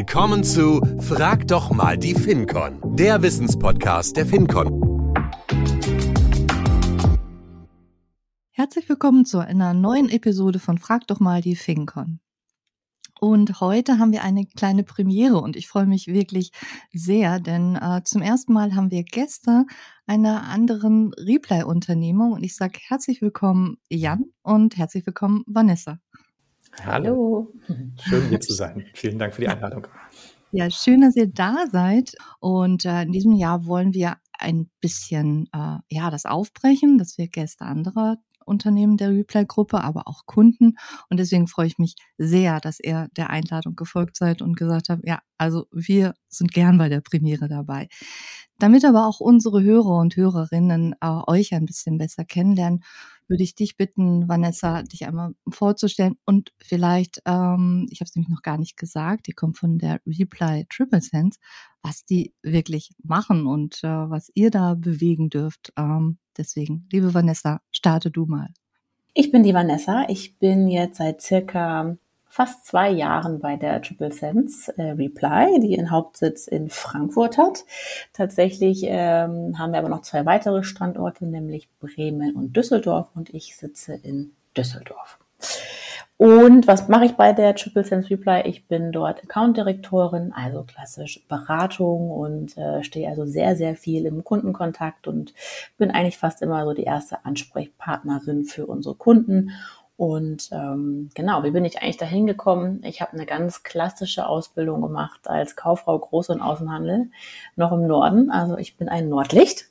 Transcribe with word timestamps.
Willkommen 0.00 0.44
zu 0.44 0.80
Frag 0.98 1.46
doch 1.46 1.72
mal 1.72 1.98
die 1.98 2.14
FinCon, 2.14 2.96
der 2.96 3.20
Wissenspodcast 3.20 4.16
der 4.16 4.24
FinCon. 4.24 5.12
Herzlich 8.50 8.88
willkommen 8.88 9.26
zu 9.26 9.40
einer 9.40 9.74
neuen 9.74 10.08
Episode 10.08 10.58
von 10.58 10.78
Frag 10.78 11.06
doch 11.06 11.20
mal 11.20 11.42
die 11.42 11.54
FinCon. 11.54 12.18
Und 13.20 13.60
heute 13.60 13.98
haben 13.98 14.12
wir 14.12 14.24
eine 14.24 14.46
kleine 14.46 14.84
Premiere 14.84 15.38
und 15.38 15.54
ich 15.54 15.68
freue 15.68 15.84
mich 15.84 16.06
wirklich 16.06 16.52
sehr, 16.94 17.38
denn 17.38 17.76
äh, 17.76 18.00
zum 18.02 18.22
ersten 18.22 18.54
Mal 18.54 18.74
haben 18.74 18.90
wir 18.90 19.04
Gäste 19.04 19.66
einer 20.06 20.44
anderen 20.44 21.12
Reply-Unternehmung 21.12 22.32
und 22.32 22.42
ich 22.42 22.56
sage 22.56 22.78
herzlich 22.88 23.20
willkommen 23.20 23.76
Jan 23.90 24.24
und 24.40 24.78
herzlich 24.78 25.04
willkommen 25.04 25.44
Vanessa. 25.46 25.98
Hallo. 26.84 27.52
Schön 28.02 28.28
hier 28.28 28.40
zu 28.40 28.54
sein. 28.54 28.86
Vielen 28.94 29.18
Dank 29.18 29.34
für 29.34 29.42
die 29.42 29.48
Einladung. 29.48 29.86
Ja, 30.52 30.70
schön, 30.70 31.02
dass 31.02 31.16
ihr 31.16 31.28
da 31.28 31.66
seid. 31.70 32.14
Und 32.40 32.84
äh, 32.84 33.02
in 33.02 33.12
diesem 33.12 33.34
Jahr 33.34 33.66
wollen 33.66 33.94
wir 33.94 34.16
ein 34.38 34.70
bisschen 34.80 35.48
äh, 35.52 35.78
ja 35.88 36.10
das 36.10 36.24
aufbrechen, 36.24 36.98
dass 36.98 37.18
wir 37.18 37.28
Gäste 37.28 37.64
anderer 37.64 38.16
Unternehmen 38.44 38.96
der 38.96 39.10
Replay-Gruppe, 39.10 39.82
aber 39.82 40.08
auch 40.08 40.26
Kunden. 40.26 40.76
Und 41.08 41.20
deswegen 41.20 41.46
freue 41.46 41.68
ich 41.68 41.78
mich 41.78 41.94
sehr, 42.18 42.60
dass 42.60 42.80
ihr 42.80 43.08
der 43.16 43.30
Einladung 43.30 43.76
gefolgt 43.76 44.16
seid 44.16 44.42
und 44.42 44.56
gesagt 44.56 44.88
habt, 44.88 45.06
ja, 45.06 45.20
also 45.38 45.66
wir 45.70 46.14
sind 46.28 46.52
gern 46.52 46.76
bei 46.76 46.88
der 46.88 47.00
Premiere 47.00 47.48
dabei. 47.48 47.88
Damit 48.58 48.84
aber 48.84 49.06
auch 49.06 49.20
unsere 49.20 49.62
Hörer 49.62 49.98
und 49.98 50.16
Hörerinnen 50.16 50.94
äh, 51.00 51.20
euch 51.26 51.54
ein 51.54 51.64
bisschen 51.64 51.96
besser 51.96 52.24
kennenlernen, 52.24 52.82
würde 53.30 53.44
ich 53.44 53.54
dich 53.54 53.76
bitten, 53.76 54.28
Vanessa, 54.28 54.82
dich 54.82 55.06
einmal 55.06 55.34
vorzustellen 55.48 56.16
und 56.26 56.52
vielleicht, 56.60 57.22
ähm, 57.26 57.86
ich 57.90 58.00
habe 58.00 58.08
es 58.08 58.16
nämlich 58.16 58.28
noch 58.28 58.42
gar 58.42 58.58
nicht 58.58 58.76
gesagt, 58.76 59.28
die 59.28 59.32
kommt 59.32 59.56
von 59.56 59.78
der 59.78 60.00
Reply 60.04 60.66
Triple 60.68 61.00
Sense, 61.00 61.38
was 61.80 62.04
die 62.04 62.34
wirklich 62.42 62.90
machen 63.02 63.46
und 63.46 63.84
äh, 63.84 63.88
was 63.88 64.30
ihr 64.34 64.50
da 64.50 64.74
bewegen 64.74 65.30
dürft. 65.30 65.72
Ähm, 65.78 66.18
deswegen, 66.36 66.88
liebe 66.90 67.14
Vanessa, 67.14 67.62
starte 67.70 68.10
du 68.10 68.26
mal. 68.26 68.48
Ich 69.14 69.30
bin 69.30 69.44
die 69.44 69.54
Vanessa. 69.54 70.06
Ich 70.08 70.38
bin 70.38 70.68
jetzt 70.68 70.98
seit 70.98 71.20
circa 71.20 71.96
fast 72.30 72.64
zwei 72.64 72.90
Jahren 72.90 73.40
bei 73.40 73.56
der 73.56 73.82
Triple 73.82 74.12
Sense 74.12 74.72
äh, 74.78 74.92
Reply, 74.92 75.58
die 75.60 75.74
ihren 75.74 75.90
Hauptsitz 75.90 76.46
in 76.46 76.70
Frankfurt 76.70 77.36
hat. 77.36 77.64
Tatsächlich 78.12 78.84
ähm, 78.84 79.58
haben 79.58 79.72
wir 79.72 79.80
aber 79.80 79.88
noch 79.88 80.02
zwei 80.02 80.24
weitere 80.24 80.62
Standorte, 80.62 81.26
nämlich 81.26 81.68
Bremen 81.80 82.36
und 82.36 82.56
Düsseldorf 82.56 83.08
und 83.14 83.34
ich 83.34 83.56
sitze 83.56 83.94
in 83.94 84.32
Düsseldorf. 84.56 85.18
Und 86.16 86.66
was 86.66 86.86
mache 86.86 87.06
ich 87.06 87.12
bei 87.12 87.32
der 87.32 87.54
Triple 87.54 87.82
Sense 87.82 88.10
Reply? 88.10 88.42
Ich 88.44 88.68
bin 88.68 88.92
dort 88.92 89.24
Account-Direktorin, 89.24 90.34
also 90.36 90.64
klassisch 90.64 91.26
Beratung 91.28 92.10
und 92.10 92.58
äh, 92.58 92.84
stehe 92.84 93.08
also 93.08 93.24
sehr, 93.24 93.56
sehr 93.56 93.74
viel 93.74 94.04
im 94.04 94.22
Kundenkontakt 94.22 95.08
und 95.08 95.32
bin 95.78 95.90
eigentlich 95.90 96.18
fast 96.18 96.42
immer 96.42 96.64
so 96.66 96.74
die 96.74 96.84
erste 96.84 97.24
Ansprechpartnerin 97.24 98.44
für 98.44 98.66
unsere 98.66 98.94
Kunden 98.96 99.52
und 100.00 100.48
ähm, 100.50 101.10
genau, 101.12 101.42
wie 101.44 101.50
bin 101.50 101.66
ich 101.66 101.82
eigentlich 101.82 101.98
dahin 101.98 102.26
gekommen? 102.26 102.80
Ich 102.84 103.02
habe 103.02 103.12
eine 103.12 103.26
ganz 103.26 103.64
klassische 103.64 104.26
Ausbildung 104.26 104.80
gemacht 104.80 105.28
als 105.28 105.56
Kauffrau 105.56 105.96
Groß- 105.96 106.32
und 106.32 106.40
Außenhandel, 106.40 107.10
noch 107.54 107.70
im 107.70 107.86
Norden. 107.86 108.30
Also 108.30 108.56
ich 108.56 108.78
bin 108.78 108.88
ein 108.88 109.10
Nordlicht 109.10 109.66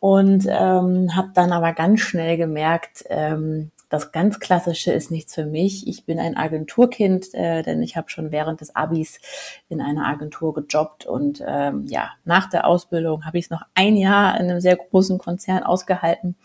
und 0.00 0.48
ähm, 0.48 1.14
habe 1.14 1.30
dann 1.34 1.52
aber 1.52 1.74
ganz 1.74 2.00
schnell 2.00 2.36
gemerkt, 2.38 3.04
ähm, 3.08 3.70
das 3.92 4.10
ganz 4.10 4.40
Klassische 4.40 4.90
ist 4.90 5.10
nichts 5.10 5.34
für 5.34 5.44
mich. 5.44 5.86
Ich 5.86 6.06
bin 6.06 6.18
ein 6.18 6.34
Agenturkind, 6.34 7.34
äh, 7.34 7.62
denn 7.62 7.82
ich 7.82 7.94
habe 7.94 8.08
schon 8.08 8.32
während 8.32 8.62
des 8.62 8.74
Abis 8.74 9.20
in 9.68 9.82
einer 9.82 10.06
Agentur 10.06 10.54
gejobbt 10.54 11.04
und 11.04 11.44
ähm, 11.46 11.84
ja, 11.88 12.08
nach 12.24 12.48
der 12.48 12.66
Ausbildung 12.66 13.26
habe 13.26 13.36
ich 13.36 13.44
es 13.44 13.50
noch 13.50 13.60
ein 13.74 13.98
Jahr 13.98 14.40
in 14.40 14.48
einem 14.48 14.62
sehr 14.62 14.76
großen 14.76 15.18
Konzern 15.18 15.62
ausgehalten 15.62 16.36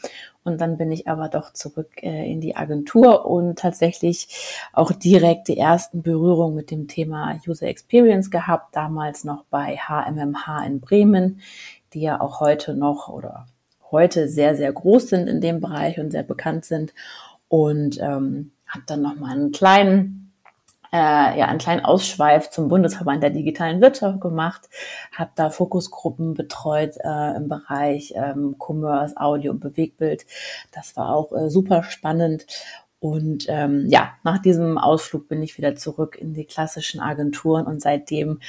und 0.43 0.59
dann 0.59 0.77
bin 0.77 0.91
ich 0.91 1.07
aber 1.07 1.29
doch 1.29 1.53
zurück 1.53 2.03
äh, 2.03 2.29
in 2.29 2.41
die 2.41 2.57
Agentur 2.57 3.25
und 3.25 3.57
tatsächlich 3.57 4.27
auch 4.73 4.91
direkt 4.91 5.47
die 5.47 5.57
ersten 5.57 6.01
Berührungen 6.01 6.53
mit 6.53 6.69
dem 6.69 6.89
Thema 6.89 7.39
User 7.47 7.67
Experience 7.67 8.29
gehabt, 8.29 8.75
damals 8.75 9.23
noch 9.23 9.45
bei 9.49 9.77
HMMH 9.77 10.65
in 10.65 10.81
Bremen, 10.81 11.39
die 11.93 12.01
ja 12.01 12.19
auch 12.19 12.41
heute 12.41 12.73
noch 12.73 13.07
oder 13.07 13.47
heute 13.89 14.27
sehr, 14.27 14.55
sehr 14.57 14.73
groß 14.73 15.07
sind 15.09 15.27
in 15.27 15.39
dem 15.39 15.61
Bereich 15.61 15.97
und 15.97 16.11
sehr 16.11 16.23
bekannt 16.23 16.65
sind 16.65 16.93
und 17.47 17.99
ähm, 17.99 18.51
habe 18.67 18.83
dann 18.87 19.01
noch 19.01 19.15
mal 19.15 19.31
einen 19.31 19.51
kleinen 19.51 20.17
äh, 20.91 21.37
ja, 21.39 21.47
einen 21.47 21.59
kleinen 21.59 21.83
Ausschweif 21.83 22.49
zum 22.49 22.69
Bundesverband 22.69 23.21
der 23.21 23.29
digitalen 23.29 23.81
Wirtschaft 23.81 24.21
gemacht, 24.21 24.69
habe 25.13 25.31
da 25.35 25.49
Fokusgruppen 25.49 26.33
betreut 26.33 26.95
äh, 27.03 27.35
im 27.35 27.49
Bereich 27.49 28.13
ähm, 28.15 28.55
Commerce, 28.57 29.15
Audio 29.17 29.51
und 29.51 29.59
Bewegbild. 29.59 30.25
Das 30.71 30.95
war 30.95 31.13
auch 31.13 31.31
äh, 31.33 31.49
super 31.49 31.83
spannend. 31.83 32.45
Und 32.99 33.45
ähm, 33.47 33.85
ja, 33.89 34.13
nach 34.23 34.39
diesem 34.39 34.77
Ausflug 34.77 35.27
bin 35.27 35.43
ich 35.43 35.57
wieder 35.57 35.75
zurück 35.75 36.17
in 36.19 36.33
die 36.33 36.45
klassischen 36.45 36.99
Agenturen 36.99 37.67
und 37.67 37.79
seitdem 37.79 38.39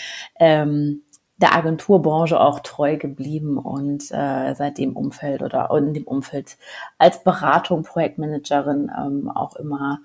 ähm, 0.40 1.02
der 1.38 1.54
Agenturbranche 1.54 2.38
auch 2.38 2.60
treu 2.60 2.96
geblieben 2.96 3.58
und 3.58 4.10
äh, 4.10 4.54
seit 4.54 4.78
dem 4.78 4.96
Umfeld 4.96 5.42
oder 5.42 5.70
in 5.76 5.94
dem 5.94 6.04
Umfeld 6.04 6.58
als 6.98 7.22
Beratung, 7.22 7.84
Projektmanagerin 7.84 8.90
ähm, 8.96 9.30
auch 9.30 9.54
immer 9.56 10.00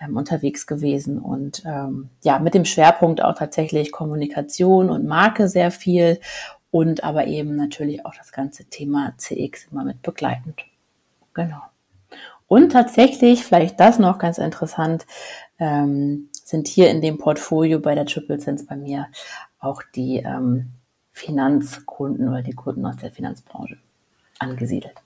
ähm, 0.00 0.16
unterwegs 0.16 0.66
gewesen 0.66 1.18
und 1.18 1.62
ähm, 1.66 2.08
ja, 2.24 2.38
mit 2.38 2.54
dem 2.54 2.64
Schwerpunkt 2.64 3.22
auch 3.22 3.34
tatsächlich 3.34 3.92
Kommunikation 3.92 4.88
und 4.88 5.06
Marke 5.06 5.48
sehr 5.48 5.70
viel 5.70 6.18
und 6.70 7.04
aber 7.04 7.26
eben 7.26 7.56
natürlich 7.56 8.06
auch 8.06 8.14
das 8.14 8.32
ganze 8.32 8.64
Thema 8.64 9.12
CX 9.18 9.68
immer 9.70 9.84
mit 9.84 10.00
begleitend. 10.00 10.64
Genau. 11.34 11.60
Und 12.46 12.72
tatsächlich, 12.72 13.44
vielleicht 13.44 13.78
das 13.78 13.98
noch 13.98 14.18
ganz 14.18 14.38
interessant, 14.38 15.06
ähm, 15.58 16.30
sind 16.42 16.66
hier 16.66 16.90
in 16.90 17.00
dem 17.00 17.18
Portfolio 17.18 17.78
bei 17.78 17.94
der 17.94 18.06
Triple 18.06 18.40
Sense 18.40 18.64
bei 18.64 18.74
mir 18.74 19.06
auch 19.60 19.82
die 19.94 20.16
ähm, 20.16 20.72
Finanzkunden 21.12 22.28
oder 22.28 22.42
die 22.42 22.54
Kunden 22.54 22.84
aus 22.86 22.96
der 22.96 23.12
Finanzbranche 23.12 23.78
angesiedelt. 24.38 25.02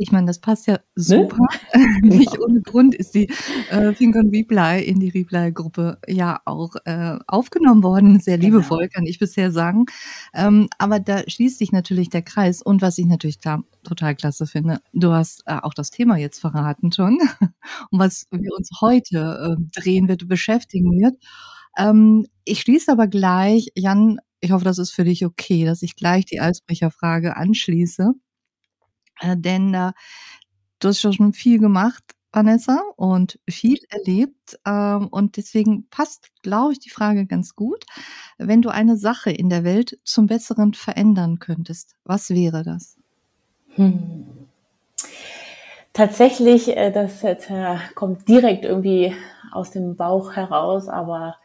Ich 0.00 0.12
meine, 0.12 0.26
das 0.26 0.38
passt 0.38 0.66
ja 0.66 0.74
ne? 0.74 0.80
super. 0.94 1.46
Ne? 1.74 1.86
Nicht 2.02 2.38
ohne 2.38 2.62
Grund 2.62 2.94
ist 2.94 3.14
die 3.14 3.28
äh, 3.70 3.92
Fincon 3.92 4.30
Reply 4.30 4.82
in 4.82 5.00
die 5.00 5.10
Reply-Gruppe 5.10 5.98
ja 6.06 6.40
auch 6.44 6.76
äh, 6.84 7.18
aufgenommen 7.26 7.82
worden. 7.82 8.20
Sehr 8.20 8.38
genau. 8.38 8.58
liebevoll, 8.58 8.82
genau. 8.82 8.92
kann 8.94 9.06
ich 9.06 9.18
bisher 9.18 9.50
sagen. 9.50 9.86
Ähm, 10.34 10.68
aber 10.78 11.00
da 11.00 11.22
schließt 11.26 11.58
sich 11.58 11.72
natürlich 11.72 12.10
der 12.10 12.22
Kreis. 12.22 12.62
Und 12.62 12.80
was 12.80 12.98
ich 12.98 13.06
natürlich 13.06 13.40
klar, 13.40 13.64
total 13.82 14.14
klasse 14.14 14.46
finde, 14.46 14.78
du 14.92 15.12
hast 15.12 15.42
äh, 15.46 15.58
auch 15.62 15.74
das 15.74 15.90
Thema 15.90 16.16
jetzt 16.16 16.38
verraten 16.38 16.92
schon, 16.92 17.18
um 17.90 17.98
was 17.98 18.26
wir 18.30 18.56
uns 18.56 18.70
heute 18.80 19.58
äh, 19.58 19.80
drehen 19.80 20.08
wird, 20.08 20.28
beschäftigen 20.28 20.92
wird. 21.00 21.16
Ähm, 21.76 22.26
ich 22.44 22.60
schließe 22.60 22.90
aber 22.90 23.08
gleich, 23.08 23.68
Jan, 23.74 24.20
ich 24.40 24.52
hoffe, 24.52 24.64
das 24.64 24.78
ist 24.78 24.92
für 24.92 25.04
dich 25.04 25.24
okay, 25.24 25.64
dass 25.64 25.82
ich 25.82 25.96
gleich 25.96 26.24
die 26.24 26.40
Eisbrecherfrage 26.40 27.36
anschließe. 27.36 28.12
Äh, 29.20 29.36
denn 29.36 29.74
äh, 29.74 29.92
du 30.78 30.88
hast 30.88 31.00
schon 31.00 31.32
viel 31.32 31.58
gemacht, 31.58 32.04
Vanessa, 32.32 32.80
und 32.96 33.38
viel 33.48 33.78
erlebt. 33.88 34.58
Ähm, 34.64 35.08
und 35.08 35.36
deswegen 35.36 35.88
passt, 35.88 36.28
glaube 36.42 36.72
ich, 36.72 36.78
die 36.78 36.90
Frage 36.90 37.26
ganz 37.26 37.54
gut. 37.54 37.84
Wenn 38.38 38.62
du 38.62 38.68
eine 38.68 38.96
Sache 38.96 39.30
in 39.30 39.48
der 39.50 39.64
Welt 39.64 39.98
zum 40.04 40.26
Besseren 40.26 40.74
verändern 40.74 41.38
könntest, 41.38 41.96
was 42.04 42.30
wäre 42.30 42.62
das? 42.62 42.96
Hm. 43.74 44.26
Tatsächlich, 45.92 46.76
äh, 46.76 46.92
das 46.92 47.24
äh, 47.24 47.76
kommt 47.94 48.28
direkt 48.28 48.64
irgendwie 48.64 49.14
aus 49.50 49.70
dem 49.70 49.96
Bauch 49.96 50.36
heraus, 50.36 50.88
aber 50.88 51.36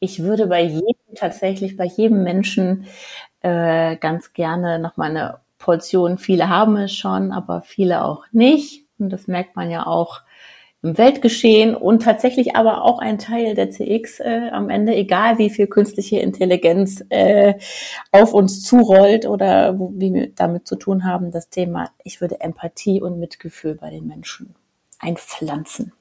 ich 0.00 0.22
würde 0.22 0.46
bei 0.46 0.62
jedem, 0.62 1.14
tatsächlich 1.14 1.76
bei 1.76 1.84
jedem 1.84 2.22
Menschen 2.22 2.86
äh, 3.40 3.96
ganz 3.96 4.32
gerne 4.32 4.78
noch 4.78 4.96
mal 4.96 5.10
eine 5.10 5.40
Portion. 5.58 6.18
Viele 6.18 6.48
haben 6.48 6.76
es 6.76 6.94
schon, 6.94 7.32
aber 7.32 7.62
viele 7.62 8.04
auch 8.04 8.24
nicht. 8.32 8.84
Und 8.98 9.10
das 9.10 9.26
merkt 9.26 9.56
man 9.56 9.70
ja 9.70 9.86
auch 9.86 10.22
im 10.82 10.96
Weltgeschehen 10.96 11.74
und 11.74 12.02
tatsächlich 12.04 12.54
aber 12.54 12.84
auch 12.84 13.00
ein 13.00 13.18
Teil 13.18 13.54
der 13.56 13.70
CX 13.70 14.20
äh, 14.20 14.48
am 14.52 14.70
Ende, 14.70 14.94
egal 14.94 15.38
wie 15.38 15.50
viel 15.50 15.66
künstliche 15.66 16.20
Intelligenz 16.20 17.04
äh, 17.08 17.54
auf 18.12 18.32
uns 18.32 18.62
zurollt 18.62 19.26
oder 19.26 19.76
wie 19.78 20.14
wir 20.14 20.28
damit 20.34 20.68
zu 20.68 20.76
tun 20.76 21.04
haben, 21.04 21.32
das 21.32 21.50
Thema, 21.50 21.90
ich 22.04 22.20
würde 22.20 22.40
Empathie 22.40 23.02
und 23.02 23.18
Mitgefühl 23.18 23.74
bei 23.74 23.90
den 23.90 24.06
Menschen 24.06 24.54
einpflanzen. 25.00 25.92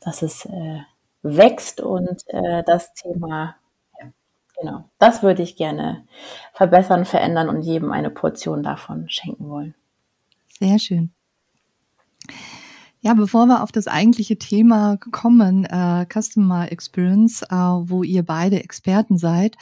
Das 0.00 0.22
ist 0.22 0.44
äh, 0.46 0.80
wächst 1.22 1.80
und 1.80 2.22
äh, 2.28 2.62
das 2.64 2.92
Thema, 2.94 3.56
ja, 4.00 4.10
genau, 4.58 4.84
das 4.98 5.22
würde 5.22 5.42
ich 5.42 5.56
gerne 5.56 6.06
verbessern, 6.52 7.04
verändern 7.04 7.48
und 7.48 7.62
jedem 7.62 7.92
eine 7.92 8.10
Portion 8.10 8.62
davon 8.62 9.08
schenken 9.08 9.48
wollen. 9.48 9.74
Sehr 10.58 10.78
schön. 10.78 11.12
Ja, 13.02 13.14
bevor 13.14 13.46
wir 13.46 13.62
auf 13.62 13.72
das 13.72 13.86
eigentliche 13.86 14.36
Thema 14.36 14.98
kommen, 15.10 15.64
äh, 15.64 16.06
Customer 16.06 16.70
Experience, 16.70 17.42
äh, 17.42 17.54
wo 17.56 18.02
ihr 18.02 18.22
beide 18.22 18.62
Experten 18.62 19.16
seid, 19.16 19.56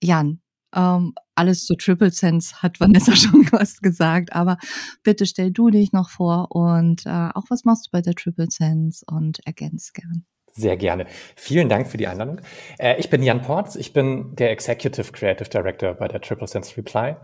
Jan, 0.00 0.40
ähm, 0.74 1.14
alles 1.34 1.64
zu 1.64 1.74
Triple 1.76 2.10
Sense 2.10 2.62
hat 2.62 2.78
Vanessa 2.78 3.16
schon 3.16 3.48
was 3.50 3.80
gesagt, 3.80 4.32
aber 4.32 4.58
bitte 5.02 5.26
stell 5.26 5.50
du 5.50 5.70
dich 5.70 5.92
noch 5.92 6.10
vor 6.10 6.52
und 6.54 7.04
äh, 7.06 7.30
auch 7.34 7.44
was 7.48 7.64
machst 7.64 7.86
du 7.86 7.90
bei 7.90 8.00
der 8.00 8.14
Triple 8.14 8.48
Sense 8.50 9.04
und 9.08 9.40
ergänzt 9.46 9.94
gern. 9.94 10.24
Sehr 10.58 10.76
gerne. 10.76 11.06
Vielen 11.36 11.68
Dank 11.68 11.86
für 11.86 11.98
die 11.98 12.08
Einladung. 12.08 12.40
Äh, 12.78 12.96
ich 12.98 13.10
bin 13.10 13.22
Jan 13.22 13.42
Porz, 13.42 13.76
ich 13.76 13.92
bin 13.92 14.34
der 14.34 14.50
Executive 14.50 15.12
Creative 15.12 15.48
Director 15.48 15.94
bei 15.94 16.08
der 16.08 16.20
Triple 16.20 16.48
Sense 16.48 16.76
Reply. 16.76 17.14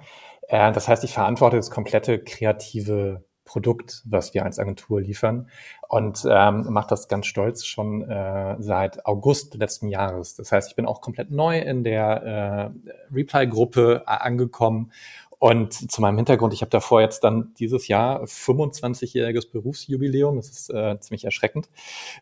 Äh, 0.47 0.71
das 0.71 0.87
heißt, 0.87 1.03
ich 1.03 1.13
verantworte 1.13 1.57
das 1.57 1.69
komplette 1.69 2.21
kreative 2.21 3.25
Produkt, 3.45 4.03
was 4.07 4.35
wir 4.35 4.45
als 4.45 4.61
Agentur 4.61 5.01
liefern 5.01 5.49
und 5.89 6.25
ähm, 6.31 6.67
mache 6.71 6.87
das 6.91 7.09
ganz 7.09 7.27
stolz 7.27 7.65
schon 7.65 8.09
äh, 8.09 8.55
seit 8.61 9.05
August 9.05 9.57
letzten 9.57 9.89
Jahres. 9.89 10.37
Das 10.37 10.53
heißt, 10.53 10.71
ich 10.71 10.77
bin 10.77 10.87
auch 10.87 11.01
komplett 11.01 11.33
neu 11.33 11.59
in 11.59 11.83
der 11.83 12.73
äh, 12.73 12.95
Reply-Gruppe 13.13 14.05
angekommen 14.07 14.93
und 15.39 15.91
zu 15.91 16.01
meinem 16.01 16.17
Hintergrund, 16.17 16.55
ich 16.55 16.63
habe 16.63 16.71
davor 16.71 17.01
jetzt 17.01 17.21
dann 17.21 17.53
dieses 17.59 17.89
Jahr 17.89 18.23
25-jähriges 18.25 19.51
Berufsjubiläum. 19.51 20.37
Das 20.37 20.49
ist 20.49 20.71
äh, 20.71 20.99
ziemlich 21.01 21.25
erschreckend, 21.25 21.69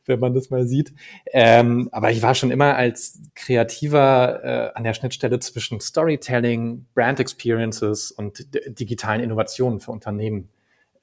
wenn 0.06 0.19
man 0.19 0.35
das 0.35 0.50
mal 0.50 0.67
sieht. 0.67 0.93
Ähm, 1.32 1.88
aber 1.93 2.11
ich 2.11 2.23
war 2.23 2.35
schon 2.35 2.50
immer 2.50 2.76
als 2.76 3.20
Kreativer 3.35 4.44
äh, 4.44 4.73
an 4.75 4.85
der 4.85 4.94
Schnittstelle 4.94 5.38
zwischen 5.41 5.81
Storytelling, 5.81 6.87
Brand 6.94 7.20
Experiences 7.20 8.11
und 8.11 8.47
digitalen 8.79 9.20
Innovationen 9.20 9.81
für 9.81 9.93
Unternehmen 9.93 10.49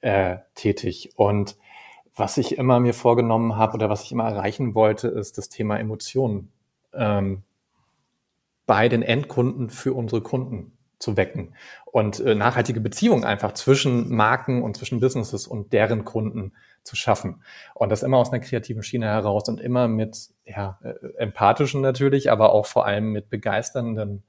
äh, 0.00 0.38
tätig. 0.54 1.12
Und 1.16 1.56
was 2.14 2.36
ich 2.36 2.58
immer 2.58 2.80
mir 2.80 2.94
vorgenommen 2.94 3.56
habe 3.56 3.74
oder 3.74 3.88
was 3.88 4.02
ich 4.04 4.12
immer 4.12 4.24
erreichen 4.24 4.74
wollte, 4.74 5.08
ist 5.08 5.38
das 5.38 5.48
Thema 5.48 5.78
Emotionen 5.78 6.50
ähm, 6.92 7.44
bei 8.66 8.88
den 8.88 9.02
Endkunden 9.02 9.70
für 9.70 9.94
unsere 9.94 10.20
Kunden 10.20 10.72
zu 11.00 11.16
wecken 11.16 11.54
und 11.86 12.20
äh, 12.20 12.36
nachhaltige 12.36 12.80
Beziehungen 12.80 13.24
einfach 13.24 13.52
zwischen 13.52 14.14
Marken 14.14 14.62
und 14.62 14.76
zwischen 14.76 15.00
Businesses 15.00 15.48
und 15.48 15.72
deren 15.72 16.04
Kunden 16.04 16.52
zu 16.84 16.94
schaffen. 16.94 17.42
Und 17.74 17.90
das 17.90 18.02
immer 18.02 18.18
aus 18.18 18.30
einer 18.30 18.40
kreativen 18.40 18.82
Schiene 18.82 19.06
heraus 19.06 19.48
und 19.48 19.60
immer 19.60 19.88
mit 19.88 20.28
ja, 20.44 20.78
äh, 20.82 20.92
empathischen 21.16 21.80
natürlich, 21.80 22.30
aber 22.30 22.52
auch 22.52 22.66
vor 22.66 22.86
allem 22.86 23.12
mit 23.12 23.30
begeisternden 23.30 24.22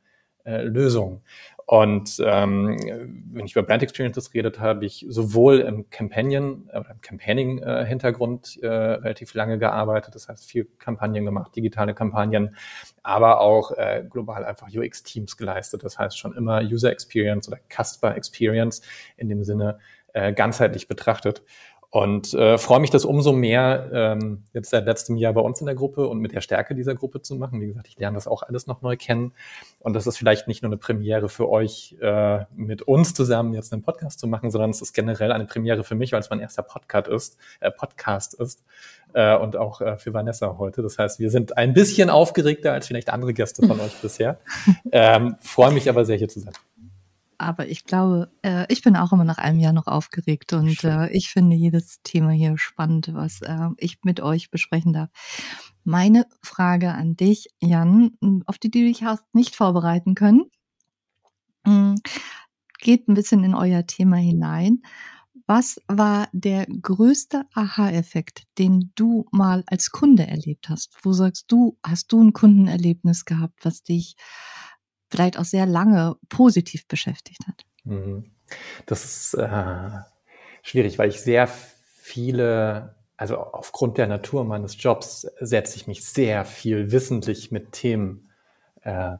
äh, 0.45 0.63
Lösungen. 0.63 1.21
Und 1.71 2.21
ähm, 2.25 2.77
wenn 3.31 3.45
ich 3.45 3.53
über 3.53 3.63
Brand 3.63 3.81
Experiences 3.81 4.33
redet, 4.33 4.59
habe 4.59 4.85
ich 4.85 5.06
sowohl 5.07 5.59
im 5.62 5.89
Campaign 5.89 6.68
oder 6.69 6.89
äh, 6.89 6.91
im 6.91 7.00
Campaigning-Hintergrund 7.01 8.59
äh, 8.62 8.68
relativ 8.68 9.33
lange 9.35 9.57
gearbeitet, 9.57 10.13
das 10.13 10.27
heißt 10.27 10.45
viel 10.45 10.68
Kampagnen 10.79 11.23
gemacht, 11.23 11.56
digitale 11.56 11.94
Kampagnen, 11.94 12.57
aber 13.03 13.39
auch 13.39 13.71
äh, 13.77 14.03
global 14.09 14.44
einfach 14.44 14.68
UX-Teams 14.68 15.38
geleistet. 15.38 15.85
Das 15.85 15.97
heißt 15.97 16.19
schon 16.19 16.35
immer 16.35 16.59
User 16.62 16.91
Experience 16.91 17.47
oder 17.47 17.59
Customer 17.73 18.18
Experience 18.18 18.81
in 19.15 19.29
dem 19.29 19.45
Sinne 19.45 19.79
äh, 20.12 20.33
ganzheitlich 20.33 20.89
betrachtet. 20.89 21.41
Und 21.93 22.33
äh, 22.35 22.57
freue 22.57 22.79
mich 22.79 22.89
das 22.89 23.03
umso 23.03 23.33
mehr, 23.33 23.89
ähm, 23.91 24.43
jetzt 24.53 24.69
seit 24.69 24.85
letztem 24.85 25.17
Jahr 25.17 25.33
bei 25.33 25.41
uns 25.41 25.59
in 25.59 25.65
der 25.65 25.75
Gruppe 25.75 26.07
und 26.07 26.19
mit 26.19 26.31
der 26.31 26.39
Stärke 26.39 26.73
dieser 26.73 26.95
Gruppe 26.95 27.21
zu 27.21 27.35
machen. 27.35 27.59
Wie 27.59 27.67
gesagt, 27.67 27.89
ich 27.89 27.99
lerne 27.99 28.15
das 28.15 28.27
auch 28.27 28.43
alles 28.43 28.65
noch 28.65 28.81
neu 28.81 28.95
kennen. 28.95 29.33
Und 29.79 29.91
das 29.93 30.07
ist 30.07 30.17
vielleicht 30.17 30.47
nicht 30.47 30.63
nur 30.63 30.69
eine 30.69 30.77
Premiere 30.77 31.27
für 31.27 31.49
euch, 31.49 31.97
äh, 31.99 32.45
mit 32.55 32.81
uns 32.83 33.13
zusammen 33.13 33.53
jetzt 33.53 33.73
einen 33.73 33.81
Podcast 33.81 34.21
zu 34.21 34.27
machen, 34.27 34.51
sondern 34.51 34.69
es 34.69 34.81
ist 34.81 34.93
generell 34.93 35.33
eine 35.33 35.45
Premiere 35.45 35.83
für 35.83 35.95
mich, 35.95 36.13
weil 36.13 36.21
es 36.21 36.29
mein 36.29 36.39
erster 36.39 36.63
Podcast 36.63 37.09
ist, 37.09 37.38
äh, 37.59 37.71
Podcast 37.71 38.35
ist 38.35 38.63
äh, 39.11 39.35
und 39.35 39.57
auch 39.57 39.81
äh, 39.81 39.97
für 39.97 40.13
Vanessa 40.13 40.55
heute. 40.57 40.81
Das 40.81 40.97
heißt, 40.97 41.19
wir 41.19 41.29
sind 41.29 41.57
ein 41.57 41.73
bisschen 41.73 42.09
aufgeregter 42.09 42.71
als 42.71 42.87
vielleicht 42.87 43.09
andere 43.09 43.33
Gäste 43.33 43.67
von 43.67 43.77
euch 43.81 43.95
bisher. 44.01 44.39
Ähm, 44.94 45.35
freue 45.41 45.71
mich 45.73 45.89
aber 45.89 46.05
sehr, 46.05 46.15
hier 46.15 46.29
zu 46.29 46.39
sein 46.39 46.53
aber 47.41 47.67
ich 47.67 47.85
glaube, 47.85 48.31
äh, 48.43 48.65
ich 48.69 48.81
bin 48.81 48.95
auch 48.95 49.11
immer 49.11 49.23
nach 49.23 49.39
einem 49.39 49.59
Jahr 49.59 49.73
noch 49.73 49.88
aufgeregt 49.88 50.53
und 50.53 50.83
äh, 50.83 51.09
ich 51.09 51.29
finde 51.29 51.55
jedes 51.55 52.01
Thema 52.03 52.31
hier 52.31 52.57
spannend, 52.57 53.13
was 53.13 53.41
äh, 53.41 53.69
ich 53.77 53.99
mit 54.03 54.21
euch 54.21 54.51
besprechen 54.51 54.93
darf. 54.93 55.09
Meine 55.83 56.27
Frage 56.43 56.93
an 56.93 57.15
dich, 57.15 57.47
Jan, 57.59 58.11
auf 58.45 58.59
die 58.59 58.69
du 58.69 58.79
dich 58.79 59.03
hast 59.03 59.23
nicht 59.33 59.55
vorbereiten 59.55 60.13
können, 60.15 60.45
hm, 61.65 61.95
geht 62.79 63.07
ein 63.07 63.15
bisschen 63.15 63.44
in 63.44 63.55
euer 63.55 63.85
Thema 63.85 64.17
hinein. 64.17 64.81
Was 65.47 65.81
war 65.87 66.29
der 66.31 66.65
größte 66.65 67.45
Aha-Effekt, 67.53 68.44
den 68.57 68.91
du 68.95 69.25
mal 69.31 69.63
als 69.67 69.89
Kunde 69.89 70.27
erlebt 70.27 70.69
hast? 70.69 70.97
Wo 71.03 71.11
sagst 71.13 71.51
du, 71.51 71.77
hast 71.83 72.11
du 72.11 72.21
ein 72.21 72.33
Kundenerlebnis 72.33 73.25
gehabt, 73.25 73.65
was 73.65 73.83
dich 73.83 74.15
vielleicht 75.11 75.37
auch 75.37 75.45
sehr 75.45 75.65
lange 75.65 76.15
positiv 76.29 76.87
beschäftigt 76.87 77.41
hat? 77.47 77.65
Mhm. 77.83 78.31
Das 78.85 79.05
ist 79.05 79.33
äh, 79.35 79.89
schwierig, 80.63 80.97
weil 80.97 81.09
ich 81.09 81.21
sehr 81.21 81.47
viele, 81.47 82.95
also 83.17 83.37
aufgrund 83.37 83.97
der 83.97 84.07
Natur 84.07 84.43
meines 84.43 84.81
Jobs 84.81 85.27
setze 85.39 85.75
ich 85.77 85.87
mich 85.87 86.05
sehr 86.05 86.45
viel 86.45 86.91
wissentlich 86.91 87.51
mit 87.51 87.71
Themen 87.71 88.29
äh, 88.81 89.17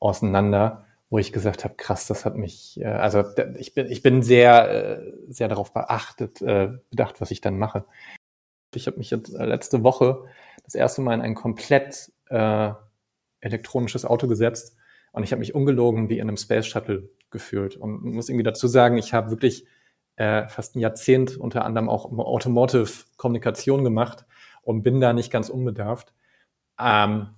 auseinander, 0.00 0.84
wo 1.08 1.18
ich 1.18 1.32
gesagt 1.32 1.64
habe, 1.64 1.74
krass, 1.74 2.06
das 2.06 2.24
hat 2.24 2.36
mich, 2.36 2.80
äh, 2.80 2.86
also 2.86 3.24
ich 3.58 3.74
bin, 3.74 3.90
ich 3.90 4.02
bin 4.02 4.22
sehr, 4.22 4.98
äh, 4.98 5.12
sehr 5.28 5.48
darauf 5.48 5.72
beachtet, 5.72 6.42
äh, 6.42 6.72
bedacht, 6.90 7.20
was 7.20 7.30
ich 7.30 7.40
dann 7.40 7.58
mache. 7.58 7.84
Ich 8.74 8.86
habe 8.86 8.98
mich 8.98 9.10
jetzt 9.10 9.28
letzte 9.28 9.84
Woche 9.84 10.24
das 10.64 10.74
erste 10.74 11.00
Mal 11.00 11.14
in 11.14 11.20
ein 11.20 11.34
komplett 11.34 12.12
äh, 12.28 12.72
elektronisches 13.40 14.04
Auto 14.04 14.26
gesetzt 14.26 14.76
und 15.14 15.22
ich 15.22 15.30
habe 15.30 15.38
mich 15.38 15.54
ungelogen 15.54 16.08
wie 16.08 16.18
in 16.18 16.28
einem 16.28 16.36
Space 16.36 16.66
Shuttle 16.66 17.08
gefühlt. 17.30 17.76
Und 17.76 18.02
muss 18.02 18.28
irgendwie 18.28 18.42
dazu 18.42 18.66
sagen, 18.66 18.98
ich 18.98 19.14
habe 19.14 19.30
wirklich 19.30 19.64
äh, 20.16 20.48
fast 20.48 20.74
ein 20.74 20.80
Jahrzehnt 20.80 21.36
unter 21.36 21.64
anderem 21.64 21.88
auch 21.88 22.10
Automotive 22.18 22.90
Kommunikation 23.16 23.84
gemacht 23.84 24.26
und 24.62 24.82
bin 24.82 25.00
da 25.00 25.12
nicht 25.12 25.30
ganz 25.30 25.50
unbedarft. 25.50 26.12
Ähm, 26.80 27.28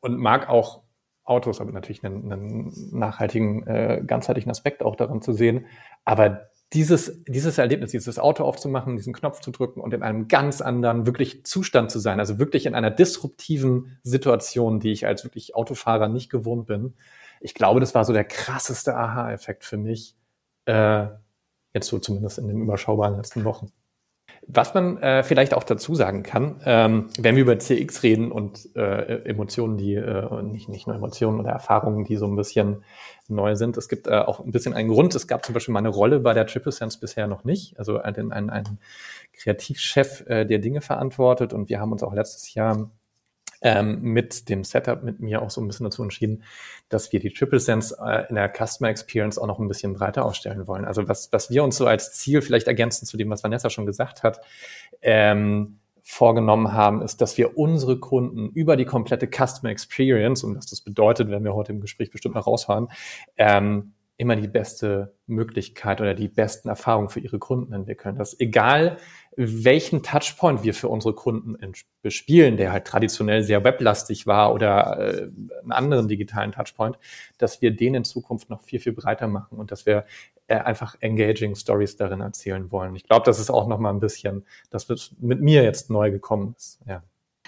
und 0.00 0.16
mag 0.16 0.48
auch 0.48 0.84
Autos, 1.24 1.60
aber 1.60 1.72
natürlich 1.72 2.04
einen, 2.04 2.30
einen 2.30 2.72
nachhaltigen, 2.92 3.66
äh, 3.66 4.02
ganzheitlichen 4.06 4.52
Aspekt 4.52 4.84
auch 4.84 4.94
daran 4.94 5.22
zu 5.22 5.32
sehen. 5.32 5.66
Aber 6.04 6.42
dieses, 6.72 7.22
dieses 7.24 7.58
Erlebnis, 7.58 7.92
dieses 7.92 8.18
Auto 8.18 8.44
aufzumachen, 8.44 8.96
diesen 8.96 9.12
Knopf 9.12 9.40
zu 9.40 9.50
drücken 9.52 9.80
und 9.80 9.94
in 9.94 10.02
einem 10.02 10.28
ganz 10.28 10.60
anderen 10.60 11.06
wirklich 11.06 11.44
Zustand 11.44 11.90
zu 11.90 11.98
sein, 12.00 12.18
also 12.18 12.38
wirklich 12.38 12.66
in 12.66 12.74
einer 12.74 12.90
disruptiven 12.90 13.98
Situation, 14.02 14.80
die 14.80 14.90
ich 14.90 15.06
als 15.06 15.24
wirklich 15.24 15.54
Autofahrer 15.54 16.08
nicht 16.08 16.28
gewohnt 16.28 16.66
bin. 16.66 16.94
Ich 17.40 17.54
glaube, 17.54 17.80
das 17.80 17.94
war 17.94 18.04
so 18.04 18.12
der 18.12 18.24
krasseste 18.24 18.96
Aha-Effekt 18.96 19.64
für 19.64 19.76
mich, 19.76 20.16
äh, 20.64 21.06
jetzt 21.72 21.88
so 21.88 21.98
zumindest 21.98 22.38
in 22.38 22.48
den 22.48 22.60
überschaubaren 22.60 23.16
letzten 23.16 23.44
Wochen. 23.44 23.70
Was 24.48 24.74
man 24.74 24.98
äh, 24.98 25.24
vielleicht 25.24 25.54
auch 25.54 25.64
dazu 25.64 25.96
sagen 25.96 26.22
kann, 26.22 26.60
ähm, 26.64 27.08
wenn 27.18 27.34
wir 27.34 27.42
über 27.42 27.58
CX 27.58 28.04
reden 28.04 28.30
und 28.30 28.68
äh, 28.76 29.24
Emotionen, 29.24 29.76
die 29.76 29.94
äh, 29.94 30.42
nicht, 30.42 30.68
nicht 30.68 30.86
nur 30.86 30.94
Emotionen 30.94 31.40
oder 31.40 31.50
Erfahrungen, 31.50 32.04
die 32.04 32.16
so 32.16 32.26
ein 32.26 32.36
bisschen 32.36 32.84
neu 33.28 33.56
sind. 33.56 33.76
Es 33.76 33.88
gibt 33.88 34.06
äh, 34.06 34.12
auch 34.12 34.38
ein 34.38 34.52
bisschen 34.52 34.72
einen 34.72 34.88
Grund. 34.88 35.14
Es 35.16 35.26
gab 35.26 35.44
zum 35.44 35.52
Beispiel 35.52 35.72
mal 35.72 35.80
eine 35.80 35.88
Rolle 35.88 36.20
bei 36.20 36.32
der 36.32 36.46
Triple 36.46 36.70
Sense 36.70 37.00
bisher 37.00 37.26
noch 37.26 37.42
nicht. 37.42 37.76
Also 37.78 37.98
ein, 37.98 38.32
ein, 38.32 38.50
ein 38.50 38.78
Kreativchef, 39.32 40.24
äh, 40.28 40.44
der 40.44 40.60
Dinge 40.60 40.80
verantwortet. 40.80 41.52
Und 41.52 41.68
wir 41.68 41.80
haben 41.80 41.90
uns 41.90 42.04
auch 42.04 42.14
letztes 42.14 42.54
Jahr 42.54 42.88
ähm, 43.66 44.00
mit 44.00 44.48
dem 44.48 44.62
Setup 44.62 45.02
mit 45.02 45.18
mir 45.18 45.42
auch 45.42 45.50
so 45.50 45.60
ein 45.60 45.66
bisschen 45.66 45.82
dazu 45.82 46.00
entschieden, 46.04 46.44
dass 46.88 47.12
wir 47.12 47.18
die 47.18 47.32
Triple 47.32 47.58
Sense 47.58 47.96
äh, 48.00 48.28
in 48.28 48.36
der 48.36 48.48
Customer 48.48 48.88
Experience 48.88 49.38
auch 49.38 49.48
noch 49.48 49.58
ein 49.58 49.66
bisschen 49.66 49.94
breiter 49.94 50.24
aufstellen 50.24 50.68
wollen. 50.68 50.84
Also 50.84 51.08
was, 51.08 51.32
was 51.32 51.50
wir 51.50 51.64
uns 51.64 51.76
so 51.76 51.84
als 51.84 52.12
Ziel 52.12 52.42
vielleicht 52.42 52.68
ergänzen 52.68 53.06
zu 53.06 53.16
dem, 53.16 53.28
was 53.28 53.42
Vanessa 53.42 53.68
schon 53.68 53.84
gesagt 53.84 54.22
hat, 54.22 54.40
ähm, 55.02 55.80
vorgenommen 56.04 56.72
haben, 56.74 57.02
ist, 57.02 57.20
dass 57.20 57.36
wir 57.38 57.58
unsere 57.58 57.98
Kunden 57.98 58.50
über 58.50 58.76
die 58.76 58.84
komplette 58.84 59.26
Customer 59.26 59.72
Experience, 59.72 60.44
und 60.44 60.56
was 60.56 60.66
das 60.66 60.80
bedeutet, 60.80 61.28
werden 61.28 61.42
wir 61.42 61.56
heute 61.56 61.72
im 61.72 61.80
Gespräch 61.80 62.12
bestimmt 62.12 62.36
noch 62.36 62.46
rausfahren, 62.46 62.86
ähm, 63.36 63.94
immer 64.16 64.36
die 64.36 64.46
beste 64.46 65.16
Möglichkeit 65.26 66.00
oder 66.00 66.14
die 66.14 66.28
besten 66.28 66.68
Erfahrungen 66.68 67.08
für 67.08 67.18
ihre 67.18 67.40
Kunden 67.40 67.72
entwickeln. 67.72 68.16
Dass 68.16 68.38
egal, 68.38 68.98
welchen 69.36 70.02
Touchpoint 70.02 70.62
wir 70.62 70.72
für 70.72 70.88
unsere 70.88 71.14
Kunden 71.14 71.56
bespielen, 72.02 72.56
der 72.56 72.72
halt 72.72 72.86
traditionell 72.86 73.42
sehr 73.42 73.64
weblastig 73.64 74.26
war 74.26 74.54
oder 74.54 74.98
äh, 74.98 75.22
einen 75.62 75.72
anderen 75.72 76.08
digitalen 76.08 76.52
Touchpoint, 76.52 76.98
dass 77.38 77.60
wir 77.60 77.70
den 77.70 77.94
in 77.94 78.04
Zukunft 78.04 78.48
noch 78.48 78.62
viel, 78.62 78.80
viel 78.80 78.92
breiter 78.92 79.28
machen 79.28 79.58
und 79.58 79.70
dass 79.70 79.84
wir 79.84 80.06
äh, 80.46 80.56
einfach 80.56 80.96
engaging 81.00 81.54
Stories 81.54 81.96
darin 81.96 82.20
erzählen 82.20 82.70
wollen. 82.72 82.96
Ich 82.96 83.04
glaube, 83.04 83.26
das 83.26 83.38
ist 83.38 83.50
auch 83.50 83.66
noch 83.66 83.78
mal 83.78 83.90
ein 83.90 84.00
bisschen, 84.00 84.44
das 84.70 84.88
wird 84.88 85.12
mit 85.20 85.40
mir 85.40 85.62
jetzt 85.62 85.90
neu 85.90 86.10
gekommen 86.10 86.54
ist. 86.56 86.80
Ja. 86.86 87.02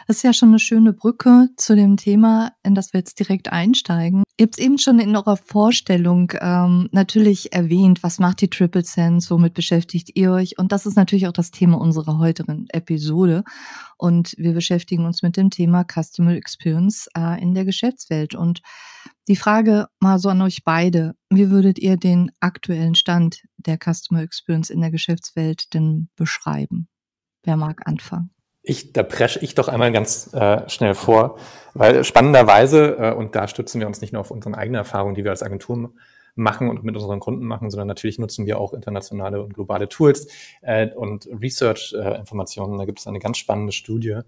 Das 0.08 0.16
ist 0.16 0.22
ja 0.22 0.32
schon 0.32 0.48
eine 0.48 0.58
schöne 0.58 0.94
Brücke 0.94 1.50
zu 1.58 1.76
dem 1.76 1.98
Thema, 1.98 2.52
in 2.62 2.74
das 2.74 2.94
wir 2.94 3.00
jetzt 3.00 3.18
direkt 3.18 3.52
einsteigen. 3.52 4.22
Ihr 4.38 4.46
habt 4.46 4.58
eben 4.58 4.78
schon 4.78 5.00
in 5.00 5.14
eurer 5.14 5.36
Vorstellung 5.36 6.32
ähm, 6.40 6.88
natürlich 6.92 7.52
erwähnt, 7.52 8.02
was 8.02 8.18
macht 8.18 8.40
die 8.40 8.48
Triple 8.48 8.84
Sense, 8.84 9.28
womit 9.28 9.52
beschäftigt 9.52 10.12
ihr 10.14 10.32
euch? 10.32 10.58
Und 10.58 10.72
das 10.72 10.86
ist 10.86 10.96
natürlich 10.96 11.26
auch 11.26 11.32
das 11.32 11.50
Thema 11.50 11.78
unserer 11.78 12.16
heutigen 12.16 12.64
Episode. 12.70 13.44
Und 13.98 14.32
wir 14.38 14.54
beschäftigen 14.54 15.04
uns 15.04 15.22
mit 15.22 15.36
dem 15.36 15.50
Thema 15.50 15.84
Customer 15.84 16.32
Experience 16.32 17.10
äh, 17.14 17.38
in 17.42 17.52
der 17.52 17.66
Geschäftswelt. 17.66 18.34
Und 18.34 18.62
die 19.28 19.36
Frage 19.36 19.88
mal 20.00 20.18
so 20.18 20.30
an 20.30 20.40
euch 20.40 20.64
beide. 20.64 21.16
Wie 21.28 21.50
würdet 21.50 21.78
ihr 21.78 21.98
den 21.98 22.30
aktuellen 22.40 22.94
Stand 22.94 23.42
der 23.58 23.76
Customer 23.76 24.22
Experience 24.22 24.70
in 24.70 24.80
der 24.80 24.90
Geschäftswelt 24.90 25.74
denn 25.74 26.08
beschreiben? 26.16 26.88
Wer 27.42 27.58
mag 27.58 27.86
anfangen? 27.86 28.30
Ich, 28.68 28.92
da 28.92 29.02
presche 29.02 29.38
ich 29.40 29.54
doch 29.54 29.68
einmal 29.68 29.92
ganz 29.92 30.30
äh, 30.34 30.68
schnell 30.68 30.94
vor, 30.94 31.38
weil 31.72 32.04
spannenderweise, 32.04 32.98
äh, 32.98 33.12
und 33.14 33.34
da 33.34 33.48
stützen 33.48 33.80
wir 33.80 33.86
uns 33.86 34.02
nicht 34.02 34.12
nur 34.12 34.20
auf 34.20 34.30
unsere 34.30 34.58
eigene 34.58 34.76
Erfahrung, 34.76 35.14
die 35.14 35.24
wir 35.24 35.30
als 35.30 35.42
Agentur 35.42 35.90
machen 36.34 36.68
und 36.68 36.84
mit 36.84 36.94
unseren 36.94 37.18
Kunden 37.18 37.46
machen, 37.46 37.70
sondern 37.70 37.88
natürlich 37.88 38.18
nutzen 38.18 38.44
wir 38.44 38.60
auch 38.60 38.74
internationale 38.74 39.42
und 39.42 39.54
globale 39.54 39.88
Tools 39.88 40.28
äh, 40.60 40.90
und 40.90 41.26
Research-Informationen. 41.40 42.74
Äh, 42.74 42.78
da 42.78 42.84
gibt 42.84 43.00
es 43.00 43.06
eine 43.06 43.20
ganz 43.20 43.38
spannende 43.38 43.72
Studie 43.72 44.20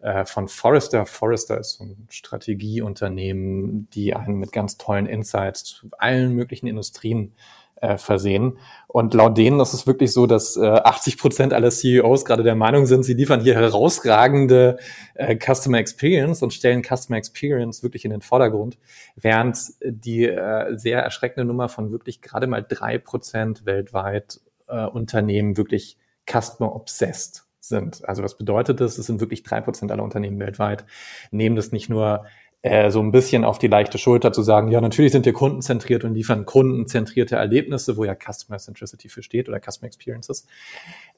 äh, 0.00 0.26
von 0.26 0.46
Forrester. 0.48 1.06
Forrester 1.06 1.58
ist 1.58 1.78
so 1.78 1.84
ein 1.84 2.06
Strategieunternehmen, 2.10 3.88
die 3.94 4.14
einen 4.14 4.38
mit 4.38 4.52
ganz 4.52 4.76
tollen 4.76 5.06
Insights 5.06 5.64
zu 5.64 5.88
allen 5.96 6.34
möglichen 6.34 6.66
Industrien 6.66 7.32
äh, 7.80 7.98
versehen. 7.98 8.58
Und 8.88 9.14
laut 9.14 9.36
denen 9.36 9.60
ist 9.60 9.74
es 9.74 9.86
wirklich 9.86 10.12
so, 10.12 10.26
dass 10.26 10.56
äh, 10.56 10.64
80 10.66 11.18
Prozent 11.18 11.52
aller 11.52 11.70
CEOs 11.70 12.24
gerade 12.24 12.42
der 12.42 12.54
Meinung 12.54 12.86
sind, 12.86 13.04
sie 13.04 13.14
liefern 13.14 13.40
hier 13.40 13.54
herausragende 13.54 14.78
äh, 15.14 15.36
Customer 15.36 15.78
Experience 15.78 16.42
und 16.42 16.54
stellen 16.54 16.82
Customer 16.82 17.18
Experience 17.18 17.82
wirklich 17.82 18.04
in 18.04 18.10
den 18.10 18.22
Vordergrund, 18.22 18.78
während 19.16 19.58
die 19.84 20.24
äh, 20.24 20.76
sehr 20.76 21.02
erschreckende 21.02 21.44
Nummer 21.44 21.68
von 21.68 21.92
wirklich 21.92 22.22
gerade 22.22 22.46
mal 22.46 22.64
drei 22.66 22.98
Prozent 22.98 23.66
weltweit 23.66 24.40
äh, 24.68 24.86
Unternehmen 24.86 25.56
wirklich 25.56 25.98
Customer 26.28 26.74
Obsessed 26.74 27.44
sind. 27.60 28.08
Also 28.08 28.22
was 28.22 28.36
bedeutet 28.36 28.80
das? 28.80 28.98
Es 28.98 29.06
sind 29.06 29.20
wirklich 29.20 29.42
drei 29.42 29.60
Prozent 29.60 29.92
aller 29.92 30.02
Unternehmen 30.02 30.38
weltweit, 30.38 30.84
nehmen 31.30 31.56
das 31.56 31.72
nicht 31.72 31.88
nur 31.88 32.24
äh, 32.62 32.90
so 32.90 33.00
ein 33.00 33.12
bisschen 33.12 33.44
auf 33.44 33.58
die 33.58 33.68
leichte 33.68 33.98
Schulter 33.98 34.32
zu 34.32 34.42
sagen, 34.42 34.68
ja, 34.68 34.80
natürlich 34.80 35.12
sind 35.12 35.24
wir 35.24 35.32
kundenzentriert 35.32 36.04
und 36.04 36.14
liefern 36.14 36.46
kundenzentrierte 36.46 37.36
Erlebnisse, 37.36 37.96
wo 37.96 38.04
ja 38.04 38.14
Customer 38.14 38.58
Centricity 38.58 39.08
für 39.08 39.22
steht 39.22 39.48
oder 39.48 39.60
Customer 39.60 39.86
Experiences. 39.86 40.46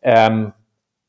Ähm, 0.02 0.52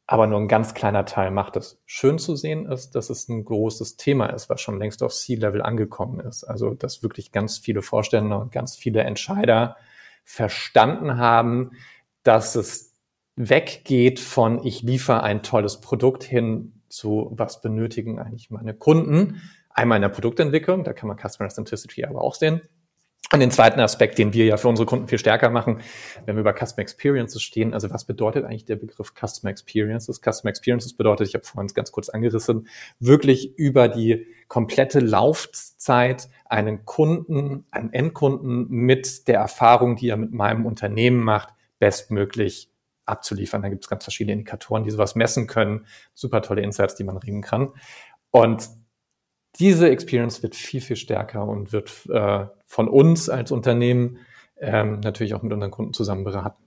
aber 0.08 0.26
nur 0.26 0.40
ein 0.40 0.48
ganz 0.48 0.74
kleiner 0.74 1.06
Teil 1.06 1.30
macht 1.30 1.56
es. 1.56 1.80
Schön 1.86 2.18
zu 2.18 2.36
sehen 2.36 2.66
ist, 2.66 2.96
dass 2.96 3.12
es 3.12 3.30
ein 3.30 3.46
großes 3.46 3.96
Thema 3.96 4.26
ist, 4.28 4.50
was 4.50 4.60
schon 4.60 4.80
längst 4.80 5.04
auf 5.04 5.14
C-Level 5.14 5.62
angekommen 5.62 6.20
ist. 6.20 6.44
Also, 6.44 6.74
dass 6.74 7.04
wirklich 7.04 7.32
ganz 7.32 7.60
viele 7.60 7.84
Vorstände 7.84 8.36
und 8.36 8.52
ganz 8.52 8.76
viele 8.76 9.02
Entscheider 9.02 9.78
verstanden 10.24 11.18
haben, 11.18 11.72
dass 12.24 12.56
es 12.56 12.96
weggeht 13.36 14.20
von 14.20 14.66
ich 14.66 14.82
liefere 14.82 15.22
ein 15.22 15.44
tolles 15.44 15.80
Produkt 15.80 16.24
hin 16.24 16.82
zu 16.90 17.30
was 17.32 17.62
benötigen 17.62 18.20
eigentlich 18.20 18.50
meine 18.50 18.74
Kunden 18.74 19.42
Einmal 19.80 19.96
in 19.96 20.02
der 20.02 20.10
Produktentwicklung, 20.10 20.84
da 20.84 20.92
kann 20.92 21.08
man 21.08 21.18
Customer 21.18 21.48
Centricity 21.48 22.04
aber 22.04 22.22
auch 22.22 22.36
sehen. 22.36 22.60
Und 23.32 23.40
den 23.40 23.50
zweiten 23.50 23.80
Aspekt, 23.80 24.18
den 24.18 24.34
wir 24.34 24.44
ja 24.44 24.58
für 24.58 24.68
unsere 24.68 24.86
Kunden 24.86 25.08
viel 25.08 25.20
stärker 25.20 25.50
machen, 25.50 25.80
wenn 26.26 26.36
wir 26.36 26.42
über 26.42 26.54
Customer 26.54 26.80
Experiences 26.80 27.42
stehen. 27.42 27.74
Also 27.74 27.90
was 27.90 28.04
bedeutet 28.04 28.44
eigentlich 28.44 28.66
der 28.66 28.76
Begriff 28.76 29.14
Customer 29.14 29.50
Experiences? 29.52 30.20
Customer 30.20 30.50
Experiences 30.50 30.98
bedeutet, 30.98 31.30
ich 31.30 31.34
habe 31.34 31.46
vorhin 31.46 31.74
ganz 31.74 31.94
kurz 31.94 32.10
angerissen, 32.10 32.68
wirklich 33.00 33.58
über 33.58 33.88
die 33.88 34.28
komplette 34.50 35.00
Laufzeit 35.00 36.28
einen 36.44 36.84
Kunden, 36.84 37.64
einen 37.72 37.94
Endkunden 37.94 38.68
mit 38.68 39.30
der 39.30 39.40
Erfahrung, 39.40 39.96
die 39.96 40.10
er 40.10 40.18
mit 40.18 40.34
meinem 40.34 40.66
Unternehmen 40.66 41.24
macht, 41.24 41.54
bestmöglich 41.80 42.70
abzuliefern. 43.06 43.62
Da 43.62 43.70
gibt 43.70 43.86
es 43.86 43.90
ganz 43.90 44.04
verschiedene 44.04 44.34
Indikatoren, 44.34 44.84
die 44.84 44.92
sowas 44.92 45.16
messen 45.16 45.48
können. 45.48 45.86
Super 46.14 46.42
tolle 46.42 46.64
Insights, 46.64 46.96
die 46.96 47.06
man 47.06 47.16
reden 47.16 47.42
kann. 47.42 47.70
Und 48.32 48.70
diese 49.56 49.90
Experience 49.90 50.44
wird 50.44 50.56
viel, 50.56 50.82
viel 50.82 50.96
stärker 50.96 51.48
und 51.48 51.72
wird 51.72 51.92
äh, 52.10 52.46
von 52.66 52.88
uns 52.88 53.30
als 53.30 53.52
Unternehmen 53.52 54.18
ähm, 54.60 55.00
natürlich 55.00 55.34
auch 55.34 55.42
mit 55.42 55.54
unseren 55.54 55.72
Kunden 55.72 55.94
zusammen 55.94 56.24
beraten. 56.24 56.64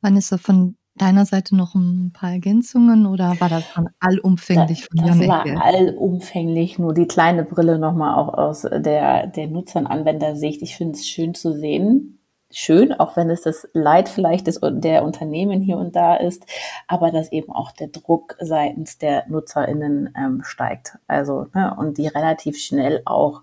Vanessa, 0.00 0.38
von 0.38 0.76
deiner 0.94 1.24
Seite 1.24 1.56
noch 1.56 1.74
ein 1.74 2.12
paar 2.12 2.32
Ergänzungen 2.32 3.06
oder 3.06 3.40
war 3.40 3.48
das 3.48 3.64
schon 3.68 3.88
allumfänglich 4.00 4.84
von 4.84 5.06
Das 5.06 5.26
war 5.26 5.44
allumfänglich, 5.64 6.78
nur 6.78 6.92
die 6.92 7.06
kleine 7.06 7.44
Brille 7.44 7.78
nochmal 7.78 8.16
auch 8.16 8.34
aus 8.34 8.62
der, 8.62 9.26
der 9.28 9.48
Nutzer- 9.48 9.80
und 9.80 9.86
Anwendersicht. 9.86 10.62
Ich 10.62 10.76
finde 10.76 10.94
es 10.94 11.08
schön 11.08 11.34
zu 11.34 11.52
sehen, 11.56 12.17
schön, 12.50 12.92
auch 12.92 13.16
wenn 13.16 13.30
es 13.30 13.42
das 13.42 13.68
Leid 13.72 14.08
vielleicht 14.08 14.46
des, 14.46 14.60
der 14.62 15.04
Unternehmen 15.04 15.60
hier 15.60 15.76
und 15.76 15.94
da 15.96 16.16
ist, 16.16 16.44
aber 16.86 17.10
dass 17.10 17.32
eben 17.32 17.52
auch 17.52 17.72
der 17.72 17.88
Druck 17.88 18.36
seitens 18.40 18.98
der 18.98 19.26
NutzerInnen 19.28 20.14
ähm, 20.16 20.42
steigt. 20.44 20.98
Also, 21.06 21.46
ne, 21.54 21.74
und 21.78 21.98
die 21.98 22.06
relativ 22.06 22.58
schnell 22.58 23.02
auch 23.04 23.42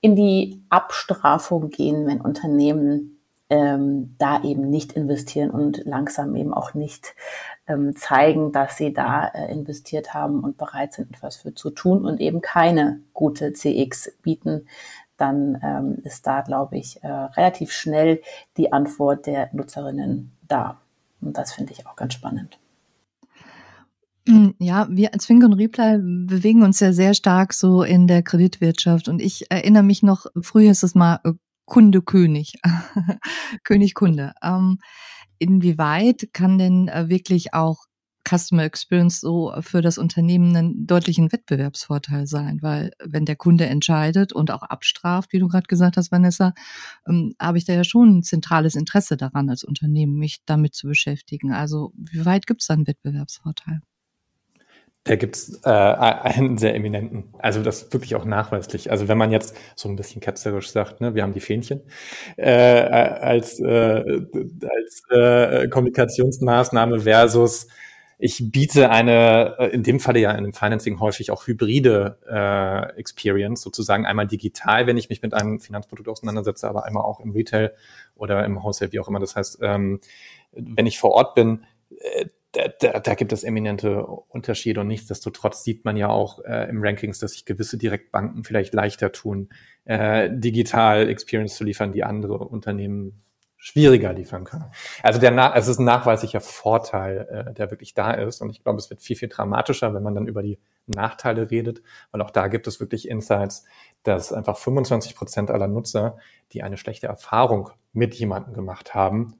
in 0.00 0.16
die 0.16 0.62
Abstrafung 0.68 1.70
gehen, 1.70 2.06
wenn 2.06 2.20
Unternehmen 2.20 3.22
ähm, 3.52 4.14
da 4.16 4.42
eben 4.42 4.70
nicht 4.70 4.92
investieren 4.92 5.50
und 5.50 5.82
langsam 5.84 6.34
eben 6.36 6.54
auch 6.54 6.72
nicht 6.72 7.14
ähm, 7.66 7.94
zeigen, 7.94 8.50
dass 8.50 8.78
sie 8.78 8.94
da 8.94 9.26
äh, 9.28 9.52
investiert 9.52 10.14
haben 10.14 10.40
und 10.40 10.56
bereit 10.56 10.94
sind, 10.94 11.10
etwas 11.14 11.36
für 11.36 11.54
zu 11.54 11.68
tun 11.68 12.06
und 12.06 12.18
eben 12.18 12.40
keine 12.40 13.00
gute 13.12 13.52
CX 13.52 14.12
bieten, 14.22 14.66
dann 15.22 15.58
ähm, 15.62 15.98
ist 16.02 16.26
da, 16.26 16.40
glaube 16.40 16.76
ich, 16.76 17.02
äh, 17.02 17.08
relativ 17.08 17.72
schnell 17.72 18.20
die 18.56 18.72
Antwort 18.72 19.26
der 19.26 19.48
Nutzerinnen 19.52 20.32
da. 20.48 20.80
Und 21.20 21.38
das 21.38 21.52
finde 21.52 21.72
ich 21.72 21.86
auch 21.86 21.94
ganz 21.94 22.14
spannend. 22.14 22.58
Hm, 24.28 24.54
ja, 24.58 24.88
wir 24.90 25.14
als 25.14 25.26
Fink 25.26 25.44
und 25.44 25.52
Reply 25.54 25.98
bewegen 25.98 26.62
uns 26.62 26.80
ja 26.80 26.92
sehr 26.92 27.14
stark 27.14 27.52
so 27.52 27.84
in 27.84 28.08
der 28.08 28.22
Kreditwirtschaft. 28.22 29.08
Und 29.08 29.22
ich 29.22 29.50
erinnere 29.50 29.84
mich 29.84 30.02
noch, 30.02 30.26
früher 30.40 30.72
ist 30.72 30.82
es 30.82 30.94
mal 30.94 31.20
äh, 31.24 31.32
Kunde 31.64 32.02
König, 32.02 32.54
König 33.64 33.94
Kunde. 33.94 34.32
Ähm, 34.42 34.78
inwieweit 35.38 36.30
kann 36.32 36.58
denn 36.58 36.88
äh, 36.88 37.08
wirklich 37.08 37.54
auch 37.54 37.84
Customer 38.28 38.64
Experience 38.64 39.20
so 39.20 39.52
für 39.60 39.82
das 39.82 39.98
Unternehmen 39.98 40.56
einen 40.56 40.86
deutlichen 40.86 41.32
Wettbewerbsvorteil 41.32 42.26
sein, 42.26 42.58
weil 42.62 42.92
wenn 43.02 43.24
der 43.24 43.36
Kunde 43.36 43.66
entscheidet 43.66 44.32
und 44.32 44.50
auch 44.50 44.62
abstraft, 44.62 45.32
wie 45.32 45.38
du 45.38 45.48
gerade 45.48 45.66
gesagt 45.66 45.96
hast, 45.96 46.12
Vanessa, 46.12 46.54
ähm, 47.08 47.34
habe 47.40 47.58
ich 47.58 47.64
da 47.64 47.72
ja 47.72 47.84
schon 47.84 48.18
ein 48.18 48.22
zentrales 48.22 48.74
Interesse 48.74 49.16
daran 49.16 49.48
als 49.50 49.64
Unternehmen, 49.64 50.16
mich 50.16 50.42
damit 50.46 50.74
zu 50.74 50.88
beschäftigen. 50.88 51.52
Also 51.52 51.92
wie 51.96 52.24
weit 52.24 52.46
gibt 52.46 52.62
es 52.62 52.68
da 52.68 52.74
einen 52.74 52.86
Wettbewerbsvorteil? 52.86 53.80
Da 55.04 55.16
gibt's 55.16 55.60
äh, 55.64 55.68
einen 55.68 56.58
sehr 56.58 56.76
eminenten, 56.76 57.34
also 57.40 57.60
das 57.60 57.92
wirklich 57.92 58.14
auch 58.14 58.24
nachweislich. 58.24 58.92
Also 58.92 59.08
wenn 59.08 59.18
man 59.18 59.32
jetzt 59.32 59.56
so 59.74 59.88
ein 59.88 59.96
bisschen 59.96 60.20
ketzerisch 60.20 60.70
sagt, 60.70 61.00
ne, 61.00 61.16
wir 61.16 61.24
haben 61.24 61.32
die 61.32 61.40
Fähnchen 61.40 61.80
äh, 62.36 62.52
als, 62.52 63.58
äh, 63.58 64.04
als 64.62 65.02
äh, 65.10 65.66
Kommunikationsmaßnahme 65.68 67.00
versus 67.00 67.66
ich 68.18 68.50
biete 68.52 68.90
eine, 68.90 69.56
äh, 69.58 69.68
in 69.68 69.82
dem 69.82 70.00
Falle 70.00 70.20
ja 70.20 70.32
in 70.32 70.44
dem 70.44 70.52
Financing 70.52 71.00
häufig 71.00 71.30
auch 71.30 71.46
hybride 71.46 72.18
äh, 72.28 72.98
Experience, 72.98 73.62
sozusagen 73.62 74.06
einmal 74.06 74.26
digital, 74.26 74.86
wenn 74.86 74.96
ich 74.96 75.08
mich 75.08 75.22
mit 75.22 75.34
einem 75.34 75.60
Finanzprodukt 75.60 76.08
auseinandersetze, 76.08 76.68
aber 76.68 76.84
einmal 76.84 77.04
auch 77.04 77.20
im 77.20 77.32
Retail 77.32 77.74
oder 78.14 78.44
im 78.44 78.62
Wholesale, 78.62 78.92
wie 78.92 79.00
auch 79.00 79.08
immer. 79.08 79.20
Das 79.20 79.36
heißt, 79.36 79.58
ähm, 79.62 80.00
wenn 80.52 80.86
ich 80.86 80.98
vor 80.98 81.12
Ort 81.12 81.34
bin, 81.34 81.64
äh, 81.98 82.26
da, 82.52 82.68
da, 82.68 83.00
da 83.00 83.14
gibt 83.14 83.32
es 83.32 83.44
eminente 83.44 84.04
Unterschiede 84.06 84.80
und 84.80 84.88
nichtsdestotrotz 84.88 85.64
sieht 85.64 85.84
man 85.84 85.96
ja 85.96 86.08
auch 86.08 86.44
äh, 86.44 86.68
im 86.68 86.82
Rankings, 86.82 87.18
dass 87.18 87.32
sich 87.32 87.46
gewisse 87.46 87.78
Direktbanken 87.78 88.44
vielleicht 88.44 88.74
leichter 88.74 89.10
tun, 89.10 89.48
äh, 89.84 90.28
digital 90.30 91.08
Experience 91.08 91.56
zu 91.56 91.64
liefern, 91.64 91.92
die 91.92 92.04
andere 92.04 92.38
Unternehmen 92.38 93.22
schwieriger 93.64 94.12
liefern 94.12 94.42
können. 94.42 94.64
Also 95.04 95.20
der 95.20 95.54
es 95.54 95.68
ist 95.68 95.78
ein 95.78 95.84
nachweislicher 95.84 96.40
Vorteil, 96.40 97.28
äh, 97.30 97.54
der 97.54 97.70
wirklich 97.70 97.94
da 97.94 98.10
ist. 98.10 98.40
Und 98.40 98.50
ich 98.50 98.64
glaube, 98.64 98.80
es 98.80 98.90
wird 98.90 99.02
viel, 99.02 99.14
viel 99.14 99.28
dramatischer, 99.28 99.94
wenn 99.94 100.02
man 100.02 100.16
dann 100.16 100.26
über 100.26 100.42
die 100.42 100.58
Nachteile 100.86 101.48
redet, 101.48 101.80
weil 102.10 102.22
auch 102.22 102.32
da 102.32 102.48
gibt 102.48 102.66
es 102.66 102.80
wirklich 102.80 103.08
Insights, 103.08 103.64
dass 104.02 104.32
einfach 104.32 104.58
25 104.58 105.14
Prozent 105.14 105.48
aller 105.52 105.68
Nutzer, 105.68 106.18
die 106.50 106.64
eine 106.64 106.76
schlechte 106.76 107.06
Erfahrung 107.06 107.70
mit 107.92 108.16
jemandem 108.16 108.52
gemacht 108.52 108.96
haben, 108.96 109.36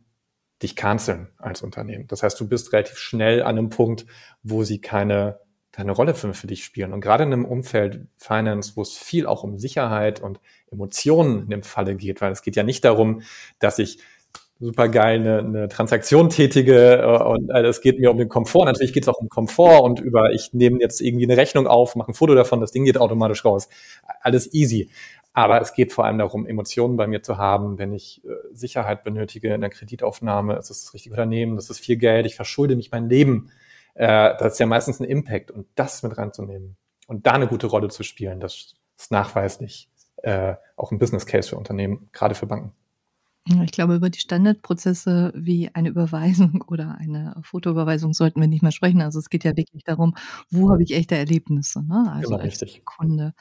dich 0.62 0.76
canceln 0.76 1.32
als 1.38 1.62
Unternehmen. 1.62 2.06
Das 2.06 2.22
heißt, 2.22 2.38
du 2.38 2.46
bist 2.46 2.72
relativ 2.72 2.98
schnell 2.98 3.42
an 3.42 3.58
einem 3.58 3.70
Punkt, 3.70 4.06
wo 4.44 4.62
sie 4.62 4.80
keine 4.80 5.40
keine 5.72 5.92
Rolle 5.92 6.14
für, 6.14 6.34
für 6.34 6.46
dich 6.46 6.64
spielen. 6.64 6.92
Und 6.92 7.00
gerade 7.00 7.24
in 7.24 7.32
einem 7.32 7.46
Umfeld 7.46 8.06
Finance, 8.18 8.72
wo 8.76 8.82
es 8.82 8.96
viel 8.96 9.26
auch 9.26 9.42
um 9.42 9.58
Sicherheit 9.58 10.20
und 10.20 10.38
Emotionen 10.70 11.44
in 11.44 11.50
dem 11.50 11.62
Falle 11.62 11.96
geht, 11.96 12.20
weil 12.20 12.30
es 12.30 12.42
geht 12.42 12.56
ja 12.56 12.62
nicht 12.62 12.84
darum, 12.84 13.22
dass 13.58 13.78
ich 13.78 13.98
super 14.62 14.88
geil 14.88 15.20
eine, 15.20 15.38
eine 15.38 15.68
Transaktion 15.68 16.28
tätige 16.28 16.98
äh, 16.98 17.22
und 17.22 17.50
äh, 17.50 17.62
es 17.62 17.80
geht 17.80 17.98
mir 17.98 18.10
um 18.10 18.18
den 18.18 18.28
Komfort. 18.28 18.66
Natürlich 18.66 18.92
geht 18.92 19.02
es 19.02 19.08
auch 19.08 19.18
um 19.18 19.28
Komfort 19.28 19.82
und 19.82 20.00
über, 20.00 20.30
ich 20.32 20.52
nehme 20.52 20.78
jetzt 20.80 21.00
irgendwie 21.00 21.24
eine 21.24 21.36
Rechnung 21.36 21.66
auf, 21.66 21.96
mache 21.96 22.12
ein 22.12 22.14
Foto 22.14 22.34
davon, 22.34 22.60
das 22.60 22.70
Ding 22.70 22.84
geht 22.84 22.96
automatisch 22.96 23.44
raus. 23.44 23.68
Alles 24.20 24.54
easy. 24.54 24.90
Aber 25.34 25.60
es 25.60 25.72
geht 25.74 25.92
vor 25.92 26.04
allem 26.04 26.18
darum, 26.18 26.46
Emotionen 26.46 26.96
bei 26.96 27.06
mir 27.06 27.22
zu 27.22 27.38
haben, 27.38 27.78
wenn 27.78 27.92
ich 27.92 28.22
äh, 28.24 28.28
Sicherheit 28.52 29.02
benötige 29.02 29.52
in 29.52 29.62
der 29.62 29.70
Kreditaufnahme, 29.70 30.56
ist 30.56 30.70
es 30.70 30.84
das 30.84 30.94
richtige 30.94 31.14
Unternehmen, 31.14 31.56
das 31.56 31.68
ist 31.68 31.80
viel 31.80 31.96
Geld, 31.96 32.26
ich 32.26 32.36
verschulde 32.36 32.76
mich 32.76 32.90
mein 32.90 33.08
Leben. 33.08 33.50
Das 33.94 34.54
ist 34.54 34.58
ja 34.58 34.64
meistens 34.64 35.00
ein 35.00 35.04
Impact 35.04 35.50
und 35.50 35.66
das 35.74 36.02
mit 36.02 36.16
reinzunehmen 36.16 36.78
und 37.08 37.26
da 37.26 37.32
eine 37.32 37.46
gute 37.46 37.66
Rolle 37.66 37.88
zu 37.88 38.04
spielen, 38.04 38.40
das 38.40 38.74
ist 38.96 39.10
nachweislich 39.10 39.90
auch 40.76 40.90
ein 40.90 40.98
Business 40.98 41.26
Case 41.26 41.50
für 41.50 41.56
Unternehmen, 41.56 42.08
gerade 42.10 42.34
für 42.34 42.46
Banken. 42.46 42.72
Ich 43.44 43.72
glaube, 43.72 43.96
über 43.96 44.08
die 44.08 44.20
Standardprozesse 44.20 45.32
wie 45.34 45.68
eine 45.74 45.88
Überweisung 45.88 46.62
oder 46.68 46.96
eine 46.98 47.34
Fotoüberweisung 47.42 48.12
sollten 48.12 48.40
wir 48.40 48.48
nicht 48.48 48.62
mehr 48.62 48.72
sprechen. 48.72 49.02
Also 49.02 49.18
es 49.18 49.30
geht 49.30 49.44
ja 49.44 49.56
wirklich 49.56 49.84
darum, 49.84 50.14
wo 50.50 50.70
habe 50.70 50.82
ich 50.82 50.94
echte 50.94 51.16
Erlebnisse, 51.16 51.82
ne? 51.82 52.12
Also 52.12 52.30
genau, 52.30 52.42
als 52.42 52.62
richtig. 52.62 52.84
Kunde. 52.84 53.34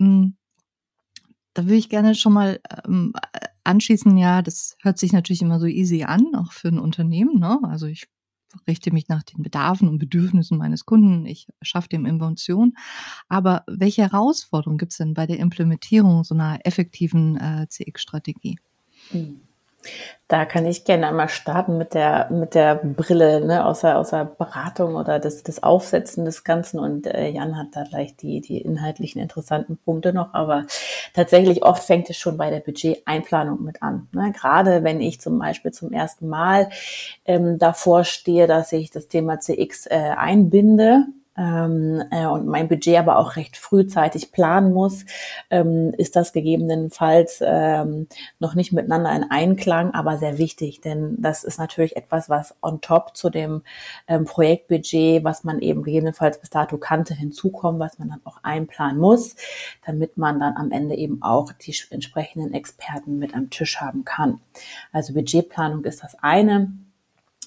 Hm, 0.00 0.36
da 1.54 1.64
würde 1.64 1.76
ich 1.76 1.88
gerne 1.88 2.14
schon 2.14 2.32
mal 2.32 2.60
ähm, 2.86 3.12
anschließen, 3.64 4.16
ja, 4.16 4.42
das 4.42 4.76
hört 4.82 4.98
sich 4.98 5.12
natürlich 5.12 5.42
immer 5.42 5.60
so 5.60 5.66
easy 5.66 6.04
an, 6.04 6.34
auch 6.34 6.52
für 6.52 6.68
ein 6.68 6.78
Unternehmen. 6.78 7.38
Ne? 7.38 7.58
Also 7.64 7.86
ich 7.86 8.08
richte 8.66 8.92
mich 8.92 9.08
nach 9.08 9.22
den 9.22 9.42
Bedarfen 9.42 9.88
und 9.88 9.98
Bedürfnissen 9.98 10.58
meines 10.58 10.84
Kunden, 10.84 11.26
ich 11.26 11.48
schaffe 11.62 11.88
dem 11.88 12.06
Invention. 12.06 12.74
Aber 13.28 13.64
welche 13.68 14.02
Herausforderungen 14.02 14.78
gibt 14.78 14.92
es 14.92 14.98
denn 14.98 15.14
bei 15.14 15.26
der 15.26 15.38
Implementierung 15.38 16.24
so 16.24 16.34
einer 16.34 16.58
effektiven 16.64 17.36
äh, 17.36 17.66
CX-Strategie? 17.68 18.58
Mhm. 19.12 19.40
Da 20.28 20.44
kann 20.44 20.64
ich 20.66 20.84
gerne 20.84 21.08
einmal 21.08 21.28
starten 21.28 21.76
mit 21.76 21.94
der, 21.94 22.30
mit 22.30 22.54
der 22.54 22.76
Brille, 22.76 23.44
ne, 23.44 23.64
außer, 23.64 23.98
außer 23.98 24.24
Beratung 24.24 24.94
oder 24.94 25.18
das, 25.18 25.42
das 25.42 25.62
Aufsetzen 25.62 26.24
des 26.24 26.44
Ganzen. 26.44 26.78
Und 26.78 27.06
äh, 27.06 27.28
Jan 27.30 27.56
hat 27.56 27.68
da 27.72 27.82
gleich 27.82 28.14
die, 28.14 28.40
die 28.40 28.58
inhaltlichen 28.58 29.20
interessanten 29.20 29.76
Punkte 29.78 30.12
noch. 30.12 30.32
Aber 30.34 30.66
tatsächlich 31.14 31.64
oft 31.64 31.82
fängt 31.82 32.10
es 32.10 32.16
schon 32.16 32.36
bei 32.36 32.50
der 32.50 32.60
Budgeteinplanung 32.60 33.64
mit 33.64 33.82
an. 33.82 34.08
Ne? 34.12 34.32
Gerade 34.32 34.84
wenn 34.84 35.00
ich 35.00 35.20
zum 35.20 35.38
Beispiel 35.38 35.72
zum 35.72 35.92
ersten 35.92 36.28
Mal 36.28 36.68
ähm, 37.24 37.58
davor 37.58 38.04
stehe, 38.04 38.46
dass 38.46 38.70
ich 38.70 38.90
das 38.90 39.08
Thema 39.08 39.40
CX 39.40 39.86
äh, 39.86 40.12
einbinde, 40.16 41.06
ähm, 41.40 42.02
äh, 42.10 42.26
und 42.26 42.46
mein 42.46 42.68
Budget 42.68 42.98
aber 42.98 43.18
auch 43.18 43.36
recht 43.36 43.56
frühzeitig 43.56 44.30
planen 44.30 44.74
muss, 44.74 45.06
ähm, 45.48 45.94
ist 45.96 46.14
das 46.14 46.34
gegebenenfalls 46.34 47.42
ähm, 47.42 48.08
noch 48.38 48.54
nicht 48.54 48.72
miteinander 48.72 49.10
in 49.12 49.30
Einklang, 49.30 49.94
aber 49.94 50.18
sehr 50.18 50.36
wichtig, 50.36 50.82
denn 50.82 51.16
das 51.18 51.42
ist 51.42 51.58
natürlich 51.58 51.96
etwas, 51.96 52.28
was 52.28 52.54
on 52.60 52.82
top 52.82 53.16
zu 53.16 53.30
dem 53.30 53.62
ähm, 54.06 54.26
Projektbudget, 54.26 55.24
was 55.24 55.42
man 55.42 55.60
eben 55.60 55.82
gegebenenfalls 55.82 56.38
bis 56.38 56.50
dato 56.50 56.76
kannte, 56.76 57.14
hinzukommt, 57.14 57.78
was 57.78 57.98
man 57.98 58.10
dann 58.10 58.20
auch 58.24 58.38
einplanen 58.42 59.00
muss, 59.00 59.34
damit 59.86 60.18
man 60.18 60.40
dann 60.40 60.56
am 60.56 60.70
Ende 60.70 60.94
eben 60.94 61.22
auch 61.22 61.52
die 61.52 61.74
entsprechenden 61.88 62.52
Experten 62.52 63.18
mit 63.18 63.34
am 63.34 63.48
Tisch 63.48 63.80
haben 63.80 64.04
kann. 64.04 64.40
Also 64.92 65.14
Budgetplanung 65.14 65.84
ist 65.84 66.02
das 66.02 66.16
eine. 66.22 66.70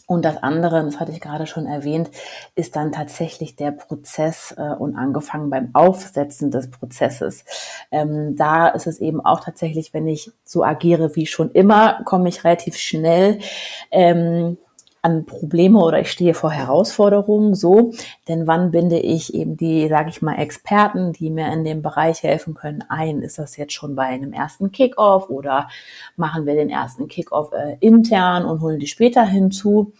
Und 0.05 0.25
das 0.25 0.37
andere, 0.37 0.83
das 0.83 0.99
hatte 0.99 1.13
ich 1.13 1.21
gerade 1.21 1.47
schon 1.47 1.65
erwähnt, 1.65 2.11
ist 2.55 2.75
dann 2.75 2.91
tatsächlich 2.91 3.55
der 3.55 3.71
Prozess 3.71 4.53
äh, 4.57 4.61
und 4.61 4.97
angefangen 4.97 5.49
beim 5.49 5.69
Aufsetzen 5.73 6.51
des 6.51 6.69
Prozesses. 6.69 7.45
Ähm, 7.89 8.35
da 8.35 8.67
ist 8.67 8.85
es 8.85 8.99
eben 8.99 9.23
auch 9.25 9.39
tatsächlich, 9.39 9.93
wenn 9.93 10.07
ich 10.07 10.31
so 10.43 10.63
agiere 10.63 11.15
wie 11.15 11.25
schon 11.25 11.51
immer, 11.51 12.01
komme 12.03 12.27
ich 12.27 12.43
relativ 12.43 12.75
schnell 12.75 13.39
ähm, 13.91 14.57
an 15.03 15.25
Probleme 15.25 15.79
oder 15.79 15.99
ich 15.99 16.09
stehe 16.09 16.33
vor 16.33 16.51
Herausforderungen 16.51 17.55
so, 17.55 17.91
denn 18.29 18.47
wann 18.47 18.71
binde 18.71 18.97
ich 18.97 19.33
eben 19.33 19.57
die, 19.57 19.89
sage 19.89 20.09
ich 20.09 20.21
mal, 20.21 20.39
Experten, 20.39 21.11
die 21.11 21.29
mir 21.29 21.51
in 21.51 21.65
dem 21.65 21.81
Bereich 21.81 22.23
helfen 22.23 22.53
können, 22.53 22.85
ein? 22.87 23.21
Ist 23.21 23.37
das 23.37 23.57
jetzt 23.57 23.73
schon 23.73 23.95
bei 23.95 24.03
einem 24.03 24.31
ersten 24.31 24.71
Kickoff 24.71 25.29
oder 25.29 25.67
machen 26.15 26.45
wir 26.45 26.55
den 26.55 26.69
ersten 26.69 27.09
Kickoff 27.09 27.51
äh, 27.51 27.75
intern 27.81 28.45
und 28.45 28.61
holen 28.61 28.79
die 28.79 28.87
später 28.87 29.25
hinzu? 29.25 29.91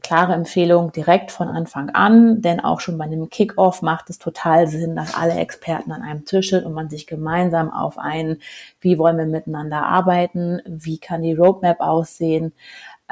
Klare 0.00 0.34
Empfehlung 0.34 0.92
direkt 0.92 1.30
von 1.30 1.48
Anfang 1.48 1.88
an, 1.90 2.42
denn 2.42 2.60
auch 2.60 2.80
schon 2.80 2.98
bei 2.98 3.04
einem 3.04 3.30
Kickoff 3.30 3.80
macht 3.80 4.10
es 4.10 4.18
total 4.18 4.66
Sinn, 4.66 4.96
dass 4.96 5.14
alle 5.14 5.34
Experten 5.34 5.92
an 5.92 6.02
einem 6.02 6.26
Tisch 6.26 6.50
sind 6.50 6.66
und 6.66 6.74
man 6.74 6.90
sich 6.90 7.06
gemeinsam 7.06 7.70
auf 7.70 7.96
einen, 7.96 8.42
wie 8.80 8.98
wollen 8.98 9.16
wir 9.16 9.24
miteinander 9.24 9.82
arbeiten, 9.82 10.60
wie 10.66 10.98
kann 10.98 11.22
die 11.22 11.32
Roadmap 11.32 11.80
aussehen, 11.80 12.52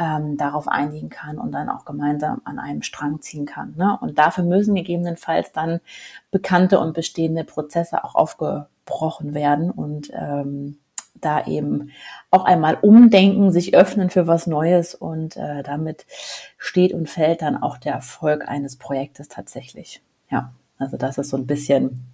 ähm, 0.03 0.37
darauf 0.37 0.67
einigen 0.67 1.11
kann 1.11 1.39
und 1.39 1.53
dann 1.53 1.69
auch 1.69 1.85
gemeinsam 1.85 2.41
an 2.45 2.59
einem 2.59 2.83
Strang 2.83 3.21
ziehen 3.21 3.47
kann. 3.47 3.75
Ne? 3.77 3.97
Und 4.01 4.19
dafür 4.19 4.43
müssen 4.43 4.75
gegebenenfalls 4.75 5.53
dann 5.53 5.81
bekannte 6.33 6.81
und 6.81 6.93
bestehende 6.93 7.45
Prozesse 7.45 8.03
auch 8.03 8.17
aufgebrochen 8.17 9.33
werden 9.33 9.71
und 9.71 10.11
ähm, 10.13 10.79
da 11.15 11.47
eben 11.47 11.91
auch 12.33 12.45
einmal 12.45 12.79
umdenken, 12.81 13.53
sich 13.53 13.77
öffnen 13.77 14.11
für 14.11 14.27
was 14.27 14.49
Neues 14.49 14.97
und 14.97 15.37
äh, 15.37 15.63
damit 15.63 16.05
steht 16.59 16.93
und 16.93 17.09
fällt 17.09 17.43
dann 17.43 17.63
auch 17.63 17.79
der 17.79 17.93
Erfolg 17.93 18.49
eines 18.49 18.77
Projektes 18.77 19.29
tatsächlich. 19.29 20.03
Ja, 20.31 20.53
also 20.79 20.97
das 20.97 21.19
ist 21.19 21.29
so 21.29 21.37
ein 21.37 21.47
bisschen 21.47 22.13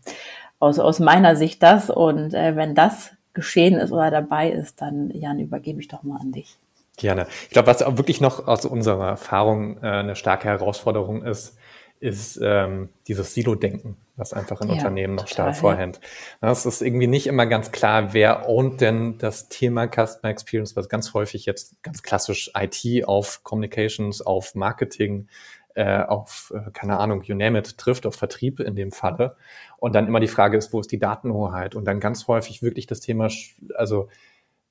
aus, 0.58 0.78
aus 0.78 1.00
meiner 1.00 1.36
Sicht 1.36 1.62
das 1.62 1.88
und 1.88 2.34
äh, 2.34 2.54
wenn 2.54 2.74
das 2.74 3.12
geschehen 3.32 3.76
ist 3.76 3.92
oder 3.92 4.10
dabei 4.10 4.50
ist, 4.50 4.82
dann 4.82 5.10
Jan, 5.10 5.38
übergebe 5.38 5.80
ich 5.80 5.88
doch 5.88 6.02
mal 6.02 6.20
an 6.20 6.32
dich. 6.32 6.58
Gerne. 6.98 7.26
Ich 7.44 7.50
glaube, 7.50 7.68
was 7.68 7.82
auch 7.82 7.96
wirklich 7.96 8.20
noch 8.20 8.46
aus 8.46 8.64
unserer 8.64 9.08
Erfahrung 9.08 9.78
äh, 9.82 9.86
eine 9.86 10.16
starke 10.16 10.48
Herausforderung 10.48 11.24
ist, 11.24 11.56
ist 12.00 12.38
ähm, 12.42 12.90
dieses 13.08 13.34
Silo-Denken, 13.34 13.96
was 14.16 14.32
einfach 14.32 14.60
in 14.60 14.68
ja, 14.68 14.74
Unternehmen 14.74 15.16
noch 15.16 15.26
stark 15.26 15.56
vorhängt. 15.56 16.00
Es 16.40 16.64
ist 16.64 16.82
irgendwie 16.82 17.08
nicht 17.08 17.26
immer 17.26 17.46
ganz 17.46 17.72
klar, 17.72 18.12
wer 18.12 18.48
ownt 18.48 18.80
denn 18.80 19.18
das 19.18 19.48
Thema 19.48 19.88
Customer 19.88 20.30
Experience, 20.30 20.76
was 20.76 20.88
ganz 20.88 21.14
häufig 21.14 21.46
jetzt 21.46 21.82
ganz 21.82 22.02
klassisch 22.02 22.52
IT 22.56 23.06
auf 23.06 23.42
Communications, 23.42 24.20
auf 24.22 24.54
Marketing, 24.54 25.28
äh, 25.74 26.02
auf, 26.02 26.52
äh, 26.54 26.70
keine 26.72 26.98
Ahnung, 26.98 27.22
you 27.22 27.34
name 27.34 27.58
it, 27.58 27.78
trifft, 27.78 28.06
auf 28.06 28.14
Vertrieb 28.14 28.60
in 28.60 28.76
dem 28.76 28.92
Falle. 28.92 29.36
Und 29.76 29.94
dann 29.94 30.06
immer 30.06 30.20
die 30.20 30.28
Frage 30.28 30.56
ist, 30.56 30.72
wo 30.72 30.80
ist 30.80 30.92
die 30.92 30.98
Datenhoheit? 30.98 31.74
Und 31.74 31.84
dann 31.84 32.00
ganz 32.00 32.26
häufig 32.28 32.62
wirklich 32.62 32.86
das 32.86 33.00
Thema, 33.00 33.28
also 33.74 34.08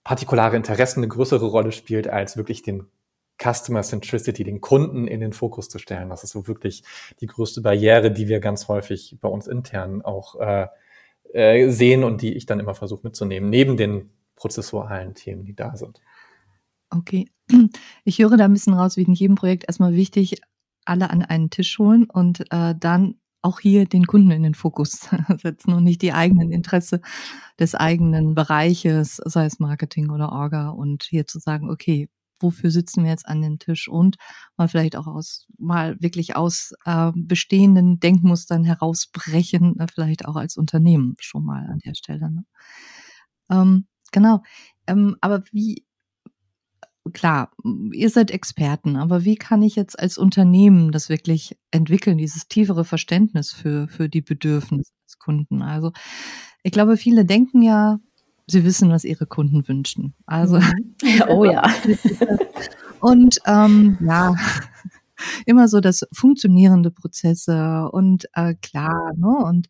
partikulare 0.08 0.56
Interessen 0.56 1.02
eine 1.02 1.10
größere 1.10 1.46
Rolle 1.46 1.74
spielt, 1.74 2.08
als 2.08 2.38
wirklich 2.38 2.62
den 2.62 2.86
Customer 3.44 3.82
Centricity, 3.82 4.46
den 4.46 4.62
Kunden 4.62 5.06
in 5.06 5.20
den 5.20 5.34
Fokus 5.34 5.68
zu 5.68 5.80
stellen. 5.80 6.08
Das 6.08 6.24
ist 6.24 6.32
so 6.32 6.48
wirklich 6.48 6.84
die 7.20 7.28
größte 7.28 7.60
Barriere, 7.60 8.10
die 8.10 8.30
wir 8.30 8.40
ganz 8.40 8.70
häufig 8.70 9.18
bei 9.20 9.28
uns 9.28 9.48
intern 9.48 10.02
auch 10.02 10.40
äh, 10.40 10.68
äh, 11.34 11.70
sehen 11.70 12.06
und 12.06 12.22
die 12.22 12.36
ich 12.36 12.46
dann 12.46 12.62
immer 12.62 12.74
versuche 12.74 13.02
mitzunehmen, 13.04 13.50
neben 13.50 13.76
den 13.76 14.10
prozessualen 14.38 15.14
Themen, 15.14 15.44
die 15.44 15.56
da 15.56 15.76
sind. 15.76 16.00
Okay, 16.90 17.30
ich 18.06 18.20
höre 18.20 18.38
da 18.38 18.46
ein 18.46 18.54
bisschen 18.54 18.76
raus, 18.76 18.96
wie 18.96 19.04
in 19.04 19.14
jedem 19.14 19.36
Projekt 19.36 19.66
erstmal 19.68 19.92
wichtig, 19.92 20.38
alle 20.86 21.10
an 21.10 21.22
einen 21.22 21.50
Tisch 21.50 21.80
holen 21.80 22.06
und 22.10 22.50
äh, 22.50 22.76
dann 22.80 23.16
auch 23.42 23.60
hier 23.60 23.86
den 23.86 24.06
Kunden 24.08 24.32
in 24.32 24.44
den 24.44 24.56
Fokus 24.56 25.10
setzen 25.42 25.74
und 25.74 25.84
nicht 25.84 26.02
die 26.02 26.14
eigenen 26.14 26.52
Interesse 26.52 27.02
des 27.60 27.76
eigenen 27.76 28.36
Bereiches, 28.36 29.22
sei 29.26 29.46
es 29.46 29.60
Marketing 29.60 30.10
oder 30.10 30.32
Orga 30.32 30.70
und 30.70 31.04
hier 31.04 31.28
zu 31.28 31.40
sagen, 31.40 31.70
okay, 31.70 32.10
wofür 32.40 32.72
sitzen 32.72 33.04
wir 33.04 33.12
jetzt 33.12 33.28
an 33.28 33.42
dem 33.42 33.60
Tisch 33.60 33.88
und 33.88 34.18
mal 34.58 34.68
vielleicht 34.68 34.96
auch 34.96 35.08
aus, 35.08 35.48
mal 35.58 36.00
wirklich 36.00 36.36
aus 36.36 36.74
äh, 36.86 37.12
bestehenden 37.16 38.00
Denkmustern 38.00 38.64
herausbrechen, 38.64 39.80
äh, 39.80 39.88
vielleicht 39.94 40.26
auch 40.26 40.36
als 40.36 40.58
Unternehmen 40.58 41.16
schon 41.20 41.44
mal 41.44 41.66
an 41.68 41.80
der 41.80 41.96
Stelle. 41.96 42.32
Ne? 42.32 42.46
Ähm, 43.50 43.88
genau. 44.12 44.44
Ähm, 44.88 45.18
aber 45.22 45.44
wie, 45.52 45.86
klar, 47.10 47.52
ihr 47.92 48.10
seid 48.10 48.32
Experten, 48.32 48.96
aber 48.96 49.26
wie 49.26 49.36
kann 49.36 49.62
ich 49.62 49.76
jetzt 49.76 50.00
als 50.00 50.18
Unternehmen 50.18 50.92
das 50.92 51.10
wirklich 51.10 51.58
entwickeln, 51.72 52.18
dieses 52.18 52.48
tiefere 52.48 52.86
Verständnis 52.86 53.52
für, 53.52 53.88
für 53.88 54.10
die 54.10 54.22
Bedürfnisse 54.22 54.92
des 55.06 55.20
Kunden? 55.20 55.62
Also 55.62 55.92
ich 56.64 56.72
glaube, 56.72 56.98
viele 56.98 57.26
denken 57.26 57.62
ja, 57.62 58.00
sie 58.48 58.64
wissen, 58.64 58.90
was 58.90 59.04
ihre 59.04 59.26
Kunden 59.26 59.68
wünschen. 59.68 60.16
Also 60.26 60.60
mhm. 60.60 60.94
oh 61.30 61.46
ja. 61.46 61.70
Und 63.00 63.38
ähm, 63.46 63.98
ja, 64.02 64.34
immer 65.46 65.68
so 65.68 65.80
das 65.80 66.04
funktionierende 66.14 66.92
Prozesse 66.92 67.90
und 67.92 68.28
äh, 68.34 68.56
klar, 68.62 69.14
ne? 69.18 69.28
Und 69.46 69.68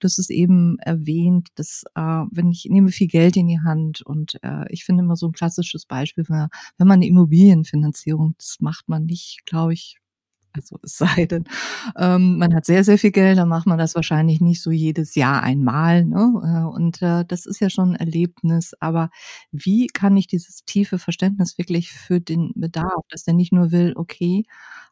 du 0.00 0.04
hast 0.06 0.18
es 0.18 0.30
eben 0.30 0.78
erwähnt, 0.80 1.48
dass 1.56 1.84
äh, 1.94 2.00
wenn 2.30 2.50
ich 2.50 2.66
nehme 2.70 2.90
viel 2.90 3.08
Geld 3.08 3.36
in 3.36 3.48
die 3.48 3.60
Hand 3.60 4.02
und 4.02 4.38
äh, 4.42 4.64
ich 4.70 4.84
finde 4.84 5.02
immer 5.04 5.16
so 5.16 5.26
ein 5.28 5.32
klassisches 5.32 5.86
Beispiel, 5.86 6.24
wenn, 6.28 6.48
wenn 6.78 6.86
man 6.88 6.98
eine 6.98 7.06
Immobilienfinanzierung, 7.06 8.34
das 8.38 8.56
macht 8.60 8.88
man 8.88 9.04
nicht, 9.06 9.44
glaube 9.46 9.72
ich, 9.74 9.96
Also 10.52 10.78
es 10.82 10.98
sei 10.98 11.26
denn, 11.26 11.44
ähm, 11.96 12.38
man 12.38 12.54
hat 12.54 12.64
sehr, 12.66 12.82
sehr 12.82 12.98
viel 12.98 13.12
Geld, 13.12 13.38
dann 13.38 13.48
macht 13.48 13.66
man 13.66 13.78
das 13.78 13.94
wahrscheinlich 13.94 14.40
nicht 14.40 14.60
so 14.62 14.72
jedes 14.72 15.14
Jahr 15.14 15.42
einmal. 15.44 16.04
Ne? 16.04 16.18
Äh, 16.44 16.74
und 16.74 17.00
äh, 17.02 17.24
das 17.24 17.46
ist 17.46 17.60
ja 17.60 17.70
schon 17.70 17.90
ein 17.92 17.96
Erlebnis. 17.96 18.74
Aber 18.80 19.10
wie 19.52 19.86
kann 19.86 20.16
ich 20.16 20.26
dieses 20.26 20.64
tiefe 20.64 20.98
Verständnis 20.98 21.56
wirklich 21.58 21.92
für 21.92 22.20
den 22.20 22.52
Bedarf, 22.56 23.02
dass 23.10 23.22
der 23.24 23.34
nicht 23.34 23.52
nur 23.52 23.70
will, 23.70 23.92
okay, 23.96 24.44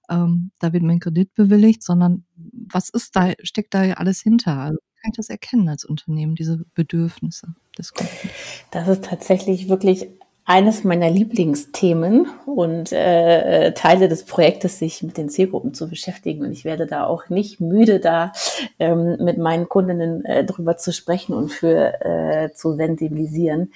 ähm, 0.08 0.50
da 0.58 0.72
wird 0.72 0.82
mein 0.82 1.00
Kredit 1.00 1.34
bewilligt, 1.34 1.82
sondern 1.82 2.24
was 2.36 2.88
ist 2.90 3.16
da, 3.16 3.32
steckt 3.42 3.74
da 3.74 3.92
alles 3.92 4.20
hinter? 4.20 4.58
Also 4.58 4.78
kann 5.02 5.10
ich 5.12 5.16
das 5.16 5.30
erkennen 5.30 5.68
als 5.68 5.84
Unternehmen, 5.84 6.34
diese 6.34 6.64
Bedürfnisse 6.74 7.54
des 7.76 7.92
Kunden? 7.92 8.30
Das 8.70 8.88
ist 8.88 9.04
tatsächlich 9.04 9.68
wirklich 9.68 10.08
eines 10.48 10.82
meiner 10.82 11.10
Lieblingsthemen 11.10 12.26
und 12.46 12.90
äh, 12.90 13.74
Teile 13.74 14.08
des 14.08 14.24
Projektes, 14.24 14.78
sich 14.78 15.02
mit 15.02 15.18
den 15.18 15.28
Zielgruppen 15.28 15.74
zu 15.74 15.90
beschäftigen. 15.90 16.42
Und 16.42 16.52
ich 16.52 16.64
werde 16.64 16.86
da 16.86 17.04
auch 17.04 17.28
nicht 17.28 17.60
müde, 17.60 18.00
da 18.00 18.32
ähm, 18.78 19.18
mit 19.20 19.36
meinen 19.36 19.68
Kundinnen 19.68 20.24
äh, 20.24 20.46
drüber 20.46 20.78
zu 20.78 20.90
sprechen 20.90 21.34
und 21.34 21.52
für 21.52 22.00
äh, 22.00 22.50
zu 22.54 22.76
sensibilisieren. 22.76 23.74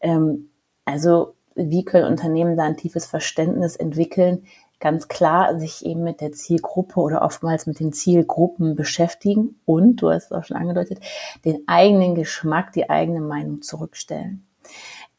Ähm, 0.00 0.50
also 0.84 1.36
wie 1.54 1.86
können 1.86 2.06
Unternehmen 2.06 2.54
da 2.54 2.64
ein 2.64 2.76
tiefes 2.76 3.06
Verständnis 3.06 3.76
entwickeln? 3.76 4.44
Ganz 4.80 5.08
klar, 5.08 5.58
sich 5.58 5.84
eben 5.84 6.02
mit 6.02 6.22
der 6.22 6.32
Zielgruppe 6.32 7.00
oder 7.00 7.22
oftmals 7.22 7.66
mit 7.66 7.80
den 7.80 7.92
Zielgruppen 7.92 8.74
beschäftigen 8.76 9.60
und, 9.66 9.96
du 9.96 10.10
hast 10.10 10.26
es 10.26 10.32
auch 10.32 10.44
schon 10.44 10.56
angedeutet, 10.56 11.00
den 11.44 11.64
eigenen 11.66 12.14
Geschmack, 12.14 12.72
die 12.72 12.88
eigene 12.88 13.20
Meinung 13.20 13.60
zurückstellen. 13.60 14.46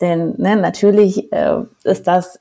Denn 0.01 0.33
ne, 0.37 0.55
natürlich 0.55 1.31
äh, 1.31 1.61
ist 1.83 2.07
das 2.07 2.39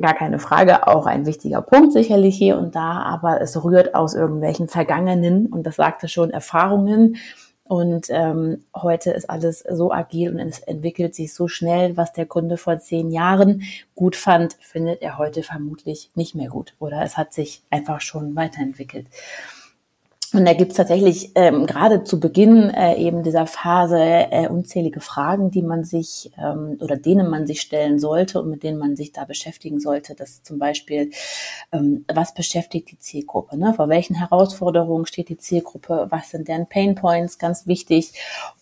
gar 0.00 0.14
keine 0.14 0.38
Frage, 0.38 0.86
auch 0.88 1.04
ein 1.04 1.26
wichtiger 1.26 1.60
Punkt 1.60 1.92
sicherlich 1.92 2.36
hier 2.36 2.56
und 2.56 2.74
da, 2.74 3.02
aber 3.02 3.40
es 3.42 3.62
rührt 3.62 3.94
aus 3.94 4.14
irgendwelchen 4.14 4.68
vergangenen, 4.68 5.46
und 5.46 5.64
das 5.64 5.76
sagte 5.76 6.08
schon, 6.08 6.30
Erfahrungen. 6.30 7.16
Und 7.70 8.08
ähm, 8.10 8.64
heute 8.74 9.12
ist 9.12 9.30
alles 9.30 9.60
so 9.60 9.92
agil 9.92 10.32
und 10.32 10.40
es 10.40 10.58
entwickelt 10.58 11.14
sich 11.14 11.32
so 11.32 11.46
schnell, 11.46 11.96
was 11.96 12.12
der 12.12 12.26
Kunde 12.26 12.56
vor 12.56 12.80
zehn 12.80 13.12
Jahren 13.12 13.62
gut 13.94 14.16
fand, 14.16 14.54
findet 14.54 15.02
er 15.02 15.18
heute 15.18 15.44
vermutlich 15.44 16.10
nicht 16.16 16.34
mehr 16.34 16.48
gut. 16.48 16.74
Oder 16.80 17.04
es 17.04 17.16
hat 17.16 17.32
sich 17.32 17.62
einfach 17.70 18.00
schon 18.00 18.34
weiterentwickelt. 18.34 19.06
Und 20.32 20.44
da 20.44 20.52
gibt's 20.52 20.76
tatsächlich 20.76 21.32
ähm, 21.34 21.66
gerade 21.66 22.04
zu 22.04 22.20
Beginn 22.20 22.70
äh, 22.70 22.94
eben 22.94 23.24
dieser 23.24 23.46
Phase 23.46 23.98
äh, 23.98 24.46
unzählige 24.46 25.00
Fragen, 25.00 25.50
die 25.50 25.62
man 25.62 25.82
sich 25.82 26.30
ähm, 26.38 26.78
oder 26.80 26.96
denen 26.96 27.28
man 27.28 27.48
sich 27.48 27.60
stellen 27.60 27.98
sollte 27.98 28.40
und 28.40 28.48
mit 28.48 28.62
denen 28.62 28.78
man 28.78 28.94
sich 28.94 29.10
da 29.10 29.24
beschäftigen 29.24 29.80
sollte. 29.80 30.14
Das 30.14 30.44
zum 30.44 30.60
Beispiel, 30.60 31.10
ähm, 31.72 32.04
was 32.12 32.32
beschäftigt 32.32 32.92
die 32.92 32.98
Zielgruppe? 32.98 33.56
Ne? 33.56 33.74
Vor 33.74 33.88
welchen 33.88 34.14
Herausforderungen 34.14 35.04
steht 35.04 35.30
die 35.30 35.38
Zielgruppe? 35.38 36.06
Was 36.10 36.30
sind 36.30 36.46
deren 36.46 36.68
Pain 36.68 36.94
Points? 36.94 37.38
Ganz 37.38 37.66
wichtig. 37.66 38.12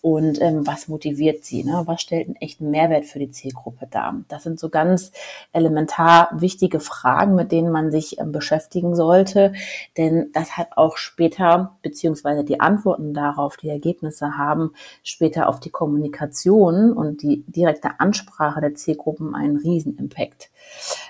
Und 0.01 0.41
ähm, 0.41 0.65
was 0.65 0.87
motiviert 0.87 1.45
sie? 1.45 1.63
Ne? 1.63 1.83
Was 1.85 2.01
stellt 2.01 2.27
einen 2.27 2.35
echten 2.37 2.71
Mehrwert 2.71 3.05
für 3.05 3.19
die 3.19 3.29
Zielgruppe 3.29 3.85
dar? 3.91 4.15
Das 4.27 4.41
sind 4.41 4.59
so 4.59 4.69
ganz 4.69 5.11
elementar 5.53 6.29
wichtige 6.31 6.79
Fragen, 6.79 7.35
mit 7.35 7.51
denen 7.51 7.71
man 7.71 7.91
sich 7.91 8.17
ähm, 8.17 8.31
beschäftigen 8.31 8.95
sollte, 8.95 9.53
denn 9.97 10.31
das 10.33 10.57
hat 10.57 10.69
auch 10.75 10.97
später 10.97 11.58
beziehungsweise 11.81 12.43
die 12.43 12.59
Antworten 12.59 13.13
darauf, 13.13 13.57
die 13.57 13.69
Ergebnisse 13.69 14.37
haben, 14.37 14.71
später 15.03 15.47
auf 15.49 15.59
die 15.59 15.69
Kommunikation 15.69 16.93
und 16.93 17.21
die 17.21 17.43
direkte 17.47 17.99
Ansprache 17.99 18.61
der 18.61 18.75
Zielgruppen 18.75 19.35
einen 19.35 19.57
Riesenimpact. 19.57 20.49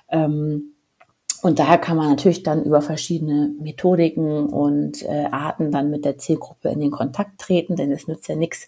Ähm, 0.09 0.73
und 1.41 1.59
daher 1.59 1.77
kann 1.77 1.95
man 1.95 2.09
natürlich 2.09 2.43
dann 2.43 2.63
über 2.63 2.81
verschiedene 2.81 3.53
Methodiken 3.59 4.47
und 4.47 5.03
äh, 5.03 5.27
Arten 5.31 5.71
dann 5.71 5.89
mit 5.89 6.03
der 6.03 6.17
Zielgruppe 6.17 6.69
in 6.69 6.81
den 6.81 6.91
Kontakt 6.91 7.39
treten, 7.39 7.75
denn 7.75 7.91
es 7.91 8.07
nützt 8.07 8.27
ja 8.27 8.35
nichts, 8.35 8.67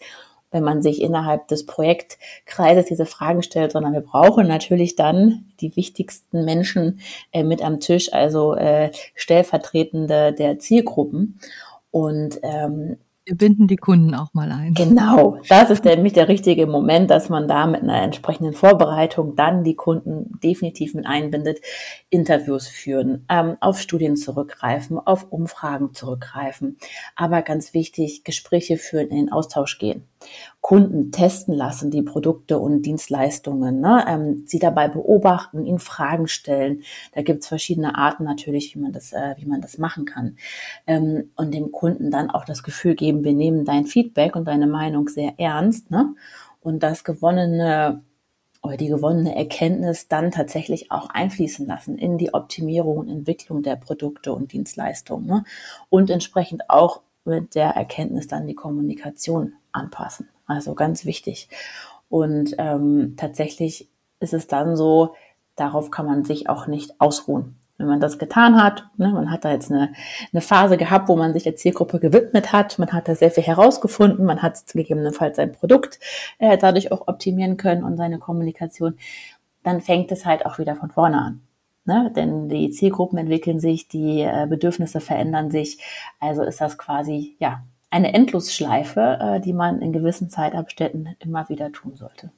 wenn 0.51 0.63
man 0.63 0.81
sich 0.81 1.01
innerhalb 1.01 1.47
des 1.47 1.65
Projektkreises 1.65 2.85
diese 2.85 3.05
Fragen 3.05 3.41
stellt, 3.41 3.71
sondern 3.71 3.93
wir 3.93 4.01
brauchen 4.01 4.47
natürlich 4.47 4.95
dann 4.95 5.45
die 5.59 5.75
wichtigsten 5.75 6.45
Menschen 6.45 6.99
äh, 7.31 7.43
mit 7.43 7.63
am 7.63 7.79
Tisch, 7.79 8.13
also 8.13 8.55
äh, 8.55 8.91
Stellvertretende 9.15 10.33
der 10.33 10.59
Zielgruppen. 10.59 11.39
Und 11.91 12.39
ähm, 12.43 12.97
wir 13.25 13.37
binden 13.37 13.67
die 13.67 13.77
Kunden 13.77 14.15
auch 14.15 14.33
mal 14.33 14.51
ein. 14.51 14.73
Genau, 14.73 15.37
das 15.49 15.69
ist 15.69 15.85
nämlich 15.85 16.13
der 16.13 16.27
richtige 16.27 16.65
Moment, 16.65 17.11
dass 17.11 17.29
man 17.29 17.47
da 17.47 17.67
mit 17.67 17.83
einer 17.83 18.01
entsprechenden 18.01 18.53
Vorbereitung 18.53 19.35
dann 19.35 19.63
die 19.63 19.75
Kunden 19.75 20.39
definitiv 20.43 20.95
mit 20.95 21.05
einbindet, 21.05 21.59
Interviews 22.09 22.67
führen, 22.67 23.25
ähm, 23.29 23.57
auf 23.59 23.79
Studien 23.79 24.15
zurückgreifen, 24.15 24.97
auf 24.97 25.31
Umfragen 25.31 25.93
zurückgreifen, 25.93 26.77
aber 27.15 27.43
ganz 27.43 27.75
wichtig, 27.75 28.23
Gespräche 28.23 28.77
führen, 28.77 29.09
in 29.09 29.17
den 29.17 29.31
Austausch 29.31 29.77
gehen. 29.77 30.07
Kunden 30.61 31.11
testen 31.11 31.53
lassen, 31.53 31.91
die 31.91 32.03
Produkte 32.03 32.59
und 32.59 32.83
Dienstleistungen, 32.83 33.79
ne? 33.79 34.05
ähm, 34.07 34.43
sie 34.45 34.59
dabei 34.59 34.87
beobachten, 34.87 35.65
ihnen 35.65 35.79
Fragen 35.79 36.27
stellen. 36.27 36.83
Da 37.13 37.21
gibt 37.23 37.43
es 37.43 37.47
verschiedene 37.47 37.95
Arten 37.95 38.23
natürlich, 38.23 38.75
wie 38.75 38.79
man 38.79 38.91
das, 38.91 39.11
äh, 39.11 39.35
wie 39.37 39.45
man 39.45 39.61
das 39.61 39.77
machen 39.77 40.05
kann. 40.05 40.37
Ähm, 40.85 41.31
und 41.35 41.53
dem 41.53 41.71
Kunden 41.71 42.11
dann 42.11 42.29
auch 42.29 42.45
das 42.45 42.63
Gefühl 42.63 42.95
geben, 42.95 43.23
wir 43.23 43.33
nehmen 43.33 43.65
dein 43.65 43.85
Feedback 43.85 44.35
und 44.35 44.45
deine 44.45 44.67
Meinung 44.67 45.07
sehr 45.07 45.33
ernst. 45.37 45.89
Ne? 45.89 46.13
Und 46.61 46.83
das 46.83 47.03
gewonnene 47.03 48.03
oder 48.63 48.77
die 48.77 48.87
gewonnene 48.87 49.35
Erkenntnis 49.35 50.07
dann 50.07 50.29
tatsächlich 50.29 50.91
auch 50.91 51.09
einfließen 51.09 51.65
lassen 51.65 51.97
in 51.97 52.19
die 52.19 52.33
Optimierung 52.33 52.97
und 52.97 53.09
Entwicklung 53.09 53.63
der 53.63 53.75
Produkte 53.75 54.33
und 54.33 54.53
Dienstleistungen. 54.53 55.25
Ne? 55.25 55.43
Und 55.89 56.11
entsprechend 56.11 56.69
auch 56.69 57.01
mit 57.25 57.55
der 57.55 57.69
Erkenntnis 57.71 58.27
dann 58.27 58.47
die 58.47 58.55
Kommunikation 58.55 59.53
anpassen. 59.71 60.29
Also 60.45 60.73
ganz 60.73 61.05
wichtig. 61.05 61.49
Und 62.09 62.55
ähm, 62.57 63.15
tatsächlich 63.17 63.89
ist 64.19 64.33
es 64.33 64.47
dann 64.47 64.75
so, 64.75 65.15
darauf 65.55 65.91
kann 65.91 66.05
man 66.05 66.25
sich 66.25 66.49
auch 66.49 66.67
nicht 66.67 66.99
ausruhen. 66.99 67.55
Wenn 67.77 67.87
man 67.87 67.99
das 67.99 68.19
getan 68.19 68.61
hat, 68.61 68.85
ne, 68.97 69.09
man 69.09 69.31
hat 69.31 69.43
da 69.43 69.51
jetzt 69.51 69.71
eine, 69.71 69.93
eine 70.31 70.41
Phase 70.41 70.77
gehabt, 70.77 71.09
wo 71.09 71.15
man 71.15 71.33
sich 71.33 71.43
der 71.43 71.55
Zielgruppe 71.55 71.99
gewidmet 71.99 72.51
hat, 72.51 72.77
man 72.77 72.91
hat 72.91 73.07
da 73.07 73.15
sehr 73.15 73.31
viel 73.31 73.43
herausgefunden, 73.43 74.23
man 74.23 74.43
hat 74.43 74.61
gegebenenfalls 74.71 75.37
sein 75.37 75.51
Produkt 75.51 75.99
äh, 76.37 76.57
dadurch 76.59 76.91
auch 76.91 77.07
optimieren 77.07 77.57
können 77.57 77.83
und 77.83 77.97
seine 77.97 78.19
Kommunikation, 78.19 78.97
dann 79.63 79.81
fängt 79.81 80.11
es 80.11 80.25
halt 80.25 80.45
auch 80.45 80.59
wieder 80.59 80.75
von 80.75 80.91
vorne 80.91 81.19
an. 81.19 81.41
Ne? 81.85 82.11
Denn 82.15 82.47
die 82.47 82.69
Zielgruppen 82.69 83.17
entwickeln 83.17 83.59
sich, 83.59 83.87
die 83.87 84.21
äh, 84.21 84.47
Bedürfnisse 84.49 85.01
verändern 85.01 85.49
sich. 85.49 85.79
Also 86.19 86.43
ist 86.43 86.61
das 86.61 86.77
quasi 86.77 87.35
ja 87.39 87.63
eine 87.89 88.13
Endlosschleife, 88.13 89.17
äh, 89.19 89.41
die 89.41 89.53
man 89.53 89.81
in 89.81 89.91
gewissen 89.91 90.29
Zeitabständen 90.29 91.15
immer 91.19 91.49
wieder 91.49 91.71
tun 91.71 91.95
sollte. 91.95 92.31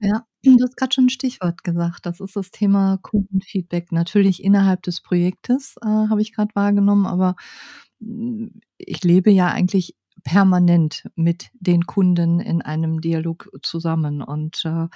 Ja, 0.00 0.26
du 0.42 0.62
hast 0.62 0.76
gerade 0.76 0.92
schon 0.92 1.06
ein 1.06 1.10
Stichwort 1.10 1.64
gesagt. 1.64 2.04
Das 2.04 2.20
ist 2.20 2.36
das 2.36 2.50
Thema 2.50 2.98
Kundenfeedback. 3.00 3.92
Natürlich 3.92 4.42
innerhalb 4.42 4.82
des 4.82 5.00
Projektes, 5.00 5.76
äh, 5.82 5.86
habe 5.86 6.20
ich 6.20 6.34
gerade 6.34 6.54
wahrgenommen, 6.54 7.06
aber 7.06 7.36
hm, 8.00 8.60
ich 8.76 9.04
lebe 9.04 9.30
ja 9.30 9.48
eigentlich 9.48 9.96
permanent 10.24 11.08
mit 11.14 11.50
den 11.54 11.86
Kunden 11.86 12.40
in 12.40 12.62
einem 12.62 13.00
Dialog 13.00 13.50
zusammen. 13.62 14.22
Und 14.22 14.64
äh, 14.64 14.86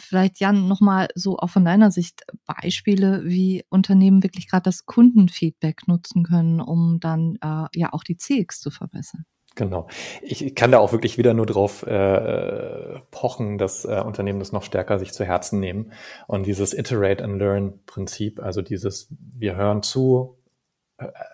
vielleicht 0.00 0.40
Jan 0.40 0.66
nochmal 0.66 1.08
so 1.14 1.38
auch 1.38 1.50
von 1.50 1.64
deiner 1.64 1.90
Sicht 1.90 2.24
Beispiele, 2.46 3.24
wie 3.24 3.64
Unternehmen 3.68 4.22
wirklich 4.22 4.48
gerade 4.48 4.64
das 4.64 4.86
Kundenfeedback 4.86 5.86
nutzen 5.86 6.24
können, 6.24 6.60
um 6.60 6.98
dann 6.98 7.36
äh, 7.42 7.66
ja 7.78 7.92
auch 7.92 8.02
die 8.02 8.16
CX 8.16 8.60
zu 8.60 8.70
verbessern. 8.70 9.24
Genau. 9.54 9.88
Ich 10.22 10.54
kann 10.54 10.70
da 10.70 10.78
auch 10.78 10.92
wirklich 10.92 11.18
wieder 11.18 11.34
nur 11.34 11.46
drauf 11.46 11.82
äh, 11.82 13.00
pochen, 13.10 13.58
dass 13.58 13.84
äh, 13.84 14.00
Unternehmen 14.06 14.38
das 14.38 14.52
noch 14.52 14.62
stärker 14.62 15.00
sich 15.00 15.12
zu 15.12 15.24
Herzen 15.24 15.58
nehmen 15.58 15.92
und 16.28 16.46
dieses 16.46 16.72
Iterate 16.72 17.24
and 17.24 17.40
Learn 17.40 17.80
Prinzip, 17.84 18.40
also 18.40 18.62
dieses 18.62 19.08
wir 19.10 19.56
hören 19.56 19.82
zu, 19.82 20.38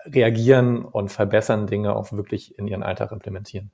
reagieren 0.06 0.84
und 0.84 1.10
verbessern 1.10 1.66
Dinge 1.66 1.96
auch 1.96 2.12
wirklich 2.12 2.58
in 2.58 2.66
ihren 2.66 2.82
Alltag 2.82 3.12
implementieren. 3.12 3.70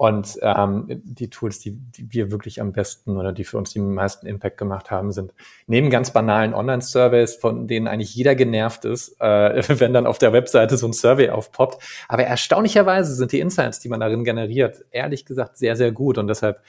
Und 0.00 0.38
ähm, 0.40 0.86
die 0.88 1.28
Tools, 1.28 1.58
die, 1.58 1.72
die 1.72 2.10
wir 2.10 2.30
wirklich 2.30 2.62
am 2.62 2.72
besten 2.72 3.18
oder 3.18 3.34
die 3.34 3.44
für 3.44 3.58
uns 3.58 3.74
die 3.74 3.80
meisten 3.80 4.26
Impact 4.26 4.56
gemacht 4.56 4.90
haben, 4.90 5.12
sind 5.12 5.34
neben 5.66 5.90
ganz 5.90 6.10
banalen 6.10 6.54
Online-Surveys, 6.54 7.36
von 7.36 7.68
denen 7.68 7.86
eigentlich 7.86 8.14
jeder 8.14 8.34
genervt 8.34 8.86
ist, 8.86 9.20
äh, 9.20 9.62
wenn 9.78 9.92
dann 9.92 10.06
auf 10.06 10.16
der 10.16 10.32
Webseite 10.32 10.78
so 10.78 10.86
ein 10.86 10.94
Survey 10.94 11.28
aufpoppt. 11.28 11.82
Aber 12.08 12.24
erstaunlicherweise 12.24 13.14
sind 13.14 13.32
die 13.32 13.40
Insights, 13.40 13.78
die 13.80 13.90
man 13.90 14.00
darin 14.00 14.24
generiert, 14.24 14.86
ehrlich 14.90 15.26
gesagt 15.26 15.58
sehr, 15.58 15.76
sehr 15.76 15.92
gut. 15.92 16.16
Und 16.16 16.28
deshalb 16.28 16.62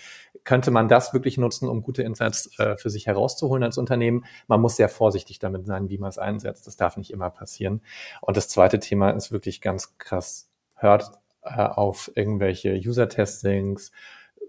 könnte 0.43 0.71
man 0.71 0.89
das 0.89 1.13
wirklich 1.13 1.37
nutzen, 1.37 1.69
um 1.69 1.81
gute 1.81 2.03
Insights 2.03 2.57
äh, 2.59 2.77
für 2.77 2.89
sich 2.89 3.07
herauszuholen 3.07 3.63
als 3.63 3.77
Unternehmen. 3.77 4.25
Man 4.47 4.61
muss 4.61 4.75
sehr 4.75 4.89
vorsichtig 4.89 5.39
damit 5.39 5.65
sein, 5.65 5.89
wie 5.89 5.97
man 5.97 6.09
es 6.09 6.17
einsetzt. 6.17 6.67
Das 6.67 6.75
darf 6.75 6.97
nicht 6.97 7.11
immer 7.11 7.29
passieren. 7.29 7.81
Und 8.21 8.37
das 8.37 8.47
zweite 8.47 8.79
Thema 8.79 9.11
ist 9.11 9.31
wirklich 9.31 9.61
ganz 9.61 9.97
krass. 9.97 10.49
Hört 10.75 11.11
äh, 11.43 11.61
auf 11.61 12.11
irgendwelche 12.15 12.73
User-Testings, 12.73 13.91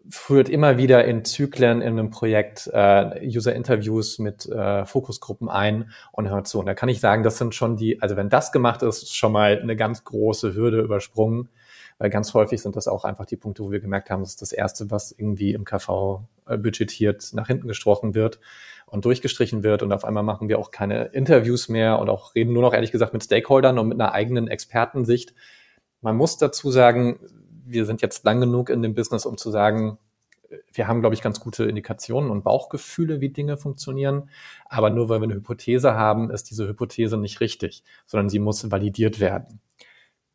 führt 0.09 0.49
immer 0.49 0.79
wieder 0.79 1.05
in 1.05 1.25
Zyklen 1.25 1.81
in 1.81 1.99
einem 1.99 2.11
Projekt 2.11 2.69
äh, 2.73 3.21
User-Interviews 3.25 4.19
mit 4.19 4.47
äh, 4.47 4.85
Fokusgruppen 4.85 5.49
ein 5.49 5.91
und 6.11 6.29
hört 6.29 6.49
zu. 6.49 6.59
Und 6.59 6.67
da 6.67 6.75
kann 6.75 6.89
ich 6.89 7.01
sagen, 7.01 7.23
das 7.23 7.39
sind 7.39 7.55
schon 7.55 7.77
die, 7.77 8.03
also 8.03 8.17
wenn 8.17 8.29
das 8.29 8.53
gemacht 8.53 8.83
ist, 8.83 9.03
ist 9.05 9.17
schon 9.17 9.33
mal 9.33 9.61
eine 9.61 9.77
ganz 9.77 10.05
große 10.05 10.55
Hürde 10.55 10.81
übersprungen, 10.81 11.49
weil 12.03 12.11
ganz 12.11 12.35
häufig 12.35 12.61
sind 12.61 12.75
das 12.75 12.89
auch 12.89 13.05
einfach 13.05 13.27
die 13.27 13.37
Punkte, 13.37 13.63
wo 13.63 13.71
wir 13.71 13.79
gemerkt 13.79 14.11
haben, 14.11 14.23
das 14.23 14.31
ist 14.31 14.43
das 14.43 14.51
Erste, 14.51 14.91
was 14.91 15.13
irgendwie 15.13 15.53
im 15.53 15.65
KV 15.65 16.25
äh, 16.47 16.57
budgetiert 16.57 17.31
nach 17.33 17.47
hinten 17.47 17.69
gestrochen 17.69 18.17
wird 18.17 18.41
und 18.87 19.05
durchgestrichen 19.05 19.63
wird. 19.63 19.85
Und 19.85 19.93
auf 19.93 20.05
einmal 20.05 20.25
machen 20.25 20.49
wir 20.49 20.59
auch 20.59 20.73
keine 20.73 21.05
Interviews 21.05 21.69
mehr 21.69 22.01
und 22.01 22.11
auch 22.11 22.35
reden 22.35 22.55
nur 22.55 22.63
noch 22.63 22.75
ehrlich 22.75 22.91
gesagt 22.91 23.13
mit 23.13 23.23
Stakeholdern 23.23 23.79
und 23.79 23.87
mit 23.87 24.01
einer 24.01 24.15
eigenen 24.15 24.49
Expertensicht. 24.49 25.33
Man 26.01 26.17
muss 26.17 26.39
dazu 26.39 26.73
sagen, 26.73 27.21
wir 27.65 27.87
sind 27.87 28.03
jetzt 28.03 28.25
lang 28.25 28.41
genug 28.41 28.69
in 28.69 28.83
dem 28.83 28.95
Business, 28.95 29.25
um 29.25 29.39
zu 29.39 29.53
sagen, 29.53 29.97
wir 30.73 30.89
haben, 30.89 31.03
glaube 31.03 31.15
ich, 31.15 31.23
ganz 31.23 31.39
gute 31.39 31.67
Indikationen 31.67 32.33
und 32.33 32.43
Bauchgefühle, 32.43 33.21
wie 33.21 33.29
Dinge 33.29 33.59
funktionieren. 33.59 34.29
Aber 34.65 34.91
nur 34.91 35.09
weil 35.09 35.21
wir 35.21 35.27
eine 35.27 35.35
Hypothese 35.35 35.95
haben, 35.95 36.33
ist 36.33 36.51
diese 36.51 36.67
Hypothese 36.67 37.17
nicht 37.17 37.39
richtig, 37.39 37.85
sondern 38.07 38.29
sie 38.29 38.41
muss 38.41 38.73
validiert 38.73 39.21
werden. 39.21 39.61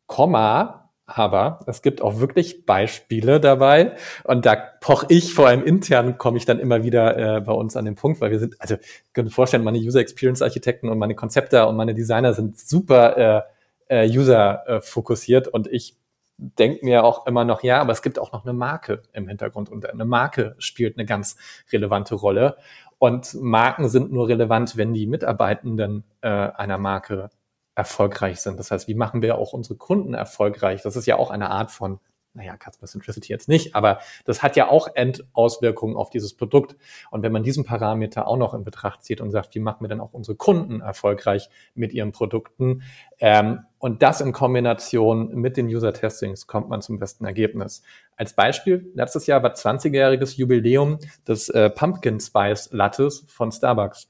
Komma, 0.06 0.87
aber 1.08 1.60
es 1.66 1.80
gibt 1.80 2.02
auch 2.02 2.20
wirklich 2.20 2.66
Beispiele 2.66 3.40
dabei. 3.40 3.96
Und 4.24 4.44
da 4.44 4.56
poch 4.56 5.04
ich, 5.08 5.32
vor 5.32 5.48
allem 5.48 5.64
intern, 5.64 6.18
komme 6.18 6.36
ich 6.36 6.44
dann 6.44 6.60
immer 6.60 6.84
wieder 6.84 7.36
äh, 7.36 7.40
bei 7.40 7.52
uns 7.52 7.76
an 7.76 7.86
den 7.86 7.94
Punkt, 7.94 8.20
weil 8.20 8.30
wir 8.30 8.38
sind, 8.38 8.60
also 8.60 8.76
könnte 9.14 9.32
vorstellen, 9.32 9.64
meine 9.64 9.78
User 9.78 10.00
Experience 10.00 10.42
Architekten 10.42 10.90
und 10.90 10.98
meine 10.98 11.14
Konzepte 11.14 11.66
und 11.66 11.76
meine 11.76 11.94
Designer 11.94 12.34
sind 12.34 12.58
super 12.58 13.46
äh, 13.88 14.04
äh, 14.04 14.08
User 14.08 14.68
äh, 14.68 14.80
fokussiert 14.82 15.48
und 15.48 15.66
ich 15.66 15.96
denke 16.36 16.84
mir 16.84 17.04
auch 17.04 17.26
immer 17.26 17.44
noch, 17.44 17.62
ja, 17.62 17.80
aber 17.80 17.92
es 17.92 18.02
gibt 18.02 18.18
auch 18.18 18.32
noch 18.32 18.44
eine 18.44 18.52
Marke 18.52 19.02
im 19.12 19.28
Hintergrund 19.28 19.70
und 19.70 19.88
eine 19.88 20.04
Marke 20.04 20.56
spielt 20.58 20.96
eine 20.96 21.06
ganz 21.06 21.36
relevante 21.72 22.14
Rolle. 22.14 22.56
Und 22.98 23.34
Marken 23.34 23.88
sind 23.88 24.12
nur 24.12 24.28
relevant, 24.28 24.76
wenn 24.76 24.92
die 24.92 25.06
Mitarbeitenden 25.06 26.04
äh, 26.20 26.28
einer 26.28 26.78
Marke 26.78 27.30
erfolgreich 27.78 28.40
sind. 28.40 28.58
Das 28.58 28.72
heißt, 28.72 28.88
wie 28.88 28.94
machen 28.94 29.22
wir 29.22 29.38
auch 29.38 29.52
unsere 29.52 29.76
Kunden 29.76 30.12
erfolgreich? 30.12 30.82
Das 30.82 30.96
ist 30.96 31.06
ja 31.06 31.16
auch 31.16 31.30
eine 31.30 31.50
Art 31.50 31.70
von 31.70 32.00
naja, 32.34 32.56
Customer 32.56 32.86
Centricity 32.86 33.32
jetzt 33.32 33.48
nicht, 33.48 33.74
aber 33.74 33.98
das 34.24 34.42
hat 34.42 34.54
ja 34.54 34.68
auch 34.68 34.88
Endauswirkungen 34.94 35.96
auf 35.96 36.10
dieses 36.10 36.34
Produkt. 36.34 36.76
Und 37.10 37.22
wenn 37.22 37.32
man 37.32 37.42
diesen 37.42 37.64
Parameter 37.64 38.28
auch 38.28 38.36
noch 38.36 38.54
in 38.54 38.64
Betracht 38.64 39.02
zieht 39.02 39.20
und 39.20 39.30
sagt, 39.30 39.54
wie 39.54 39.60
machen 39.60 39.82
wir 39.82 39.88
denn 39.88 40.00
auch 40.00 40.12
unsere 40.12 40.36
Kunden 40.36 40.80
erfolgreich 40.80 41.48
mit 41.74 41.92
ihren 41.92 42.12
Produkten, 42.12 42.82
ähm, 43.18 43.60
und 43.80 44.02
das 44.02 44.20
in 44.20 44.32
Kombination 44.32 45.34
mit 45.36 45.56
den 45.56 45.66
User-Testings 45.66 46.48
kommt 46.48 46.68
man 46.68 46.82
zum 46.82 46.98
besten 46.98 47.24
Ergebnis. 47.24 47.82
Als 48.16 48.34
Beispiel, 48.34 48.90
letztes 48.94 49.26
Jahr 49.26 49.42
war 49.44 49.54
20-jähriges 49.54 50.36
Jubiläum 50.36 50.98
des 51.26 51.48
äh, 51.48 51.70
Pumpkin 51.70 52.18
Spice 52.18 52.70
Lattes 52.72 53.24
von 53.28 53.52
Starbucks. 53.52 54.08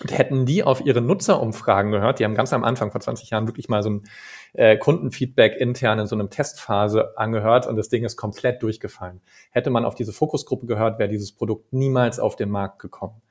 Und 0.00 0.16
hätten 0.16 0.44
die 0.44 0.64
auf 0.64 0.84
ihre 0.84 1.00
Nutzerumfragen 1.00 1.92
gehört, 1.92 2.18
die 2.18 2.24
haben 2.24 2.34
ganz 2.34 2.52
am 2.52 2.64
Anfang 2.64 2.90
vor 2.90 3.00
20 3.00 3.30
Jahren 3.30 3.46
wirklich 3.46 3.68
mal 3.68 3.82
so 3.82 3.90
ein 3.90 4.04
äh, 4.52 4.76
Kundenfeedback 4.76 5.56
intern 5.56 5.98
in 5.98 6.06
so 6.06 6.16
einem 6.16 6.30
Testphase 6.30 7.16
angehört 7.16 7.66
und 7.66 7.76
das 7.76 7.88
Ding 7.88 8.04
ist 8.04 8.16
komplett 8.16 8.62
durchgefallen. 8.62 9.20
Hätte 9.50 9.70
man 9.70 9.84
auf 9.84 9.94
diese 9.94 10.12
Fokusgruppe 10.12 10.66
gehört, 10.66 10.98
wäre 10.98 11.08
dieses 11.08 11.32
Produkt 11.32 11.72
niemals 11.72 12.18
auf 12.18 12.34
den 12.36 12.50
Markt 12.50 12.80
gekommen. 12.80 13.22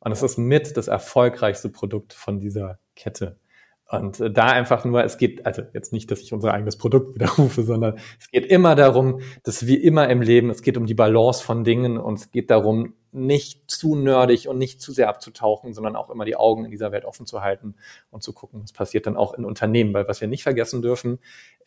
Und 0.00 0.12
es 0.12 0.22
ist 0.22 0.38
mit 0.38 0.76
das 0.76 0.88
erfolgreichste 0.88 1.68
Produkt 1.68 2.14
von 2.14 2.40
dieser 2.40 2.78
Kette. 2.96 3.38
Und 3.90 4.20
äh, 4.20 4.30
da 4.30 4.46
einfach 4.46 4.84
nur, 4.84 5.02
es 5.02 5.18
geht, 5.18 5.44
also 5.44 5.62
jetzt 5.74 5.92
nicht, 5.92 6.10
dass 6.10 6.20
ich 6.20 6.32
unser 6.32 6.54
eigenes 6.54 6.78
Produkt 6.78 7.14
widerrufe, 7.14 7.62
sondern 7.62 7.98
es 8.18 8.30
geht 8.30 8.46
immer 8.46 8.74
darum, 8.76 9.20
dass 9.42 9.66
wir 9.66 9.82
immer 9.82 10.08
im 10.08 10.22
Leben, 10.22 10.48
es 10.50 10.62
geht 10.62 10.76
um 10.76 10.86
die 10.86 10.94
Balance 10.94 11.42
von 11.42 11.64
Dingen 11.64 11.98
und 11.98 12.14
es 12.14 12.30
geht 12.30 12.50
darum, 12.50 12.94
nicht 13.12 13.68
zu 13.68 13.96
nerdig 13.96 14.46
und 14.46 14.58
nicht 14.58 14.80
zu 14.80 14.92
sehr 14.92 15.08
abzutauchen, 15.08 15.74
sondern 15.74 15.96
auch 15.96 16.10
immer 16.10 16.24
die 16.24 16.36
Augen 16.36 16.64
in 16.64 16.70
dieser 16.70 16.92
Welt 16.92 17.04
offen 17.04 17.26
zu 17.26 17.40
halten 17.40 17.74
und 18.10 18.22
zu 18.22 18.32
gucken, 18.32 18.62
was 18.62 18.72
passiert 18.72 19.06
dann 19.06 19.16
auch 19.16 19.34
in 19.34 19.44
Unternehmen. 19.44 19.92
Weil 19.92 20.06
was 20.06 20.20
wir 20.20 20.28
nicht 20.28 20.44
vergessen 20.44 20.82
dürfen, 20.82 21.18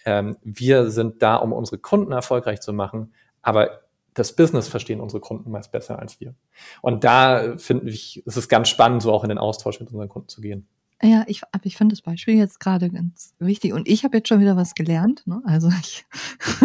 ähm, 0.06 0.38
wir 0.44 0.90
sind 0.90 1.22
da, 1.22 1.36
um 1.36 1.52
unsere 1.52 1.80
Kunden 1.80 2.14
erfolgreich 2.14 2.62
zu 2.62 2.72
machen, 2.72 3.14
aber 3.42 3.82
das 4.14 4.34
Business 4.34 4.70
verstehen 4.70 5.02
unsere 5.02 5.20
Kunden 5.20 5.52
meist 5.52 5.74
besser 5.74 6.00
als 6.00 6.22
wir. 6.22 6.36
Und 6.82 7.04
da 7.04 7.58
finde 7.58 7.90
ich, 7.90 8.24
es 8.26 8.38
ist 8.38 8.48
ganz 8.48 8.70
spannend, 8.70 9.02
so 9.02 9.12
auch 9.12 9.24
in 9.24 9.30
den 9.30 9.40
Austausch 9.40 9.82
mit 9.82 9.90
unseren 9.90 10.08
Kunden 10.08 10.30
zu 10.30 10.40
gehen. 10.40 10.68
Ja, 11.04 11.26
ich, 11.28 11.42
aber 11.52 11.66
ich 11.66 11.76
finde 11.76 11.94
das 11.94 12.02
Beispiel 12.02 12.36
jetzt 12.36 12.62
gerade 12.62 12.90
ganz 12.90 13.36
wichtig 13.38 13.74
und 13.74 13.90
ich 13.90 14.06
habe 14.06 14.18
jetzt 14.18 14.30
schon 14.30 14.40
wieder 14.40 14.56
was 14.56 14.74
gelernt. 14.74 15.28
Ne? 15.28 15.42
Also 15.44 15.70
ich 15.82 16.06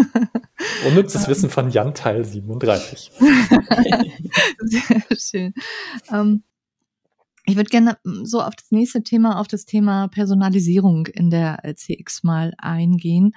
Unnützes 0.87 1.27
Wissen 1.27 1.51
von 1.51 1.71
Jan 1.71 1.93
Teil 1.93 2.25
37. 2.25 3.11
Sehr 4.61 5.03
schön. 5.19 5.55
Ähm, 6.13 6.45
ich 7.47 7.57
würde 7.57 7.69
gerne 7.69 7.99
so 8.05 8.41
auf 8.41 8.55
das 8.55 8.71
nächste 8.71 9.03
Thema, 9.03 9.41
auf 9.41 9.49
das 9.49 9.65
Thema 9.65 10.07
Personalisierung 10.07 11.07
in 11.07 11.31
der 11.31 11.61
CX 11.75 12.23
mal 12.23 12.55
eingehen. 12.59 13.33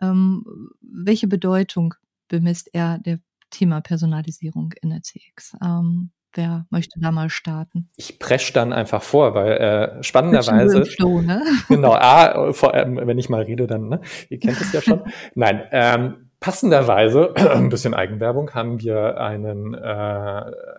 Ähm, 0.00 0.44
welche 0.80 1.26
Bedeutung 1.26 1.94
bemisst 2.28 2.70
er 2.72 2.98
der 2.98 3.18
Thema 3.50 3.80
Personalisierung 3.80 4.72
in 4.82 4.90
der 4.90 5.02
CX? 5.02 5.56
Ähm, 5.60 6.10
Wer 6.34 6.66
möchte 6.70 6.98
da 7.00 7.12
mal 7.12 7.30
starten? 7.30 7.88
Ich 7.96 8.18
presch 8.18 8.52
dann 8.52 8.72
einfach 8.72 9.02
vor, 9.02 9.34
weil 9.34 9.52
äh, 9.52 10.02
spannenderweise. 10.02 10.84
Flow, 10.84 11.22
ne? 11.22 11.42
Genau, 11.68 11.92
A, 11.92 12.52
vor 12.52 12.74
allem, 12.74 12.96
wenn 12.96 13.18
ich 13.18 13.28
mal 13.28 13.42
rede, 13.42 13.66
dann, 13.66 13.88
ne? 13.88 14.00
Ihr 14.28 14.38
kennt 14.38 14.60
es 14.60 14.72
ja 14.72 14.82
schon. 14.82 15.02
Nein, 15.34 15.62
ähm, 15.70 16.30
passenderweise, 16.40 17.34
ein 17.54 17.68
bisschen 17.68 17.94
Eigenwerbung, 17.94 18.52
haben 18.52 18.80
wir 18.80 19.18
einen, 19.18 19.74
äh, 19.74 19.78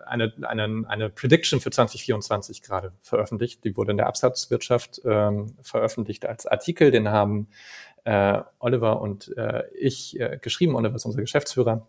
eine, 0.06 0.32
einen, 0.42 0.84
eine 0.84 1.08
Prediction 1.08 1.60
für 1.60 1.70
2024 1.70 2.62
gerade 2.62 2.92
veröffentlicht. 3.02 3.64
Die 3.64 3.76
wurde 3.76 3.90
in 3.92 3.96
der 3.96 4.06
Absatzwirtschaft 4.06 5.00
ähm, 5.04 5.56
veröffentlicht 5.62 6.26
als 6.26 6.46
Artikel. 6.46 6.90
Den 6.90 7.08
haben 7.08 7.48
äh, 8.04 8.42
Oliver 8.58 9.00
und 9.00 9.36
äh, 9.36 9.64
ich 9.74 10.20
äh, 10.20 10.38
geschrieben. 10.40 10.76
Oliver 10.76 10.94
ist 10.94 11.04
unser 11.06 11.20
Geschäftsführer. 11.20 11.86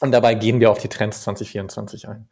Und 0.00 0.12
dabei 0.12 0.34
gehen 0.34 0.60
wir 0.60 0.70
auf 0.70 0.78
die 0.78 0.88
Trends 0.88 1.22
2024 1.24 2.08
ein. 2.08 2.28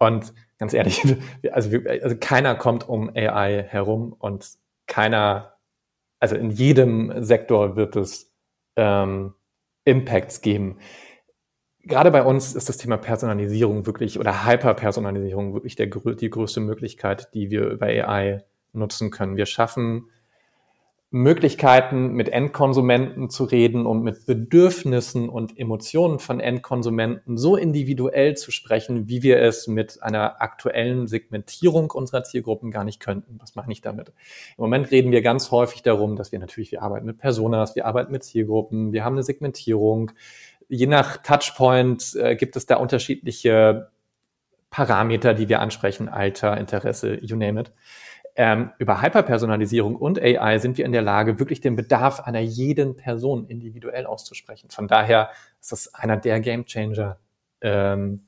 Und 0.00 0.32
ganz 0.58 0.74
ehrlich, 0.74 1.02
also, 1.52 1.78
also 2.02 2.16
keiner 2.18 2.56
kommt 2.56 2.88
um 2.88 3.10
AI 3.14 3.62
herum 3.68 4.12
und 4.18 4.48
keiner, 4.88 5.54
also 6.18 6.34
in 6.34 6.50
jedem 6.50 7.22
Sektor 7.22 7.76
wird 7.76 7.94
es 7.94 8.34
ähm, 8.76 9.34
Impacts 9.84 10.40
geben. 10.40 10.78
Gerade 11.82 12.10
bei 12.10 12.22
uns 12.22 12.54
ist 12.54 12.68
das 12.68 12.78
Thema 12.78 12.96
Personalisierung 12.96 13.86
wirklich 13.86 14.18
oder 14.18 14.46
Hyperpersonalisierung 14.46 15.54
wirklich 15.54 15.76
der, 15.76 15.86
die 15.86 16.30
größte 16.30 16.60
Möglichkeit, 16.60 17.32
die 17.34 17.50
wir 17.50 17.68
über 17.68 17.86
AI 17.86 18.44
nutzen 18.72 19.10
können. 19.10 19.36
Wir 19.36 19.46
schaffen 19.46 20.10
Möglichkeiten, 21.12 22.12
mit 22.12 22.28
Endkonsumenten 22.28 23.30
zu 23.30 23.42
reden 23.42 23.84
und 23.84 24.04
mit 24.04 24.26
Bedürfnissen 24.26 25.28
und 25.28 25.58
Emotionen 25.58 26.20
von 26.20 26.38
Endkonsumenten 26.38 27.36
so 27.36 27.56
individuell 27.56 28.36
zu 28.36 28.52
sprechen, 28.52 29.08
wie 29.08 29.24
wir 29.24 29.42
es 29.42 29.66
mit 29.66 30.00
einer 30.04 30.40
aktuellen 30.40 31.08
Segmentierung 31.08 31.90
unserer 31.90 32.22
Zielgruppen 32.22 32.70
gar 32.70 32.84
nicht 32.84 33.00
könnten. 33.00 33.38
Was 33.40 33.56
meine 33.56 33.72
ich 33.72 33.80
damit? 33.80 34.10
Im 34.56 34.62
Moment 34.62 34.92
reden 34.92 35.10
wir 35.10 35.20
ganz 35.20 35.50
häufig 35.50 35.82
darum, 35.82 36.14
dass 36.14 36.30
wir 36.30 36.38
natürlich, 36.38 36.70
wir 36.70 36.82
arbeiten 36.82 37.06
mit 37.06 37.18
Personas, 37.18 37.74
wir 37.74 37.86
arbeiten 37.86 38.12
mit 38.12 38.22
Zielgruppen, 38.22 38.92
wir 38.92 39.04
haben 39.04 39.14
eine 39.14 39.24
Segmentierung. 39.24 40.12
Je 40.68 40.86
nach 40.86 41.16
Touchpoint 41.16 42.14
äh, 42.14 42.36
gibt 42.36 42.54
es 42.54 42.66
da 42.66 42.76
unterschiedliche 42.76 43.90
Parameter, 44.70 45.34
die 45.34 45.48
wir 45.48 45.60
ansprechen, 45.60 46.08
Alter, 46.08 46.56
Interesse, 46.56 47.18
you 47.20 47.34
name 47.34 47.60
it 47.60 47.72
ähm, 48.40 48.70
über 48.78 49.02
Hyperpersonalisierung 49.02 49.96
und 49.96 50.18
AI 50.18 50.56
sind 50.60 50.78
wir 50.78 50.86
in 50.86 50.92
der 50.92 51.02
Lage, 51.02 51.38
wirklich 51.38 51.60
den 51.60 51.76
Bedarf 51.76 52.20
einer 52.20 52.40
jeden 52.40 52.96
Person 52.96 53.44
individuell 53.44 54.06
auszusprechen. 54.06 54.70
Von 54.70 54.88
daher 54.88 55.28
ist 55.60 55.72
das 55.72 55.94
einer 55.94 56.16
der 56.16 56.40
Game 56.40 56.64
Changer 56.64 57.18
ähm, 57.60 58.22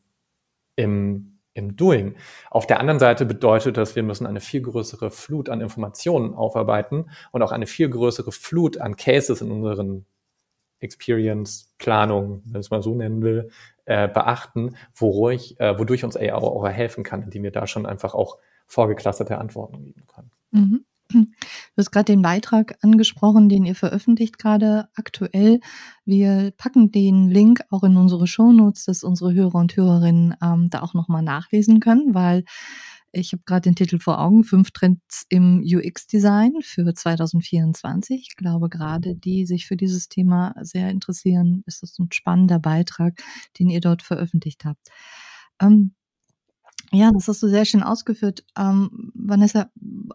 im, 0.77 1.39
im 1.55 1.77
Doing. 1.77 2.17
Auf 2.51 2.67
der 2.67 2.79
anderen 2.79 2.99
Seite 2.99 3.25
bedeutet 3.25 3.79
das, 3.79 3.97
wir 3.97 4.03
müssen 4.03 4.27
eine 4.27 4.41
viel 4.41 4.61
größere 4.61 5.11
Flut 5.11 5.49
an 5.49 5.63
Informationen 5.63 6.35
aufarbeiten 6.35 7.09
und 7.31 7.41
auch 7.41 7.53
eine 7.53 7.67
viel 7.67 7.89
größere 7.89 8.33
Flut 8.33 8.77
an 8.77 8.97
Cases 8.97 9.41
in 9.41 9.51
unseren 9.51 10.05
Experience, 10.81 11.73
Planung, 11.79 12.43
wenn 12.45 12.61
es 12.61 12.71
mal 12.71 12.83
so 12.83 12.95
nennen 12.95 13.23
will, 13.23 13.49
äh, 13.87 14.09
beachten, 14.09 14.77
wodurch, 14.95 15.57
äh, 15.59 15.79
wodurch 15.79 16.05
uns 16.05 16.19
AI 16.19 16.35
auch 16.35 16.69
helfen 16.69 17.03
kann, 17.03 17.23
indem 17.23 17.45
wir 17.45 17.51
da 17.51 17.67
schon 17.67 17.87
einfach 17.87 18.13
auch 18.13 18.37
vorgeklusterte 18.73 19.39
Antworten 19.39 19.83
geben 19.83 20.07
kann. 20.07 20.31
Mhm. 20.51 20.85
Du 21.13 21.27
hast 21.77 21.91
gerade 21.91 22.07
den 22.07 22.23
Beitrag 22.23 22.79
angesprochen, 22.81 23.51
den 23.51 23.67
ihr 23.67 23.75
veröffentlicht 23.75 24.39
gerade 24.39 24.89
aktuell. 24.95 25.61
Wir 26.07 26.53
packen 26.57 26.91
den 26.91 27.29
Link 27.29 27.61
auch 27.69 27.83
in 27.83 27.99
unsere 27.99 28.27
Shownotes, 28.27 28.87
dass 28.87 29.05
unsere 29.05 29.35
Hörer 29.35 29.57
und 29.57 29.77
Hörerinnen 29.77 30.35
ähm, 30.43 30.71
da 30.71 30.81
auch 30.81 30.95
nochmal 30.95 31.23
nachlesen 31.23 31.81
können, 31.81 32.15
weil 32.15 32.45
Ich 33.15 33.33
habe 33.35 33.43
gerade 33.45 33.61
den 33.61 33.75
Titel 33.75 33.99
vor 33.99 34.19
Augen, 34.21 34.43
fünf 34.43 34.71
Trends 34.71 35.27
im 35.29 35.61
UX-Design 35.63 36.63
für 36.63 36.95
2024. 36.95 38.29
Ich 38.31 38.37
glaube, 38.37 38.71
gerade 38.71 39.15
die 39.15 39.45
sich 39.45 39.67
für 39.67 39.77
dieses 39.77 40.09
Thema 40.09 40.55
sehr 40.63 40.89
interessieren, 40.89 41.63
ist 41.67 41.83
das 41.83 41.99
ein 41.99 42.11
spannender 42.11 42.59
Beitrag, 42.59 43.23
den 43.59 43.69
ihr 43.69 43.83
dort 43.83 44.01
veröffentlicht 44.01 44.65
habt. 44.65 44.89
Ähm, 45.61 45.95
ja, 46.93 47.11
das 47.13 47.29
hast 47.29 47.43
du 47.43 47.49
sehr 47.49 47.65
schön 47.65 47.83
ausgeführt. 47.83 48.45
Ähm, 48.59 49.13
Vanessa, 49.15 49.67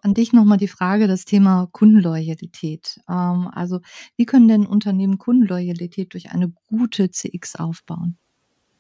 an 0.02 0.14
dich 0.14 0.34
nochmal 0.34 0.58
die 0.58 0.68
Frage, 0.68 1.08
das 1.08 1.26
Thema 1.26 1.68
Kundenloyalität. 1.72 3.00
Ähm, 3.10 3.50
also, 3.54 3.80
wie 4.16 4.26
können 4.26 4.48
denn 4.48 4.66
Unternehmen 4.66 5.18
Kundenloyalität 5.18 6.14
durch 6.14 6.32
eine 6.32 6.52
gute 6.68 7.10
CX 7.10 7.56
aufbauen? 7.56 8.18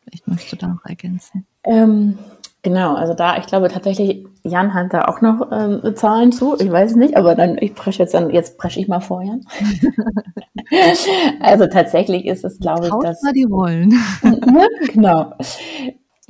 Vielleicht 0.04 0.28
möchtest 0.28 0.54
du 0.54 0.56
da 0.58 0.68
noch 0.68 0.86
ergänzen. 0.86 1.46
Ähm, 1.64 2.18
genau, 2.62 2.96
also 2.96 3.14
da, 3.14 3.38
ich 3.38 3.46
glaube 3.46 3.68
tatsächlich, 3.68 4.26
Jan 4.44 4.74
hat 4.74 4.94
da 4.94 5.06
auch 5.06 5.22
noch 5.22 5.52
ähm, 5.52 5.96
Zahlen 5.96 6.32
zu. 6.32 6.56
Ich 6.60 6.72
weiß 6.72 6.92
es 6.92 6.98
nicht, 6.98 7.18
aber 7.18 7.36
dann, 7.36 7.58
ich 7.60 7.76
presche 7.76 8.04
jetzt 8.04 8.14
dann, 8.14 8.30
jetzt 8.30 8.58
presche 8.58 8.80
ich 8.80 8.88
mal 8.88 9.02
vor, 9.02 9.22
Jan. 9.24 9.42
also 11.42 11.68
tatsächlich 11.68 12.26
ist 12.26 12.46
es, 12.46 12.60
glaube 12.60 12.88
ich, 12.88 12.94
dass. 13.02 13.22
Mal 13.24 13.34
die 13.34 13.44
Rollen. 13.44 13.94
genau. 14.94 15.34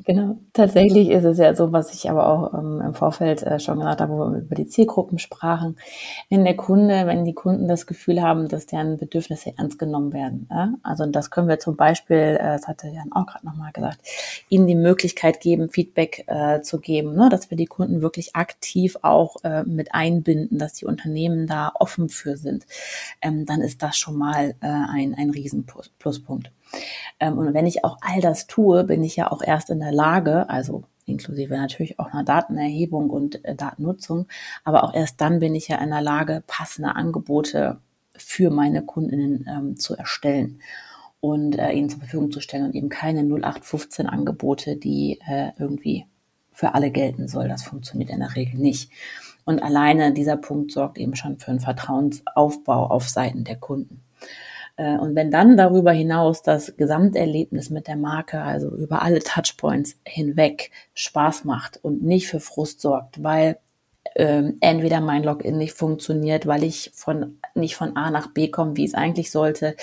Genau, 0.07 0.37
tatsächlich 0.53 1.09
ist 1.09 1.25
es 1.25 1.37
ja 1.37 1.53
so, 1.53 1.73
was 1.73 1.93
ich 1.93 2.09
aber 2.09 2.29
auch 2.29 2.57
ähm, 2.57 2.79
im 2.79 2.93
Vorfeld 2.93 3.43
äh, 3.43 3.59
schon 3.59 3.79
gesagt 3.79 3.99
habe, 3.99 4.13
wo 4.13 4.31
wir 4.31 4.39
über 4.39 4.55
die 4.55 4.65
Zielgruppen 4.65 5.19
sprachen. 5.19 5.75
Wenn 6.29 6.45
der 6.45 6.55
Kunde, 6.55 7.05
wenn 7.07 7.25
die 7.25 7.33
Kunden 7.33 7.67
das 7.67 7.87
Gefühl 7.87 8.21
haben, 8.21 8.47
dass 8.47 8.67
deren 8.67 8.95
Bedürfnisse 8.95 9.51
ernst 9.57 9.77
genommen 9.77 10.13
werden, 10.13 10.47
äh? 10.49 10.67
also 10.81 11.05
das 11.07 11.29
können 11.29 11.49
wir 11.49 11.59
zum 11.59 11.75
Beispiel, 11.75 12.37
äh, 12.39 12.55
das 12.55 12.69
hatte 12.69 12.87
Jan 12.87 13.11
auch 13.11 13.25
gerade 13.25 13.45
nochmal 13.45 13.73
gesagt, 13.73 13.99
ihnen 14.47 14.65
die 14.65 14.75
Möglichkeit 14.75 15.41
geben, 15.41 15.67
Feedback 15.67 16.23
äh, 16.27 16.61
zu 16.61 16.79
geben, 16.79 17.13
ne? 17.13 17.27
dass 17.27 17.49
wir 17.51 17.57
die 17.57 17.65
Kunden 17.65 18.01
wirklich 18.01 18.33
aktiv 18.33 18.95
auch 19.01 19.35
äh, 19.43 19.63
mit 19.63 19.93
einbinden, 19.93 20.57
dass 20.57 20.71
die 20.71 20.85
Unternehmen 20.85 21.47
da 21.47 21.73
offen 21.77 22.07
für 22.07 22.37
sind, 22.37 22.65
ähm, 23.21 23.45
dann 23.45 23.59
ist 23.59 23.83
das 23.83 23.97
schon 23.97 24.15
mal 24.15 24.55
äh, 24.61 24.67
ein, 24.67 25.15
ein 25.15 25.31
Riesenpluspunkt. 25.31 26.49
Ähm, 27.19 27.37
und 27.37 27.53
wenn 27.53 27.65
ich 27.65 27.83
auch 27.83 27.97
all 28.01 28.21
das 28.21 28.47
tue, 28.47 28.83
bin 28.83 29.03
ich 29.03 29.15
ja 29.15 29.31
auch 29.31 29.41
erst 29.41 29.69
in 29.69 29.79
der 29.79 29.91
Lage, 29.91 30.49
also 30.49 30.83
inklusive 31.05 31.55
natürlich 31.55 31.99
auch 31.99 32.07
einer 32.07 32.23
Datenerhebung 32.23 33.09
und 33.09 33.43
äh, 33.45 33.55
Datennutzung, 33.55 34.27
aber 34.63 34.83
auch 34.83 34.93
erst 34.93 35.21
dann 35.21 35.39
bin 35.39 35.55
ich 35.55 35.67
ja 35.67 35.77
in 35.77 35.89
der 35.89 36.01
Lage, 36.01 36.43
passende 36.47 36.95
Angebote 36.95 37.79
für 38.15 38.49
meine 38.49 38.83
Kundinnen 38.83 39.45
ähm, 39.49 39.77
zu 39.77 39.95
erstellen 39.95 40.59
und 41.19 41.57
äh, 41.57 41.71
ihnen 41.71 41.89
zur 41.89 41.99
Verfügung 41.99 42.31
zu 42.31 42.41
stellen 42.41 42.65
und 42.65 42.75
eben 42.75 42.89
keine 42.89 43.21
0815 43.21 44.07
Angebote, 44.07 44.75
die 44.75 45.19
äh, 45.27 45.51
irgendwie 45.57 46.05
für 46.51 46.73
alle 46.73 46.91
gelten 46.91 47.27
soll. 47.27 47.47
Das 47.47 47.63
funktioniert 47.63 48.09
in 48.09 48.19
der 48.19 48.35
Regel 48.35 48.59
nicht. 48.59 48.91
Und 49.45 49.61
alleine 49.63 50.11
dieser 50.11 50.37
Punkt 50.37 50.71
sorgt 50.71 50.97
eben 50.97 51.15
schon 51.15 51.37
für 51.37 51.51
einen 51.51 51.59
Vertrauensaufbau 51.59 52.87
auf 52.87 53.07
Seiten 53.07 53.43
der 53.43 53.55
Kunden. 53.55 54.03
Äh, 54.77 54.97
und 54.97 55.15
wenn 55.15 55.31
dann 55.31 55.57
darüber 55.57 55.91
hinaus 55.91 56.41
das 56.41 56.77
Gesamterlebnis 56.77 57.69
mit 57.69 57.87
der 57.87 57.97
Marke, 57.97 58.41
also 58.41 58.69
über 58.69 59.01
alle 59.01 59.19
Touchpoints 59.19 59.97
hinweg 60.05 60.71
Spaß 60.93 61.43
macht 61.43 61.83
und 61.83 62.03
nicht 62.03 62.27
für 62.27 62.39
Frust 62.39 62.81
sorgt, 62.81 63.21
weil 63.23 63.57
ähm, 64.15 64.57
entweder 64.61 65.01
mein 65.01 65.23
Login 65.23 65.57
nicht 65.57 65.73
funktioniert, 65.73 66.47
weil 66.47 66.63
ich 66.63 66.91
von 66.95 67.39
nicht 67.55 67.75
von 67.75 67.95
A 67.97 68.09
nach 68.09 68.27
B 68.27 68.49
komme, 68.49 68.77
wie 68.77 68.85
es 68.85 68.93
eigentlich 68.93 69.31
sollte. 69.31 69.75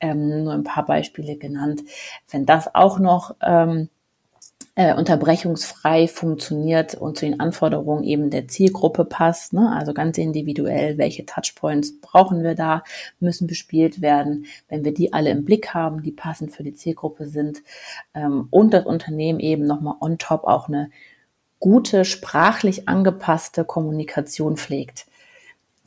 Ähm, 0.00 0.44
nur 0.44 0.54
ein 0.54 0.64
paar 0.64 0.86
Beispiele 0.86 1.36
genannt. 1.36 1.82
Wenn 2.30 2.46
das 2.46 2.74
auch 2.74 2.98
noch 2.98 3.34
ähm, 3.42 3.88
äh, 4.76 4.94
unterbrechungsfrei 4.94 6.08
funktioniert 6.08 6.94
und 6.94 7.16
zu 7.16 7.26
den 7.26 7.38
Anforderungen 7.38 8.02
eben 8.02 8.30
der 8.30 8.48
Zielgruppe 8.48 9.04
passt. 9.04 9.52
Ne? 9.52 9.72
Also 9.72 9.94
ganz 9.94 10.18
individuell, 10.18 10.98
welche 10.98 11.24
Touchpoints 11.24 12.00
brauchen 12.00 12.42
wir 12.42 12.54
da, 12.54 12.82
müssen 13.20 13.46
bespielt 13.46 14.00
werden. 14.00 14.46
Wenn 14.68 14.84
wir 14.84 14.92
die 14.92 15.12
alle 15.12 15.30
im 15.30 15.44
Blick 15.44 15.74
haben, 15.74 16.02
die 16.02 16.12
passend 16.12 16.52
für 16.52 16.64
die 16.64 16.74
Zielgruppe 16.74 17.26
sind 17.26 17.62
ähm, 18.14 18.48
und 18.50 18.74
das 18.74 18.84
Unternehmen 18.84 19.38
eben 19.38 19.64
nochmal 19.64 19.96
on 20.00 20.18
top 20.18 20.44
auch 20.44 20.68
eine 20.68 20.90
gute, 21.60 22.04
sprachlich 22.04 22.88
angepasste 22.88 23.64
Kommunikation 23.64 24.56
pflegt, 24.56 25.06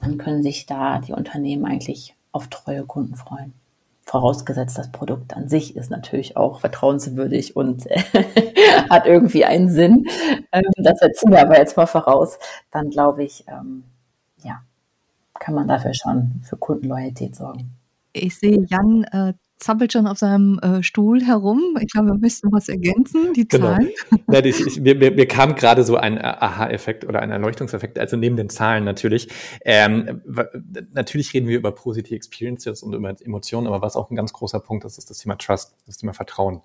dann 0.01 0.17
können 0.17 0.43
sich 0.43 0.65
da 0.65 0.99
die 0.99 1.13
Unternehmen 1.13 1.65
eigentlich 1.65 2.15
auf 2.31 2.47
treue 2.47 2.83
Kunden 2.85 3.15
freuen 3.15 3.53
vorausgesetzt 4.07 4.77
das 4.77 4.89
Produkt 4.89 5.35
an 5.35 5.49
sich 5.49 5.75
ist 5.75 5.91
natürlich 5.91 6.37
auch 6.37 6.61
vertrauenswürdig 6.61 7.57
und 7.57 7.85
äh, 7.91 7.99
hat 8.89 9.05
irgendwie 9.05 9.43
einen 9.43 9.69
Sinn. 9.69 10.07
Ähm, 10.53 10.71
das 10.77 10.99
setzen 10.99 11.29
wir 11.29 11.41
aber 11.41 11.57
jetzt 11.57 11.75
mal 11.75 11.87
voraus. 11.87 12.39
Dann 12.71 12.89
glaube 12.89 13.25
ich, 13.25 13.43
ähm, 13.49 13.83
ja, 14.43 14.61
kann 15.33 15.55
man 15.55 15.67
dafür 15.67 15.93
schon 15.93 16.41
für 16.41 16.55
Kundenloyalität 16.55 17.35
sorgen. 17.35 17.75
Ich 18.13 18.39
sehe 18.39 18.65
Jan 18.69 19.03
äh, 19.03 19.33
zappelt 19.59 19.93
schon 19.93 20.07
auf 20.07 20.17
seinem 20.17 20.59
äh, 20.59 20.83
Stuhl 20.83 21.23
herum. 21.23 21.77
Ich 21.81 21.91
glaube, 21.91 22.09
wir 22.09 22.17
müssen 22.17 22.51
was 22.51 22.69
ergänzen, 22.69 23.33
die 23.33 23.47
genau. 23.47 23.67
Zahlen. 23.67 23.89
Ja, 24.31 24.41
die, 24.41 24.49
ich, 24.49 24.79
mir, 24.79 24.95
mir, 24.95 25.11
mir 25.11 25.27
kam 25.27 25.55
gerade 25.55 25.83
so 25.83 25.97
ein 25.97 26.23
Aha-Effekt 26.23 27.05
oder 27.05 27.21
ein 27.21 27.31
Erleuchtungseffekt, 27.31 27.97
also 27.97 28.17
neben 28.17 28.35
den 28.35 28.49
Zahlen 28.49 28.83
natürlich. 28.83 29.29
Ähm, 29.65 30.21
natürlich 30.93 31.33
reden 31.33 31.47
wir 31.47 31.57
über 31.57 31.71
Positive 31.71 32.15
Experiences 32.15 32.83
und 32.83 32.93
über 32.93 33.15
Emotionen, 33.21 33.67
aber 33.67 33.81
was 33.81 33.95
auch 33.95 34.11
ein 34.11 34.15
ganz 34.15 34.33
großer 34.33 34.59
Punkt 34.59 34.85
ist, 34.85 34.97
ist 34.97 35.09
das 35.09 35.17
Thema 35.19 35.37
Trust, 35.37 35.75
das 35.85 35.97
Thema 35.97 36.13
Vertrauen. 36.13 36.61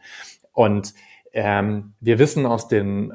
Und 0.52 0.92
ähm, 1.34 1.94
wir 2.00 2.18
wissen 2.18 2.44
aus 2.44 2.68
den 2.68 3.08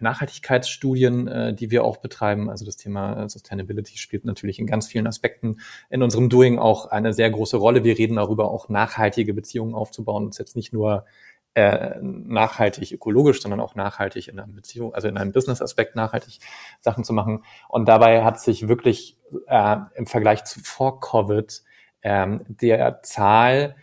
Nachhaltigkeitsstudien, 0.00 1.28
äh, 1.28 1.54
die 1.54 1.70
wir 1.70 1.84
auch 1.84 1.98
betreiben, 1.98 2.50
also 2.50 2.64
das 2.64 2.76
Thema 2.76 3.28
Sustainability 3.28 3.98
spielt 3.98 4.24
natürlich 4.24 4.58
in 4.58 4.66
ganz 4.66 4.88
vielen 4.88 5.06
Aspekten 5.06 5.58
in 5.90 6.02
unserem 6.02 6.28
Doing 6.28 6.58
auch 6.58 6.86
eine 6.86 7.12
sehr 7.12 7.30
große 7.30 7.56
Rolle. 7.56 7.84
Wir 7.84 7.96
reden 7.96 8.16
darüber, 8.16 8.50
auch 8.50 8.68
nachhaltige 8.68 9.32
Beziehungen 9.32 9.74
aufzubauen. 9.74 10.26
Das 10.26 10.34
ist 10.34 10.38
jetzt 10.40 10.56
nicht 10.56 10.72
nur 10.72 11.04
äh, 11.54 12.00
nachhaltig 12.02 12.90
ökologisch, 12.90 13.40
sondern 13.40 13.60
auch 13.60 13.76
nachhaltig 13.76 14.26
in 14.26 14.40
einer 14.40 14.52
Beziehung, 14.52 14.92
also 14.92 15.06
in 15.06 15.16
einem 15.16 15.30
Business-Aspekt 15.30 15.94
nachhaltig 15.94 16.40
Sachen 16.80 17.04
zu 17.04 17.12
machen. 17.12 17.44
Und 17.68 17.86
dabei 17.86 18.24
hat 18.24 18.40
sich 18.40 18.66
wirklich 18.66 19.16
äh, 19.46 19.76
im 19.94 20.06
Vergleich 20.06 20.42
zu 20.44 20.58
vor 20.58 20.98
Covid 20.98 21.62
ähm, 22.02 22.44
der 22.48 23.02
Zahl 23.02 23.76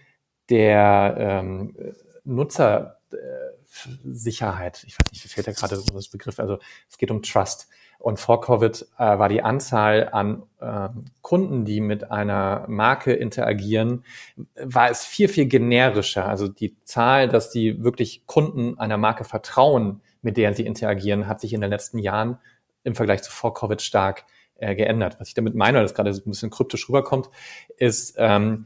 der 0.49 1.15
ähm, 1.17 1.77
Nutzer 2.25 2.97
äh, 2.97 3.00
Sicherheit. 4.03 4.83
Ich 4.85 4.93
weiß 4.93 5.11
nicht, 5.11 5.23
wie 5.23 5.29
fehlt 5.29 5.47
da 5.47 5.51
gerade 5.51 5.75
so 5.75 5.93
das 5.93 6.09
Begriff. 6.09 6.39
Also 6.39 6.59
es 6.89 6.97
geht 6.97 7.11
um 7.11 7.21
Trust. 7.21 7.67
Und 8.01 8.19
vor 8.19 8.41
Covid 8.41 8.87
äh, 8.97 9.19
war 9.19 9.29
die 9.29 9.43
Anzahl 9.43 10.09
an 10.11 10.41
äh, 10.59 10.89
Kunden, 11.21 11.65
die 11.65 11.81
mit 11.81 12.09
einer 12.09 12.65
Marke 12.67 13.13
interagieren, 13.13 14.03
war 14.55 14.89
es 14.89 15.05
viel, 15.05 15.27
viel 15.27 15.45
generischer. 15.45 16.27
Also 16.27 16.47
die 16.47 16.75
Zahl, 16.83 17.29
dass 17.29 17.51
die 17.51 17.83
wirklich 17.83 18.25
Kunden 18.25 18.79
einer 18.79 18.97
Marke 18.97 19.23
vertrauen, 19.23 20.01
mit 20.23 20.37
der 20.37 20.55
sie 20.55 20.65
interagieren, 20.65 21.27
hat 21.27 21.41
sich 21.41 21.53
in 21.53 21.61
den 21.61 21.69
letzten 21.69 21.99
Jahren 21.99 22.39
im 22.83 22.95
Vergleich 22.95 23.21
zu 23.21 23.31
vor 23.31 23.53
Covid 23.53 23.81
stark 23.81 24.25
äh, 24.55 24.75
geändert. 24.75 25.19
Was 25.19 25.27
ich 25.27 25.33
damit 25.35 25.53
meine, 25.53 25.77
weil 25.77 25.85
das 25.85 25.93
gerade 25.93 26.11
so 26.11 26.21
ein 26.21 26.31
bisschen 26.31 26.49
kryptisch 26.49 26.89
rüberkommt, 26.89 27.29
ist, 27.77 28.15
ähm, 28.17 28.65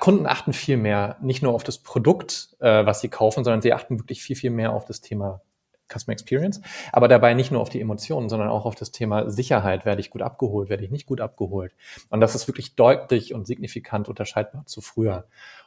Kunden 0.00 0.26
achten 0.26 0.52
viel 0.52 0.76
mehr 0.76 1.16
nicht 1.20 1.42
nur 1.42 1.54
auf 1.54 1.62
das 1.62 1.78
Produkt, 1.78 2.56
äh, 2.60 2.84
was 2.86 3.00
sie 3.00 3.08
kaufen, 3.08 3.44
sondern 3.44 3.62
sie 3.62 3.72
achten 3.72 3.98
wirklich 3.98 4.22
viel, 4.22 4.36
viel 4.36 4.50
mehr 4.50 4.72
auf 4.72 4.84
das 4.84 5.00
Thema 5.00 5.40
Customer 5.88 6.12
Experience, 6.12 6.60
aber 6.92 7.08
dabei 7.08 7.34
nicht 7.34 7.50
nur 7.50 7.60
auf 7.60 7.70
die 7.70 7.80
Emotionen, 7.80 8.28
sondern 8.28 8.48
auch 8.48 8.66
auf 8.66 8.74
das 8.74 8.92
Thema 8.92 9.30
Sicherheit. 9.30 9.84
Werde 9.84 10.00
ich 10.00 10.10
gut 10.10 10.22
abgeholt, 10.22 10.68
werde 10.68 10.84
ich 10.84 10.90
nicht 10.90 11.06
gut 11.06 11.20
abgeholt? 11.20 11.72
Und 12.10 12.20
das 12.20 12.34
ist 12.34 12.46
wirklich 12.46 12.74
deutlich 12.76 13.34
und 13.34 13.46
signifikant 13.46 14.08
unterscheidbar 14.08 14.66
zu 14.66 14.80
früher. 14.80 15.24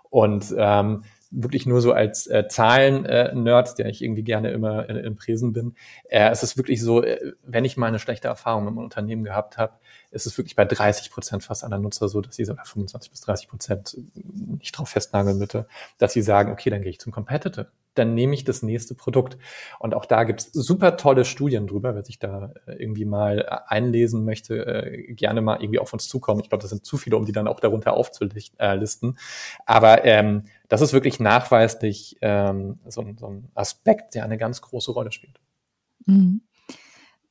Und 0.10 0.54
ähm, 0.58 1.04
wirklich 1.32 1.66
nur 1.66 1.82
so 1.82 1.94
als 1.94 2.28
äh, 2.28 2.48
Zahlen-Nerd, 2.48 3.70
äh, 3.70 3.76
der 3.76 3.86
ich 3.88 4.04
irgendwie 4.04 4.24
gerne 4.24 4.52
immer 4.52 4.88
in, 4.90 4.98
in 4.98 5.16
Präsen 5.16 5.54
bin. 5.54 5.76
Äh, 6.04 6.30
es 6.30 6.44
ist 6.44 6.58
wirklich 6.58 6.82
so, 6.82 7.02
äh, 7.04 7.34
wenn 7.44 7.66
ich 7.66 7.78
mal 7.78 7.88
eine 7.88 8.00
schlechte 8.00 8.28
Erfahrung 8.28 8.68
einem 8.68 8.78
Unternehmen 8.78 9.24
gehabt 9.24 9.58
habe, 9.58 9.74
ist 10.12 10.26
es 10.26 10.38
wirklich 10.38 10.56
bei 10.56 10.66
30 10.66 11.10
Prozent 11.10 11.44
fast 11.44 11.64
aller 11.64 11.80
Nutzer 11.80 12.10
so, 12.10 12.22
dass 12.22 12.36
sie 12.36 12.46
sogar 12.46 12.66
25 12.66 13.12
bis 13.12 13.22
30 13.22 13.48
Prozent 13.48 13.98
nicht 14.60 14.78
drauf 14.78 14.90
festnageln 14.90 15.40
bitte, 15.40 15.68
dass 15.98 16.14
sie 16.14 16.22
sagen, 16.22 16.52
okay, 16.52 16.70
dann 16.70 16.82
gehe 16.82 16.92
ich 16.92 17.00
zum 17.00 17.14
Competitor 17.14 17.68
dann 17.94 18.14
nehme 18.14 18.34
ich 18.34 18.44
das 18.44 18.64
nächste 18.64 18.96
Produkt. 18.96 19.38
Und 19.80 19.94
auch 19.94 20.06
da 20.06 20.24
gibt's 20.24 20.50
super 20.54 20.98
tolle 20.98 21.26
Studien 21.26 21.68
drüber, 21.68 21.96
wer 21.96 22.04
sich 22.04 22.20
da 22.20 22.54
äh, 22.66 22.74
irgendwie 22.74 23.06
mal 23.06 23.40
äh, 23.40 23.58
einlesen 23.68 24.24
möchte, 24.26 24.66
äh, 24.66 25.14
gerne 25.14 25.42
mal 25.42 25.62
irgendwie 25.62 25.80
auf 25.80 25.92
uns 25.92 26.08
zukommen. 26.08 26.42
Ich 26.42 26.50
glaube, 26.50 26.62
das 26.62 26.70
sind 26.70 26.86
zu 26.86 26.98
viele, 26.98 27.18
um 27.18 27.26
die 27.26 27.32
dann 27.32 27.48
auch 27.48 27.60
darunter 27.60 27.94
aufzulisten. 27.94 29.18
Aber 29.66 30.06
ähm, 30.06 30.46
das 30.72 30.80
ist 30.80 30.94
wirklich 30.94 31.20
nachweislich 31.20 32.16
ähm, 32.22 32.80
so, 32.88 33.06
so 33.18 33.28
ein 33.28 33.52
Aspekt, 33.56 34.16
der 34.16 34.24
eine 34.24 34.38
ganz 34.38 34.62
große 34.62 34.94
Rolle 34.94 35.12
spielt. 35.12 35.38
Mhm. 36.06 36.44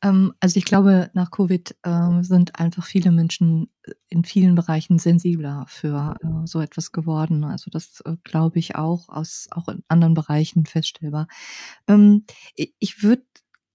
Ähm, 0.03 0.35
also 0.41 0.59
ich 0.59 0.67
glaube, 0.67 1.11
nach 1.15 1.31
Covid 1.31 1.75
äh, 1.83 2.23
sind 2.23 2.61
einfach 2.61 2.85
viele 2.85 3.11
Menschen 3.11 3.71
äh, 3.85 3.93
in 4.09 4.25
vielen 4.25 4.57
Bereichen 4.57 4.99
sensibler 4.99 5.65
für 5.69 6.17
äh, 6.23 6.47
so 6.47 6.61
etwas 6.61 6.93
geworden. 6.93 7.45
Also 7.45 7.71
das 7.71 8.03
äh, 8.05 8.17
glaube 8.25 8.59
ich 8.59 8.77
auch 8.77 9.09
aus 9.09 9.49
auch 9.53 9.69
in 9.69 9.85
anderen 9.89 10.13
Bereichen 10.13 10.67
feststellbar. 10.67 11.27
Ähm, 11.89 12.27
ich 12.57 13.03
würde 13.03 13.23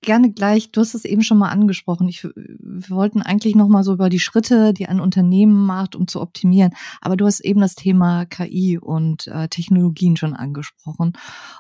gerne 0.06 0.32
gleich, 0.32 0.72
du 0.72 0.82
hast 0.82 0.94
es 0.94 1.06
eben 1.06 1.22
schon 1.22 1.38
mal 1.38 1.50
angesprochen. 1.50 2.08
Ich, 2.08 2.24
wir 2.24 2.90
wollten 2.90 3.22
eigentlich 3.22 3.56
noch 3.56 3.68
mal 3.68 3.84
so 3.84 3.94
über 3.94 4.10
die 4.10 4.20
Schritte, 4.20 4.74
die 4.74 4.88
ein 4.88 5.00
Unternehmen 5.00 5.66
macht, 5.66 5.96
um 5.96 6.08
zu 6.08 6.22
optimieren. 6.22 6.74
Aber 7.02 7.18
du 7.18 7.26
hast 7.26 7.42
eben 7.42 7.60
das 7.60 7.76
Thema 7.76 8.26
KI 8.26 8.78
und 8.78 9.28
äh, 9.28 9.48
Technologien 9.50 10.16
schon 10.16 10.34
angesprochen. 10.34 11.14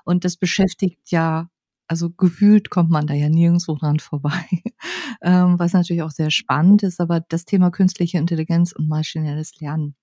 Und 0.05 0.23
das 0.23 0.37
beschäftigt 0.37 0.99
ja, 1.11 1.49
also 1.87 2.09
gefühlt 2.09 2.69
kommt 2.69 2.89
man 2.89 3.07
da 3.07 3.13
ja 3.13 3.29
nirgendwo 3.29 3.75
dran 3.75 3.99
vorbei. 3.99 4.45
ähm, 5.21 5.59
was 5.59 5.73
natürlich 5.73 6.03
auch 6.03 6.11
sehr 6.11 6.31
spannend 6.31 6.83
ist, 6.83 6.99
aber 6.99 7.19
das 7.19 7.45
Thema 7.45 7.71
künstliche 7.71 8.17
Intelligenz 8.17 8.71
und 8.71 8.87
maschinelles 8.87 9.59
Lernen 9.59 9.95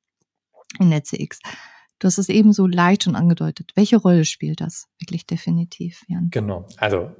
in 0.79 0.91
der 0.91 1.05
CX. 1.05 1.41
Du 1.99 2.07
hast 2.07 2.19
es 2.19 2.29
eben 2.29 2.53
so 2.53 2.67
leicht 2.67 3.05
schon 3.05 3.15
angedeutet. 3.15 3.73
Welche 3.77 3.97
Rolle 3.97 4.25
spielt 4.25 4.61
das 4.61 4.89
wirklich 4.99 5.25
definitiv, 5.25 6.03
Jan? 6.09 6.31
Genau. 6.31 6.67
Also 6.77 7.13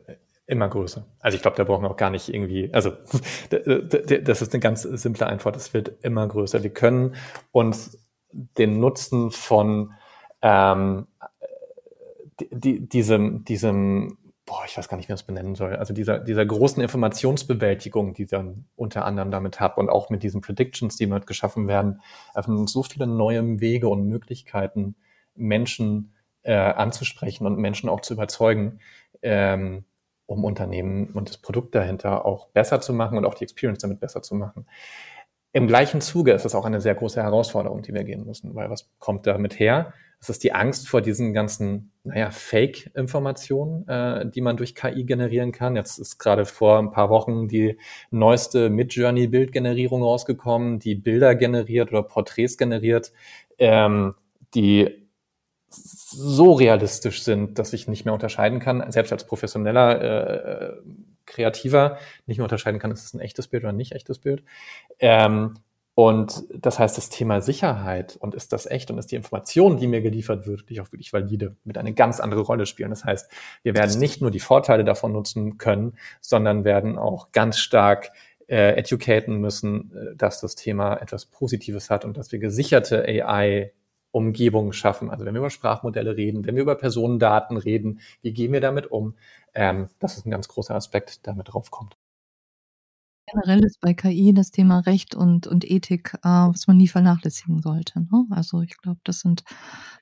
Immer 0.47 0.69
größer. 0.69 1.07
Also 1.21 1.37
ich 1.37 1.43
glaube, 1.43 1.57
da 1.57 1.65
brauchen 1.65 1.85
wir 1.85 1.91
auch 1.91 1.97
gar 1.97 2.11
nicht 2.11 2.29
irgendwie, 2.29 2.73
also 2.73 2.91
das 3.51 4.43
ist 4.43 4.53
eine 4.53 4.61
ganz 4.61 4.83
simple 4.83 5.27
Antwort. 5.27 5.57
Es 5.57 5.73
wird 5.73 5.93
immer 6.03 6.27
größer. 6.27 6.63
Wir 6.63 6.71
können 6.71 7.15
uns 7.53 7.99
den 8.33 8.81
Nutzen 8.81 9.31
von 9.31 9.93
ähm, 10.43 11.07
die, 12.51 12.89
diesem, 12.89 13.45
diesem, 13.45 14.19
boah, 14.45 14.63
ich 14.67 14.77
weiß 14.77 14.89
gar 14.89 14.97
nicht, 14.97 15.09
wie 15.09 15.13
man 15.13 15.19
es 15.19 15.23
benennen 15.23 15.55
soll, 15.55 15.77
also 15.77 15.95
dieser, 15.95 16.19
dieser 16.19 16.45
großen 16.45 16.83
Informationsbewältigung, 16.83 18.15
die 18.15 18.27
dann 18.27 18.67
unter 18.75 19.05
anderem 19.05 19.31
damit 19.31 19.61
hat 19.61 19.79
und 19.79 19.89
auch 19.89 20.11
mit 20.11 20.23
diesen 20.23 20.41
Predictions, 20.41 20.97
die 20.97 21.09
damit 21.09 21.27
geschaffen 21.27 21.69
werden, 21.69 22.01
öffnen 22.35 22.67
so 22.67 22.83
viele 22.83 23.07
neue 23.07 23.61
Wege 23.61 23.89
und 23.89 24.09
Möglichkeiten, 24.09 24.97
Menschen 25.35 26.15
äh, 26.43 26.55
anzusprechen 26.55 27.47
und 27.47 27.59
Menschen 27.59 27.89
auch 27.89 28.01
zu 28.01 28.15
überzeugen. 28.15 28.81
Ähm, 29.23 29.85
um 30.33 30.45
Unternehmen 30.45 31.11
und 31.15 31.29
das 31.29 31.39
Produkt 31.39 31.75
dahinter 31.75 32.25
auch 32.25 32.49
besser 32.49 32.81
zu 32.81 32.93
machen 32.93 33.19
und 33.19 33.25
auch 33.25 33.35
die 33.35 33.45
Experience 33.45 33.81
damit 33.81 34.01
besser 34.01 34.23
zu 34.23 34.35
machen. 34.35 34.67
Im 35.55 35.67
gleichen 35.67 36.01
Zuge 36.01 36.33
ist 36.33 36.47
es 36.47 36.55
auch 36.55 36.65
eine 36.65 36.81
sehr 36.81 36.95
große 36.95 37.23
Herausforderung, 37.23 37.83
die 37.83 37.93
wir 37.93 38.05
gehen 38.05 38.25
müssen, 38.25 38.55
weil 38.55 38.71
was 38.71 38.91
kommt 38.99 39.27
damit 39.27 39.59
her? 39.59 39.93
Es 40.19 40.31
ist 40.31 40.45
die 40.45 40.53
Angst 40.53 40.89
vor 40.89 41.03
diesen 41.03 41.35
ganzen, 41.35 41.91
naja, 42.05 42.31
Fake-Informationen, 42.31 43.87
äh, 43.89 44.31
die 44.31 44.41
man 44.41 44.57
durch 44.57 44.75
KI 44.75 45.05
generieren 45.05 45.53
kann. 45.53 45.77
Jetzt 45.77 45.99
ist 45.99 46.19
gerade 46.19 46.47
vor 46.47 46.79
ein 46.79 46.93
paar 46.93 47.11
Wochen 47.11 47.49
die 47.49 47.77
neueste 48.11 48.71
Mid-Journey-Bildgenerierung 48.71 50.03
rausgekommen, 50.03 50.79
die 50.79 50.95
Bilder 50.95 51.35
generiert 51.35 51.91
oder 51.91 52.05
Porträts 52.05 52.57
generiert, 52.57 53.13
ähm, 53.59 54.15
die 54.55 55.02
so 55.75 56.53
realistisch 56.53 57.23
sind, 57.23 57.59
dass 57.59 57.73
ich 57.73 57.89
nicht 57.89 58.05
mehr 58.05 58.15
unterscheiden 58.15 58.61
kann, 58.61 58.91
selbst 58.91 59.13
als 59.13 59.27
professioneller 59.27 60.01
äh, 60.01 60.73
Kreativer 61.27 61.99
nicht 62.27 62.39
mehr 62.39 62.45
unterscheiden 62.45 62.81
kann, 62.81 62.91
ist 62.91 63.05
es 63.05 63.15
ein 63.15 63.21
echtes 63.21 63.49
Bild 63.49 63.65
oder 63.65 63.73
nicht 63.73 63.93
echtes 63.93 64.19
Bild. 64.19 64.43
Ähm, 64.99 65.57
und 65.95 66.45
das 66.55 66.79
heißt, 66.79 66.97
das 66.97 67.11
Thema 67.11 67.43
Sicherheit 67.43 68.17
und 68.17 68.35
ist 68.35 68.55
das 68.55 68.65
echt 68.65 68.91
und 68.91 68.97
ist 68.97 69.13
die 69.13 69.17
Information, 69.17 69.77
die 69.77 69.87
mir 69.87 70.01
geliefert 70.01 70.47
wird, 70.47 70.71
die 70.71 70.81
auch 70.81 70.91
wirklich 70.91 71.13
valide, 71.13 71.57
mit 71.65 71.77
eine 71.77 71.93
ganz 71.93 72.19
andere 72.19 72.41
Rolle 72.41 72.65
spielen. 72.65 72.91
Das 72.91 73.05
heißt, 73.05 73.31
wir 73.63 73.75
werden 73.75 73.99
nicht 73.99 74.23
nur 74.23 74.31
die 74.31 74.41
Vorteile 74.41 74.85
davon 74.85 75.13
nutzen 75.13 75.59
können, 75.59 75.99
sondern 76.23 76.65
werden 76.65 76.99
auch 76.99 77.31
ganz 77.33 77.59
stark 77.59 78.11
äh, 78.49 78.75
educaten 78.77 79.37
müssen, 79.37 79.93
äh, 79.95 80.17
dass 80.17 80.41
das 80.41 80.55
Thema 80.55 80.97
etwas 80.97 81.27
Positives 81.27 81.91
hat 81.91 82.07
und 82.07 82.17
dass 82.17 82.33
wir 82.33 82.39
gesicherte 82.39 83.05
AI 83.05 83.73
Umgebung 84.13 84.73
schaffen. 84.73 85.11
Also 85.11 85.25
wenn 85.25 85.35
wir 85.35 85.41
über 85.41 85.51
Sprachmodelle 85.51 86.17
reden, 86.17 86.47
wenn 86.47 86.55
wir 86.55 86.63
über 86.63 86.77
Personendaten 86.77 87.57
reden, 87.57 88.01
wie 88.21 88.33
gehen 88.33 88.53
wir 88.53 88.61
damit 88.61 88.91
um? 88.91 89.15
Ähm, 89.55 89.89
das 89.99 90.17
ist 90.17 90.27
ein 90.27 90.31
ganz 90.31 90.49
großer 90.49 90.75
Aspekt, 90.75 91.27
der 91.27 91.35
mit 91.35 91.53
draufkommt. 91.53 91.97
Generell 93.27 93.65
ist 93.65 93.81
bei 93.81 93.95
KI 93.95 94.35
das 94.35 94.51
Thema 94.51 94.81
Recht 94.81 95.15
und, 95.15 95.47
und 95.47 95.69
Ethik, 95.69 96.15
äh, 96.23 96.29
was 96.29 96.67
man 96.67 96.77
nie 96.77 96.89
vernachlässigen 96.89 97.63
sollte. 97.63 98.01
Ne? 98.01 98.27
Also 98.31 98.61
ich 98.61 98.77
glaube, 98.77 99.01
das 99.05 99.21
sind 99.21 99.45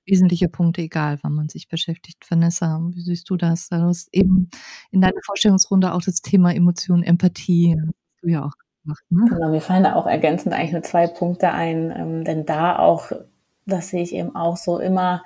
wesentliche 0.05 0.49
Punkte, 0.49 0.83
egal 0.83 1.19
wann 1.23 1.35
man 1.35 1.49
sich 1.49 1.69
beschäftigt. 1.69 2.29
Vanessa, 2.29 2.81
wie 2.93 3.03
siehst 3.03 3.29
du 3.31 3.37
das? 3.37 3.69
Du 3.69 3.77
hast 3.77 4.09
eben 4.13 4.51
in 4.91 5.01
deiner 5.01 5.21
Vorstellungsrunde 5.25 5.93
auch 5.93 6.03
das 6.03 6.23
Thema 6.23 6.53
Emotion, 6.53 7.03
Empathie, 7.03 7.77
du 8.23 8.29
ja 8.29 8.45
auch 8.47 8.55
gemacht. 8.83 9.05
Ne? 9.11 9.27
Genau, 9.29 9.51
mir 9.51 9.61
fallen 9.61 9.85
da 9.85 9.95
auch 9.95 10.07
ergänzend 10.07 10.55
eigentlich 10.55 10.73
nur 10.73 10.83
zwei 10.83 11.07
Punkte 11.07 11.53
ein, 11.53 11.93
ähm, 11.95 12.25
denn 12.25 12.47
da 12.47 12.79
auch 12.79 13.13
das 13.67 13.89
sehe 13.89 14.03
ich 14.03 14.15
eben 14.15 14.35
auch 14.35 14.57
so 14.57 14.79
immer, 14.79 15.23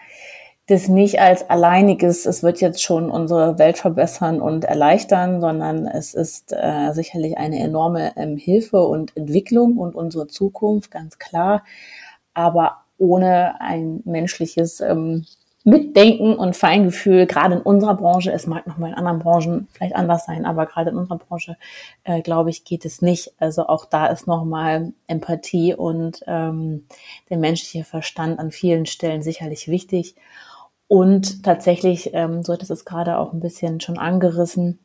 das 0.67 0.89
nicht 0.89 1.21
als 1.21 1.49
alleiniges, 1.51 2.25
es 2.25 2.43
wird 2.43 2.61
jetzt 2.61 2.83
schon 2.83 3.11
unsere 3.11 3.59
Welt 3.59 3.77
verbessern 3.77 4.41
und 4.41 4.65
erleichtern, 4.65 5.41
sondern 5.41 5.87
es 5.87 6.15
ist 6.15 6.55
äh, 6.55 6.93
sicherlich 6.93 7.37
eine 7.37 7.61
enorme 7.61 8.17
ähm, 8.17 8.39
Hilfe 8.39 8.81
und 8.87 9.15
Entwicklung 9.15 9.77
und 9.77 9.95
unsere 9.95 10.27
Zukunft, 10.27 10.91
ganz 10.91 11.19
klar. 11.19 11.65
Aber 12.33 12.79
ohne 12.97 13.61
ein 13.61 14.01
menschliches 14.05 14.81
ähm, 14.81 15.27
Mitdenken 15.67 16.37
und 16.37 16.57
Feingefühl, 16.57 17.27
gerade 17.27 17.55
in 17.55 17.63
unserer 17.63 17.95
Branche, 17.95 18.31
es 18.31 18.47
mag 18.47 18.67
nochmal 18.67 18.91
in 18.91 18.97
anderen 18.97 19.19
Branchen 19.19 19.67
vielleicht 19.73 19.97
anders 19.97 20.27
sein, 20.27 20.45
aber 20.45 20.67
gerade 20.67 20.91
in 20.91 20.99
unserer 20.99 21.17
Branche, 21.17 21.57
äh, 22.05 22.21
glaube 22.21 22.51
ich, 22.51 22.65
geht 22.65 22.85
es 22.85 23.01
nicht. 23.01 23.33
Also 23.39 23.67
auch 23.67 23.87
da 23.87 24.07
ist 24.07 24.27
nochmal 24.27 24.93
Empathie 25.07 25.75
und 25.75 26.23
ähm, 26.27 26.87
der 27.31 27.39
menschliche 27.39 27.85
Verstand 27.85 28.39
an 28.39 28.51
vielen 28.51 28.85
Stellen 28.85 29.23
sicherlich 29.23 29.67
wichtig. 29.69 30.17
Und 30.87 31.43
tatsächlich, 31.43 32.11
ähm, 32.13 32.43
so 32.43 32.53
hat 32.53 32.63
es 32.63 32.85
gerade 32.85 33.19
auch 33.19 33.33
ein 33.33 33.41
bisschen 33.41 33.81
schon 33.81 33.99
angerissen, 33.99 34.79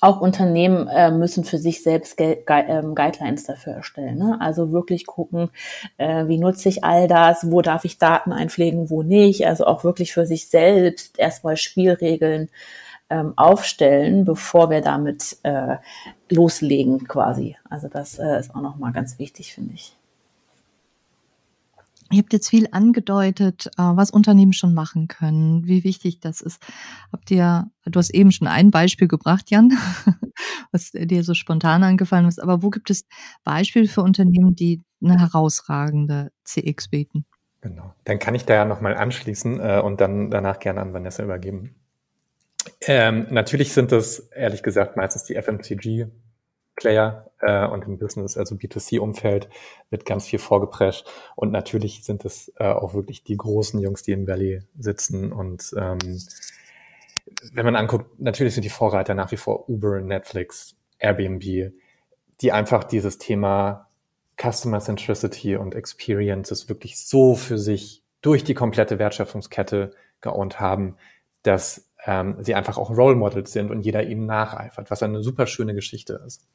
auch 0.00 0.20
Unternehmen 0.20 0.88
äh, 0.88 1.10
müssen 1.10 1.44
für 1.44 1.58
sich 1.58 1.82
selbst 1.82 2.16
Ge 2.16 2.42
Ge 2.46 2.64
ähm, 2.68 2.94
Guidelines 2.94 3.44
dafür 3.44 3.74
erstellen. 3.74 4.18
Ne? 4.18 4.38
Also 4.40 4.72
wirklich 4.72 5.06
gucken, 5.06 5.50
äh, 5.98 6.26
wie 6.26 6.38
nutze 6.38 6.68
ich 6.70 6.84
all 6.84 7.06
das, 7.06 7.50
wo 7.50 7.60
darf 7.60 7.84
ich 7.84 7.98
Daten 7.98 8.32
einpflegen, 8.32 8.88
wo 8.88 9.02
nicht. 9.02 9.46
Also 9.46 9.66
auch 9.66 9.84
wirklich 9.84 10.12
für 10.12 10.26
sich 10.26 10.48
selbst 10.48 11.18
erstmal 11.18 11.56
Spielregeln 11.56 12.48
ähm, 13.10 13.34
aufstellen, 13.36 14.24
bevor 14.24 14.70
wir 14.70 14.80
damit 14.80 15.36
äh, 15.42 15.76
loslegen 16.30 17.06
quasi. 17.06 17.56
Also 17.68 17.88
das 17.88 18.18
äh, 18.18 18.38
ist 18.38 18.54
auch 18.54 18.62
nochmal 18.62 18.92
ganz 18.92 19.18
wichtig, 19.18 19.54
finde 19.54 19.74
ich. 19.74 19.99
Ihr 22.12 22.18
habt 22.18 22.32
jetzt 22.32 22.48
viel 22.48 22.66
angedeutet, 22.72 23.66
äh, 23.78 23.82
was 23.82 24.10
Unternehmen 24.10 24.52
schon 24.52 24.74
machen 24.74 25.06
können, 25.06 25.66
wie 25.66 25.84
wichtig 25.84 26.18
das 26.20 26.40
ist. 26.40 26.60
Habt 27.12 27.30
ihr, 27.30 27.70
du 27.84 27.98
hast 27.98 28.10
eben 28.10 28.32
schon 28.32 28.48
ein 28.48 28.72
Beispiel 28.72 29.06
gebracht, 29.06 29.50
Jan, 29.50 29.72
was 30.72 30.90
dir 30.92 31.22
so 31.22 31.34
spontan 31.34 31.84
angefallen 31.84 32.26
ist, 32.26 32.42
aber 32.42 32.62
wo 32.62 32.70
gibt 32.70 32.90
es 32.90 33.06
Beispiele 33.44 33.86
für 33.86 34.02
Unternehmen, 34.02 34.56
die 34.56 34.82
eine 35.02 35.20
herausragende 35.20 36.32
CX 36.44 36.88
bieten? 36.88 37.26
Genau. 37.60 37.94
Dann 38.04 38.18
kann 38.18 38.34
ich 38.34 38.44
da 38.44 38.54
ja 38.54 38.64
nochmal 38.64 38.96
anschließen 38.96 39.60
äh, 39.60 39.80
und 39.80 40.00
dann 40.00 40.30
danach 40.30 40.58
gerne 40.58 40.80
an 40.80 40.92
Vanessa 40.92 41.22
übergeben. 41.22 41.76
Ähm, 42.82 43.26
natürlich 43.30 43.72
sind 43.72 43.92
das, 43.92 44.18
ehrlich 44.34 44.62
gesagt, 44.62 44.96
meistens 44.96 45.24
die 45.24 45.40
FMCG 45.40 46.06
Player 46.76 47.30
äh, 47.40 47.66
und 47.66 47.84
im 47.84 47.98
Business, 47.98 48.36
also 48.36 48.54
B2C-Umfeld, 48.54 49.48
wird 49.90 50.04
ganz 50.04 50.26
viel 50.26 50.38
vorgeprescht. 50.38 51.06
Und 51.36 51.52
natürlich 51.52 52.04
sind 52.04 52.24
es 52.24 52.52
äh, 52.58 52.64
auch 52.64 52.94
wirklich 52.94 53.22
die 53.22 53.36
großen 53.36 53.80
Jungs, 53.80 54.02
die 54.02 54.12
im 54.12 54.26
Valley 54.26 54.62
sitzen. 54.78 55.32
Und 55.32 55.74
ähm, 55.76 55.98
wenn 57.52 57.64
man 57.64 57.76
anguckt, 57.76 58.20
natürlich 58.20 58.54
sind 58.54 58.64
die 58.64 58.70
Vorreiter 58.70 59.14
nach 59.14 59.30
wie 59.32 59.36
vor 59.36 59.68
Uber, 59.68 60.00
Netflix, 60.00 60.74
Airbnb, 60.98 61.72
die 62.40 62.52
einfach 62.52 62.84
dieses 62.84 63.18
Thema 63.18 63.88
Customer 64.40 64.80
Centricity 64.80 65.56
und 65.56 65.74
Experiences 65.74 66.68
wirklich 66.68 66.98
so 66.98 67.34
für 67.34 67.58
sich 67.58 68.02
durch 68.22 68.44
die 68.44 68.54
komplette 68.54 68.98
Wertschöpfungskette 68.98 69.92
geowned 70.20 70.60
haben, 70.60 70.96
dass 71.42 71.89
ähm, 72.06 72.36
sie 72.40 72.54
einfach 72.54 72.78
auch 72.78 72.90
Role 72.90 73.16
Models 73.16 73.52
sind 73.52 73.70
und 73.70 73.82
jeder 73.82 74.02
ihnen 74.02 74.26
nacheifert, 74.26 74.90
was 74.90 75.02
eine 75.02 75.22
super 75.22 75.46
schöne 75.46 75.74
Geschichte 75.74 76.22
ist. 76.26 76.46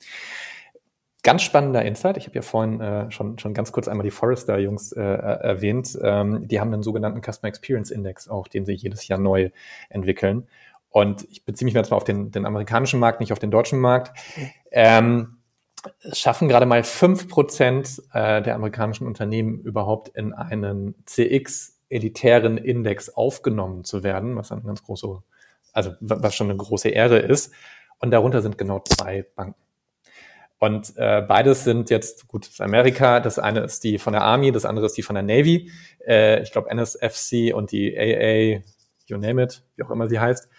Ganz 1.24 1.42
spannender 1.42 1.84
Insight. 1.84 2.18
Ich 2.18 2.28
habe 2.28 2.36
ja 2.36 2.44
vorhin 2.44 2.80
äh, 2.82 3.10
schon, 3.12 3.40
schon 3.40 3.56
ganz 3.56 3.72
kurz 3.72 3.88
einmal 3.88 4.04
die 4.04 4.12
Forrester-Jungs 4.12 4.92
äh, 4.92 5.02
erwähnt. 5.02 5.98
Ähm, 6.02 6.48
die 6.48 6.60
haben 6.60 6.72
einen 6.72 6.84
sogenannten 6.84 7.22
Customer 7.22 7.50
Experience 7.50 7.90
Index 7.90 8.28
auch, 8.28 8.48
den 8.48 8.66
sie 8.66 8.74
jedes 8.74 9.08
Jahr 9.08 9.20
neu 9.20 9.50
entwickeln. 9.90 10.48
Und 10.90 11.28
ich 11.32 11.44
beziehe 11.44 11.66
mich 11.66 11.74
jetzt 11.74 11.90
mal 11.90 11.98
auf 11.98 12.04
den, 12.04 12.32
den 12.32 12.46
amerikanischen 12.46 13.00
Markt, 13.00 13.20
nicht 13.20 13.34
auf 13.34 13.40
den 13.40 13.50
deutschen 13.52 13.80
Markt. 13.80 14.16
Ähm, 14.72 15.38
schaffen 16.14 16.48
gerade 16.48 16.66
mal 16.66 16.84
fünf 16.84 17.28
Prozent 17.28 18.02
äh, 18.14 18.42
der 18.42 18.56
amerikanischen 18.56 19.08
Unternehmen 19.08 19.60
überhaupt 19.60 20.10
in 20.10 20.32
einen 20.32 20.96
CX 21.06 21.80
elitären 21.90 22.58
Index 22.58 23.10
aufgenommen 23.10 23.84
zu 23.84 24.04
werden, 24.04 24.36
was 24.36 24.52
eine 24.52 24.62
ganz 24.62 24.84
große 24.84 25.22
also 25.76 25.94
was 26.00 26.36
schon 26.36 26.50
eine 26.50 26.58
große 26.58 26.90
Ehre 26.90 27.20
ist. 27.20 27.54
Und 28.00 28.12
darunter 28.12 28.42
sind 28.42 28.58
genau 28.58 28.80
zwei 28.80 29.26
Banken. 29.36 29.62
Und 30.58 30.94
äh, 30.98 31.22
beides 31.22 31.64
sind 31.64 31.90
jetzt, 31.90 32.28
gut, 32.28 32.50
Amerika, 32.60 33.20
das 33.20 33.40
eine 33.40 33.60
ist 33.62 33.84
die 33.84 34.00
von 34.00 34.14
der 34.14 34.24
Army, 34.24 34.52
das 34.52 34.66
andere 34.66 34.86
ist 34.86 34.98
die 34.98 35.04
von 35.04 35.16
der 35.16 35.24
Navy. 35.24 35.72
Äh, 36.06 36.42
ich 36.42 36.52
glaube 36.52 36.74
NSFC 36.74 37.54
und 37.54 37.72
die 37.72 37.96
AA, 37.98 38.64
you 39.06 39.18
name 39.18 39.44
it, 39.44 39.64
wie 39.76 39.84
auch 39.84 39.92
immer 39.92 40.08
sie 40.08 40.20
heißt. 40.20 40.50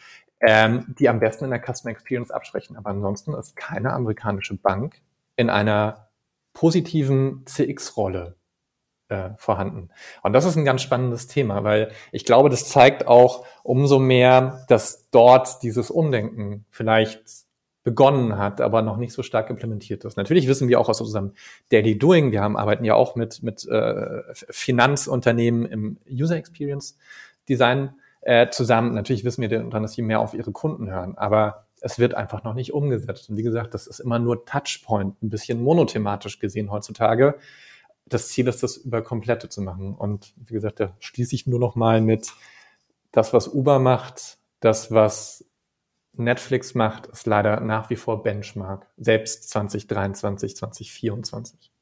ähm, 0.41 0.95
die 0.99 1.09
am 1.09 1.21
besten 1.21 1.45
in 1.45 1.51
der 1.51 1.63
Customer 1.63 1.91
Experience 1.93 2.31
absprechen. 2.31 2.77
Aber 2.77 2.91
ansonsten 2.91 3.35
ist 3.35 3.57
keine 3.57 3.93
amerikanische 3.93 4.55
Bank 4.57 5.01
in 5.37 5.51
einer 5.51 6.11
positiven 6.53 7.45
CX-Rolle 7.47 8.37
äh, 9.09 9.31
vorhanden. 9.37 9.91
Und 10.23 10.33
das 10.33 10.45
ist 10.45 10.57
ein 10.57 10.65
ganz 10.65 10.83
spannendes 10.83 11.27
Thema, 11.27 11.65
weil 11.65 11.91
ich 12.13 12.25
glaube, 12.25 12.49
das 12.49 12.69
zeigt 12.69 13.07
auch 13.07 13.45
umso 13.63 13.99
mehr, 13.99 14.65
dass 14.69 15.09
dort 15.11 15.63
dieses 15.63 15.91
Umdenken 15.91 16.65
vielleicht 16.71 17.47
begonnen 17.87 18.37
hat, 18.37 18.61
aber 18.61 18.83
noch 18.83 18.97
nicht 18.97 19.13
so 19.13 19.23
stark 19.23 19.49
implementiert 19.49 20.05
ist. 20.05 20.17
Natürlich 20.17 20.49
wissen 20.49 20.69
wir 20.69 20.81
auch 20.81 20.89
aus 20.89 21.01
unserem 21.01 21.35
Daily 21.71 21.97
Doing, 21.97 22.33
wir 22.33 22.41
haben, 22.41 22.57
arbeiten 22.57 22.85
ja 22.85 22.95
auch 22.95 23.15
mit, 23.15 23.45
mit 23.45 23.65
äh, 23.69 24.23
Finanzunternehmen 24.33 25.67
im 25.67 25.99
User 26.11 26.35
Experience 26.35 26.99
Design 27.49 27.95
äh, 28.23 28.51
zusammen. 28.51 28.93
Natürlich 28.95 29.23
wissen 29.23 29.41
wir 29.41 29.49
dann, 29.49 29.71
dass 29.71 29.93
sie 29.93 30.03
mehr 30.03 30.19
auf 30.19 30.35
ihre 30.35 30.51
Kunden 30.51 30.91
hören, 30.91 31.17
aber 31.17 31.67
es 31.81 32.01
wird 32.01 32.15
einfach 32.15 32.43
noch 32.43 32.55
nicht 32.55 32.73
umgesetzt. 32.73 33.31
Und 33.31 33.37
wie 33.37 33.45
gesagt, 33.45 33.73
das 33.73 33.87
ist 33.87 34.01
immer 34.01 34.19
nur 34.19 34.45
Touchpoint, 34.45 35.23
ein 35.23 35.31
bisschen 35.31 35.63
monothematisch 35.63 36.41
gesehen 36.41 36.73
heutzutage. 36.73 37.37
Das 38.09 38.29
Ziel 38.29 38.47
ist, 38.49 38.63
das 38.63 38.77
über 38.77 39.03
komplette 39.03 39.49
zu 39.49 39.61
machen. 39.61 39.95
Und 39.95 40.33
wie 40.37 40.55
gesagt, 40.55 40.81
da 40.81 40.93
schließe 41.01 41.35
ich 41.35 41.47
nur 41.47 41.59
noch 41.59 41.75
mal 41.75 42.01
mit 42.01 42.33
das, 43.13 43.33
was 43.33 43.49
Uber 43.49 43.79
macht, 43.79 44.39
das, 44.61 44.93
was 44.93 45.45
Netflix 46.13 46.75
macht, 46.75 47.07
ist 47.07 47.27
leider 47.27 47.61
nach 47.61 47.91
wie 47.91 47.97
vor 47.97 48.23
Benchmark, 48.23 48.87
selbst 48.97 49.49
2023, 49.51 50.57
2024. 50.57 51.73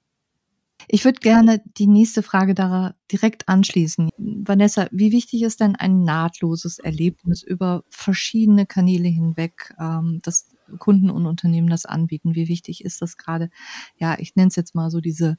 Ich 0.89 1.05
würde 1.05 1.21
gerne 1.21 1.63
die 1.79 1.87
nächste 1.87 2.23
Frage 2.23 2.55
da 2.55 2.95
direkt 3.11 3.49
anschließen. 3.49 4.11
Vanessa, 4.19 4.89
wie 4.91 5.13
wichtig 5.13 5.43
ist 5.43 5.61
denn 5.61 5.77
ein 5.77 6.05
nahtloses 6.05 6.79
Erlebnis 6.79 7.43
über 7.43 7.85
verschiedene 7.89 8.67
Kanäle 8.67 9.09
hinweg, 9.09 9.75
ähm, 9.81 10.21
dass 10.23 10.51
Kunden 10.79 11.11
und 11.11 11.27
Unternehmen 11.27 11.69
das 11.69 11.87
anbieten? 11.87 12.35
Wie 12.35 12.49
wichtig 12.49 12.85
ist 12.85 13.01
das 13.01 13.17
gerade? 13.17 13.51
Ja, 13.97 14.17
ich 14.19 14.37
nenne 14.37 14.49
es 14.49 14.57
jetzt 14.57 14.75
mal 14.75 14.91
so 14.91 15.01
diese 15.01 15.39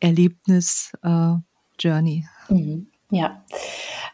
Erlebnis-Journey. 0.00 2.26
Äh, 2.48 2.54
mhm. 2.54 2.86
Ja, 3.12 3.42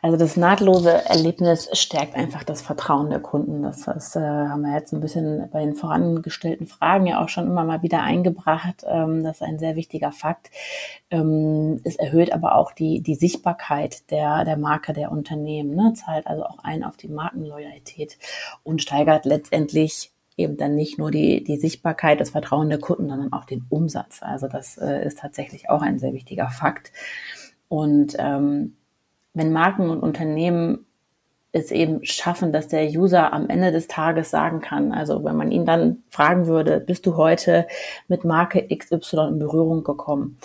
also 0.00 0.16
das 0.16 0.36
nahtlose 0.36 1.04
Erlebnis 1.04 1.68
stärkt 1.72 2.14
einfach 2.14 2.44
das 2.44 2.62
Vertrauen 2.62 3.10
der 3.10 3.20
Kunden. 3.20 3.62
Das, 3.62 3.82
das 3.82 4.16
äh, 4.16 4.20
haben 4.20 4.62
wir 4.62 4.72
jetzt 4.72 4.92
ein 4.92 5.00
bisschen 5.00 5.50
bei 5.50 5.64
den 5.64 5.74
vorangestellten 5.74 6.66
Fragen 6.66 7.06
ja 7.06 7.22
auch 7.22 7.28
schon 7.28 7.46
immer 7.46 7.64
mal 7.64 7.82
wieder 7.82 8.02
eingebracht. 8.02 8.84
Ähm, 8.86 9.22
das 9.22 9.36
ist 9.36 9.42
ein 9.42 9.58
sehr 9.58 9.76
wichtiger 9.76 10.12
Fakt. 10.12 10.50
Ähm, 11.10 11.80
es 11.84 11.96
erhöht 11.96 12.32
aber 12.32 12.54
auch 12.54 12.72
die, 12.72 13.02
die 13.02 13.16
Sichtbarkeit 13.16 14.10
der, 14.10 14.44
der 14.44 14.56
Marke 14.56 14.94
der 14.94 15.12
Unternehmen, 15.12 15.74
ne? 15.74 15.92
zahlt 15.94 16.26
also 16.26 16.44
auch 16.44 16.58
ein 16.62 16.84
auf 16.84 16.96
die 16.96 17.08
Markenloyalität 17.08 18.18
und 18.62 18.80
steigert 18.80 19.26
letztendlich 19.26 20.12
eben 20.36 20.56
dann 20.56 20.74
nicht 20.74 20.98
nur 20.98 21.10
die, 21.10 21.42
die 21.42 21.56
Sichtbarkeit, 21.56 22.20
das 22.20 22.30
Vertrauen 22.30 22.68
der 22.68 22.78
Kunden, 22.78 23.08
sondern 23.08 23.32
auch 23.32 23.44
den 23.44 23.64
Umsatz. 23.68 24.20
Also 24.22 24.48
das 24.48 24.76
äh, 24.78 25.04
ist 25.06 25.18
tatsächlich 25.18 25.70
auch 25.70 25.82
ein 25.82 25.98
sehr 25.98 26.12
wichtiger 26.12 26.48
Fakt. 26.50 26.92
Und 27.68 28.16
ähm, 28.18 28.76
wenn 29.34 29.52
Marken 29.52 29.90
und 29.90 30.00
Unternehmen 30.00 30.86
es 31.52 31.70
eben 31.70 32.04
schaffen, 32.04 32.52
dass 32.52 32.68
der 32.68 32.86
User 32.88 33.32
am 33.32 33.48
Ende 33.48 33.72
des 33.72 33.88
Tages 33.88 34.30
sagen 34.30 34.60
kann, 34.60 34.92
also 34.92 35.24
wenn 35.24 35.36
man 35.36 35.50
ihn 35.50 35.64
dann 35.64 36.02
fragen 36.10 36.46
würde, 36.46 36.80
bist 36.80 37.06
du 37.06 37.16
heute 37.16 37.66
mit 38.08 38.24
Marke 38.24 38.66
XY 38.68 39.28
in 39.28 39.38
Berührung 39.38 39.82
gekommen? 39.82 40.36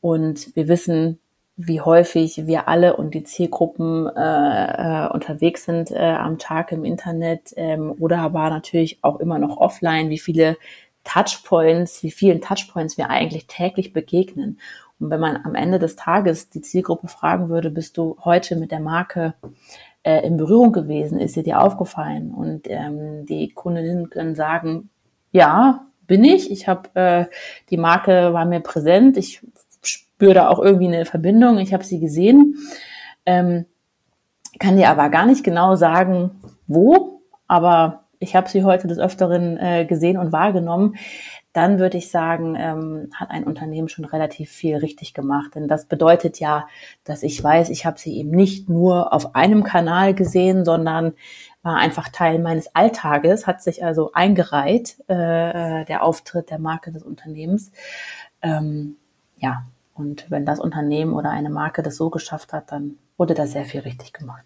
Und 0.00 0.54
wir 0.54 0.68
wissen, 0.68 1.20
wie 1.56 1.80
häufig 1.80 2.46
wir 2.46 2.68
alle 2.68 2.96
und 2.96 3.14
die 3.14 3.24
Zielgruppen 3.24 4.08
äh, 4.08 5.04
äh, 5.04 5.08
unterwegs 5.08 5.64
sind 5.64 5.90
äh, 5.90 5.98
am 5.98 6.38
Tag 6.38 6.72
im 6.72 6.84
Internet 6.84 7.52
ähm, 7.56 7.94
oder 7.98 8.18
aber 8.18 8.48
natürlich 8.48 8.98
auch 9.02 9.20
immer 9.20 9.38
noch 9.38 9.58
offline, 9.58 10.08
wie 10.08 10.18
viele 10.18 10.56
Touchpoints, 11.04 12.02
wie 12.02 12.10
vielen 12.10 12.40
Touchpoints 12.40 12.96
wir 12.96 13.10
eigentlich 13.10 13.46
täglich 13.48 13.92
begegnen. 13.92 14.60
Und 14.98 15.10
wenn 15.10 15.20
man 15.20 15.36
am 15.44 15.54
Ende 15.54 15.78
des 15.78 15.96
Tages 15.96 16.48
die 16.48 16.62
Zielgruppe 16.62 17.08
fragen 17.08 17.48
würde, 17.48 17.70
bist 17.70 17.98
du 17.98 18.16
heute 18.24 18.56
mit 18.56 18.70
der 18.70 18.80
Marke 18.80 19.34
äh, 20.04 20.24
in 20.26 20.36
Berührung 20.36 20.72
gewesen? 20.72 21.18
Ist 21.18 21.34
sie 21.34 21.42
dir 21.42 21.60
aufgefallen? 21.60 22.32
Und 22.32 22.68
ähm, 22.70 23.26
die 23.26 23.50
Kundinnen 23.50 24.10
können 24.10 24.36
sagen, 24.36 24.90
ja, 25.32 25.86
bin 26.06 26.24
ich. 26.24 26.50
Ich 26.50 26.68
habe 26.68 26.94
äh, 26.94 27.24
die 27.70 27.76
Marke 27.76 28.32
war 28.32 28.44
mir 28.44 28.60
präsent. 28.60 29.16
Ich 29.16 29.42
spüre 29.82 30.34
da 30.34 30.48
auch 30.48 30.58
irgendwie 30.58 30.86
eine 30.86 31.04
Verbindung. 31.04 31.58
Ich 31.58 31.72
habe 31.72 31.84
sie 31.84 32.00
gesehen. 32.00 32.56
Ähm, 33.26 33.66
kann 34.58 34.76
dir 34.76 34.90
aber 34.90 35.08
gar 35.08 35.26
nicht 35.26 35.44
genau 35.44 35.76
sagen, 35.76 36.42
wo. 36.66 37.22
Aber 37.48 38.04
ich 38.18 38.36
habe 38.36 38.48
sie 38.48 38.64
heute 38.64 38.86
des 38.86 38.98
Öfteren 38.98 39.56
äh, 39.58 39.84
gesehen 39.84 40.16
und 40.16 40.32
wahrgenommen 40.32 40.96
dann 41.52 41.78
würde 41.78 41.98
ich 41.98 42.10
sagen, 42.10 42.56
ähm, 42.58 43.10
hat 43.14 43.30
ein 43.30 43.44
Unternehmen 43.44 43.88
schon 43.88 44.06
relativ 44.06 44.50
viel 44.50 44.76
richtig 44.76 45.12
gemacht. 45.12 45.54
Denn 45.54 45.68
das 45.68 45.84
bedeutet 45.84 46.40
ja, 46.40 46.66
dass 47.04 47.22
ich 47.22 47.42
weiß, 47.42 47.68
ich 47.68 47.84
habe 47.84 47.98
sie 47.98 48.16
eben 48.16 48.30
nicht 48.30 48.70
nur 48.70 49.12
auf 49.12 49.34
einem 49.34 49.62
Kanal 49.62 50.14
gesehen, 50.14 50.64
sondern 50.64 51.12
war 51.62 51.76
einfach 51.76 52.08
Teil 52.08 52.38
meines 52.38 52.74
Alltages, 52.74 53.46
hat 53.46 53.62
sich 53.62 53.84
also 53.84 54.12
eingereiht, 54.12 54.98
äh, 55.08 55.84
der 55.84 56.02
Auftritt 56.02 56.50
der 56.50 56.58
Marke 56.58 56.90
des 56.90 57.02
Unternehmens. 57.02 57.70
Ähm, 58.40 58.96
ja, 59.36 59.64
und 59.94 60.30
wenn 60.30 60.46
das 60.46 60.60
Unternehmen 60.60 61.12
oder 61.14 61.30
eine 61.30 61.50
Marke 61.50 61.82
das 61.82 61.96
so 61.96 62.10
geschafft 62.10 62.52
hat, 62.52 62.72
dann 62.72 62.98
wurde 63.16 63.34
da 63.34 63.46
sehr 63.46 63.64
viel 63.64 63.80
richtig 63.80 64.12
gemacht. 64.12 64.44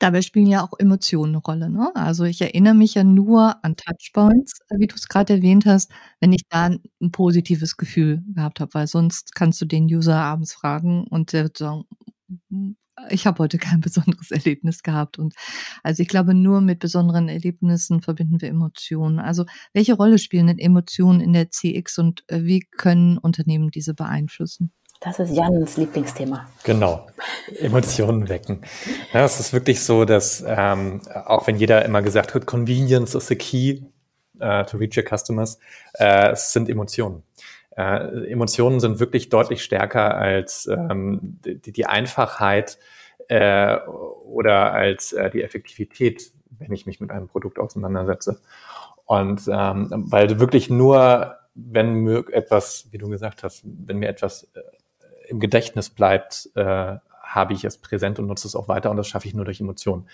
Dabei 0.00 0.22
spielen 0.22 0.46
ja 0.46 0.62
auch 0.62 0.72
Emotionen 0.78 1.34
eine 1.36 1.42
Rolle, 1.42 1.70
ne? 1.70 1.90
Also, 1.94 2.24
ich 2.24 2.40
erinnere 2.42 2.74
mich 2.74 2.94
ja 2.94 3.04
nur 3.04 3.64
an 3.64 3.76
Touchpoints, 3.76 4.58
wie 4.76 4.86
du 4.88 4.94
es 4.96 5.08
gerade 5.08 5.34
erwähnt 5.34 5.66
hast, 5.66 5.90
wenn 6.20 6.32
ich 6.32 6.42
da 6.48 6.66
ein 6.66 7.10
positives 7.12 7.76
Gefühl 7.76 8.22
gehabt 8.34 8.60
habe, 8.60 8.74
weil 8.74 8.86
sonst 8.88 9.34
kannst 9.34 9.60
du 9.60 9.66
den 9.66 9.84
User 9.86 10.16
abends 10.16 10.52
fragen 10.52 11.06
und 11.08 11.32
der 11.32 11.44
wird 11.44 11.58
sagen: 11.58 11.84
„Ich 13.10 13.26
habe 13.26 13.42
heute 13.42 13.58
kein 13.58 13.80
besonderes 13.80 14.30
Erlebnis 14.30 14.82
gehabt.“ 14.82 15.18
Und 15.18 15.34
also, 15.82 16.02
ich 16.02 16.08
glaube, 16.08 16.34
nur 16.34 16.60
mit 16.60 16.78
besonderen 16.78 17.28
Erlebnissen 17.28 18.02
verbinden 18.02 18.40
wir 18.40 18.48
Emotionen. 18.48 19.18
Also, 19.18 19.44
welche 19.72 19.94
Rolle 19.94 20.18
spielen 20.18 20.46
denn 20.46 20.58
Emotionen 20.58 21.20
in 21.20 21.32
der 21.32 21.50
CX 21.50 21.98
und, 21.98 22.24
äh, 22.28 22.42
wie 22.42 22.60
können 22.60 23.18
Unternehmen 23.18 23.70
diese 23.70 23.94
beeinflussen? 23.94 24.72
Das 25.00 25.18
ist 25.18 25.34
Jans 25.34 25.76
Lieblingsthema. 25.76 26.46
Genau, 26.62 27.06
Emotionen 27.60 28.28
wecken. 28.28 28.62
Ja, 29.12 29.24
es 29.24 29.38
ist 29.38 29.52
wirklich 29.52 29.82
so, 29.82 30.06
dass 30.06 30.42
ähm, 30.46 31.02
auch 31.26 31.46
wenn 31.46 31.56
jeder 31.56 31.84
immer 31.84 32.00
gesagt 32.00 32.34
hat, 32.34 32.46
Convenience 32.46 33.14
is 33.14 33.26
the 33.26 33.36
key 33.36 33.82
uh, 34.40 34.62
to 34.64 34.78
reach 34.78 34.96
your 34.96 35.04
customers, 35.04 35.58
äh, 35.94 36.30
es 36.32 36.52
sind 36.52 36.68
Emotionen. 36.68 37.22
Äh, 37.76 38.30
Emotionen 38.30 38.80
sind 38.80 39.00
wirklich 39.00 39.28
deutlich 39.28 39.62
stärker 39.62 40.16
als 40.16 40.66
ähm, 40.66 41.38
die, 41.44 41.72
die 41.72 41.86
Einfachheit 41.86 42.78
äh, 43.28 43.76
oder 43.78 44.72
als 44.72 45.12
äh, 45.12 45.30
die 45.30 45.42
Effektivität, 45.42 46.32
wenn 46.58 46.72
ich 46.72 46.86
mich 46.86 47.00
mit 47.00 47.10
einem 47.10 47.28
Produkt 47.28 47.58
auseinandersetze. 47.58 48.40
Und 49.06 49.42
ähm, 49.52 49.88
weil 49.90 50.38
wirklich 50.40 50.70
nur, 50.70 51.36
wenn 51.54 51.94
mir 51.94 52.24
etwas, 52.32 52.88
wie 52.90 52.98
du 52.98 53.08
gesagt 53.08 53.42
hast, 53.42 53.62
wenn 53.64 53.98
mir 53.98 54.08
etwas 54.08 54.44
äh, 54.54 54.60
im 55.28 55.40
Gedächtnis 55.40 55.90
bleibt, 55.90 56.50
äh, 56.54 56.96
habe 57.22 57.52
ich 57.52 57.64
es 57.64 57.78
präsent 57.78 58.18
und 58.18 58.26
nutze 58.26 58.46
es 58.46 58.54
auch 58.54 58.68
weiter 58.68 58.90
und 58.90 58.96
das 58.96 59.08
schaffe 59.08 59.26
ich 59.26 59.34
nur 59.34 59.44
durch 59.44 59.60
Emotionen. 59.60 60.06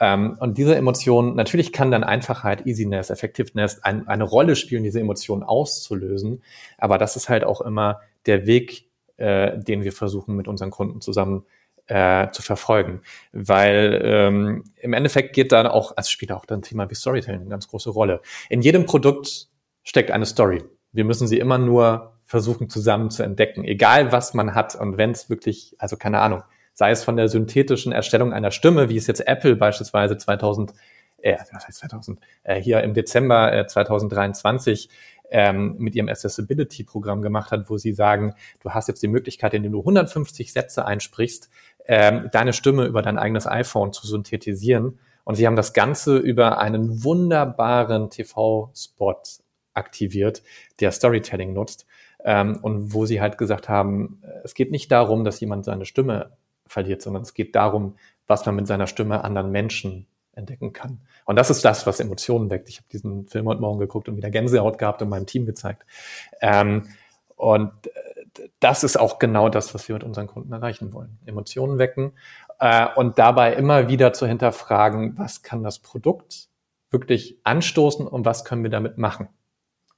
Ähm, 0.00 0.36
und 0.40 0.58
diese 0.58 0.76
Emotionen, 0.76 1.34
natürlich 1.34 1.72
kann 1.72 1.90
dann 1.90 2.04
Einfachheit, 2.04 2.66
Easiness, 2.66 3.10
Effectiveness 3.10 3.82
ein, 3.82 4.08
eine 4.08 4.24
Rolle 4.24 4.56
spielen, 4.56 4.82
diese 4.84 5.00
Emotionen 5.00 5.42
auszulösen, 5.42 6.42
aber 6.78 6.98
das 6.98 7.16
ist 7.16 7.28
halt 7.28 7.44
auch 7.44 7.60
immer 7.60 8.00
der 8.26 8.46
Weg, 8.46 8.88
äh, 9.16 9.58
den 9.58 9.84
wir 9.84 9.92
versuchen 9.92 10.36
mit 10.36 10.48
unseren 10.48 10.70
Kunden 10.70 11.00
zusammen 11.00 11.44
äh, 11.86 12.30
zu 12.30 12.42
verfolgen. 12.42 13.02
Weil 13.32 14.00
ähm, 14.04 14.64
im 14.76 14.92
Endeffekt 14.92 15.34
geht 15.34 15.52
dann 15.52 15.66
auch, 15.66 15.96
als 15.96 16.10
spielt 16.10 16.32
auch 16.32 16.46
dann 16.46 16.62
Thema 16.62 16.88
wie 16.90 16.94
Storytelling 16.94 17.42
eine 17.42 17.50
ganz 17.50 17.68
große 17.68 17.90
Rolle. 17.90 18.20
In 18.48 18.62
jedem 18.62 18.86
Produkt 18.86 19.48
steckt 19.82 20.10
eine 20.10 20.26
Story. 20.26 20.62
Wir 20.92 21.04
müssen 21.04 21.26
sie 21.26 21.38
immer 21.38 21.58
nur 21.58 22.12
versuchen 22.24 22.70
zusammen 22.70 23.10
zu 23.10 23.22
entdecken, 23.22 23.64
egal 23.64 24.12
was 24.12 24.32
man 24.32 24.54
hat 24.54 24.74
und 24.74 24.96
wenn 24.96 25.10
es 25.10 25.28
wirklich, 25.28 25.74
also 25.78 25.96
keine 25.96 26.20
Ahnung, 26.20 26.42
sei 26.72 26.90
es 26.90 27.04
von 27.04 27.16
der 27.16 27.28
synthetischen 27.28 27.92
Erstellung 27.92 28.32
einer 28.32 28.50
Stimme, 28.50 28.88
wie 28.88 28.96
es 28.96 29.06
jetzt 29.06 29.26
Apple 29.26 29.56
beispielsweise 29.56 30.16
2000, 30.16 30.72
äh, 31.18 31.36
was 31.52 31.66
heißt 31.66 31.78
2000, 31.78 32.18
äh, 32.44 32.60
hier 32.60 32.82
im 32.82 32.94
Dezember 32.94 33.52
äh, 33.52 33.66
2023 33.66 34.88
ähm, 35.30 35.76
mit 35.78 35.94
ihrem 35.94 36.08
Accessibility-Programm 36.08 37.22
gemacht 37.22 37.50
hat, 37.50 37.70
wo 37.70 37.78
sie 37.78 37.92
sagen, 37.92 38.34
du 38.60 38.70
hast 38.70 38.88
jetzt 38.88 39.02
die 39.02 39.08
Möglichkeit, 39.08 39.54
indem 39.54 39.72
du 39.72 39.80
150 39.80 40.52
Sätze 40.52 40.84
einsprichst, 40.84 41.48
ähm, 41.86 42.28
deine 42.32 42.52
Stimme 42.52 42.84
über 42.84 43.02
dein 43.02 43.18
eigenes 43.18 43.46
iPhone 43.46 43.92
zu 43.92 44.06
synthetisieren. 44.06 44.98
Und 45.24 45.36
sie 45.36 45.46
haben 45.46 45.56
das 45.56 45.72
Ganze 45.72 46.18
über 46.18 46.58
einen 46.58 47.02
wunderbaren 47.02 48.10
TV-Spot 48.10 49.22
aktiviert, 49.72 50.42
der 50.80 50.92
Storytelling 50.92 51.52
nutzt. 51.52 51.86
Ähm, 52.24 52.58
und 52.62 52.92
wo 52.92 53.06
sie 53.06 53.20
halt 53.20 53.38
gesagt 53.38 53.68
haben, 53.68 54.22
äh, 54.22 54.40
es 54.44 54.54
geht 54.54 54.70
nicht 54.70 54.92
darum, 54.92 55.24
dass 55.24 55.40
jemand 55.40 55.64
seine 55.64 55.86
Stimme 55.86 56.36
verliert, 56.66 57.02
sondern 57.02 57.22
es 57.22 57.34
geht 57.34 57.54
darum, 57.54 57.96
was 58.26 58.46
man 58.46 58.56
mit 58.56 58.66
seiner 58.66 58.86
Stimme 58.86 59.24
anderen 59.24 59.50
Menschen 59.50 60.06
entdecken 60.34 60.72
kann. 60.72 61.00
Und 61.24 61.36
das 61.36 61.50
ist 61.50 61.64
das, 61.64 61.86
was 61.86 62.00
Emotionen 62.00 62.50
weckt. 62.50 62.68
Ich 62.68 62.78
habe 62.78 62.86
diesen 62.90 63.26
Film 63.28 63.46
heute 63.46 63.60
Morgen 63.60 63.78
geguckt 63.78 64.08
und 64.08 64.16
wieder 64.16 64.30
Gänsehaut 64.30 64.78
gehabt 64.78 65.02
und 65.02 65.08
meinem 65.08 65.26
Team 65.26 65.44
gezeigt. 65.44 65.84
Ähm, 66.40 66.88
und 67.36 67.72
äh, 67.88 68.48
das 68.60 68.82
ist 68.82 68.98
auch 68.98 69.18
genau 69.18 69.48
das, 69.48 69.74
was 69.74 69.88
wir 69.88 69.94
mit 69.94 70.04
unseren 70.04 70.26
Kunden 70.26 70.52
erreichen 70.52 70.92
wollen. 70.92 71.18
Emotionen 71.26 71.78
wecken 71.78 72.12
äh, 72.60 72.86
und 72.96 73.18
dabei 73.18 73.54
immer 73.54 73.88
wieder 73.88 74.12
zu 74.12 74.26
hinterfragen, 74.26 75.18
was 75.18 75.42
kann 75.42 75.62
das 75.62 75.78
Produkt 75.80 76.48
wirklich 76.90 77.38
anstoßen 77.44 78.06
und 78.06 78.24
was 78.24 78.44
können 78.44 78.62
wir 78.62 78.70
damit 78.70 78.96
machen 78.96 79.28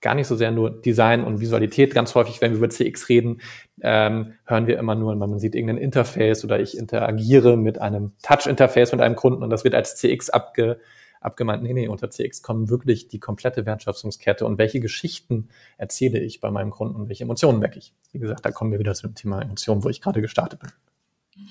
gar 0.04 0.14
nicht 0.14 0.26
so 0.26 0.36
sehr 0.36 0.50
nur 0.50 0.70
Design 0.70 1.24
und 1.24 1.40
Visualität. 1.40 1.94
Ganz 1.94 2.14
häufig, 2.14 2.40
wenn 2.42 2.52
wir 2.52 2.58
über 2.58 2.68
CX 2.68 3.08
reden, 3.08 3.40
ähm, 3.80 4.34
hören 4.44 4.66
wir 4.66 4.78
immer 4.78 4.94
nur, 4.94 5.16
man 5.16 5.38
sieht 5.38 5.54
irgendein 5.54 5.78
Interface 5.78 6.44
oder 6.44 6.60
ich 6.60 6.76
interagiere 6.76 7.56
mit 7.56 7.80
einem 7.80 8.12
Touch-Interface 8.22 8.92
mit 8.92 9.00
einem 9.00 9.16
Kunden 9.16 9.42
und 9.42 9.48
das 9.48 9.64
wird 9.64 9.74
als 9.74 9.96
CX 9.96 10.28
abge, 10.28 10.78
abgemeint. 11.22 11.62
Nee, 11.62 11.72
nee, 11.72 11.88
unter 11.88 12.10
CX 12.10 12.42
kommen 12.42 12.68
wirklich 12.68 13.08
die 13.08 13.18
komplette 13.18 13.64
Wertschöpfungskette 13.64 14.44
und 14.44 14.58
welche 14.58 14.78
Geschichten 14.78 15.48
erzähle 15.78 16.20
ich 16.20 16.42
bei 16.42 16.50
meinem 16.50 16.70
Kunden 16.70 16.96
und 16.96 17.08
welche 17.08 17.24
Emotionen 17.24 17.62
wecke 17.62 17.78
ich. 17.78 17.94
Wie 18.12 18.18
gesagt, 18.18 18.44
da 18.44 18.50
kommen 18.50 18.72
wir 18.72 18.78
wieder 18.78 18.92
zu 18.92 19.08
dem 19.08 19.14
Thema 19.14 19.40
Emotionen, 19.40 19.84
wo 19.84 19.88
ich 19.88 20.02
gerade 20.02 20.20
gestartet 20.20 20.60
bin. 20.60 20.70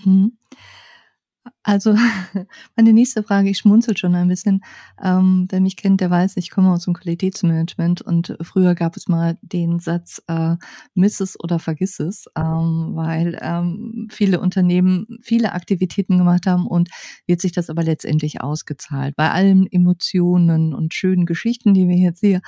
Mhm. 0.06 0.38
Also 1.66 1.95
meine 2.76 2.91
nächste 2.91 3.24
Frage, 3.24 3.49
ich 3.49 3.59
schmunzel 3.59 3.95
schon 3.95 4.16
ein 4.16 4.28
bisschen. 4.28 4.64
Ähm, 5.01 5.47
wer 5.49 5.61
mich 5.61 5.78
kennt, 5.78 6.01
der 6.01 6.09
weiß, 6.09 6.36
ich 6.36 6.51
komme 6.51 6.72
aus 6.72 6.84
dem 6.84 6.93
Qualitätsmanagement 6.93 8.01
und 8.01 8.36
früher 8.41 8.76
gab 8.76 8.97
es 8.97 9.07
mal 9.07 9.38
den 9.41 9.80
Satz, 9.80 10.22
äh, 10.28 10.57
miss 10.93 11.22
es 11.22 11.39
oder 11.39 11.59
vergiss 11.59 12.01
es, 12.01 12.26
ähm, 12.38 12.91
weil 12.95 13.39
ähm, 13.41 14.09
viele 14.11 14.41
Unternehmen 14.41 15.05
viele 15.22 15.53
Aktivitäten 15.53 16.18
gemacht 16.18 16.47
haben 16.47 16.68
und 16.68 16.89
wird 17.28 17.39
sich 17.39 17.53
das 17.53 17.70
aber 17.70 17.84
letztendlich 17.84 18.41
ausgezahlt. 18.41 19.16
Bei 19.16 19.32
allen 19.32 19.66
Emotionen 19.72 20.74
und 20.74 20.93
schönen 20.93 21.26
Geschichten, 21.26 21.74
die 21.74 21.88
wir 21.88 21.95
jetzt 21.97 22.20
hier 22.20 22.41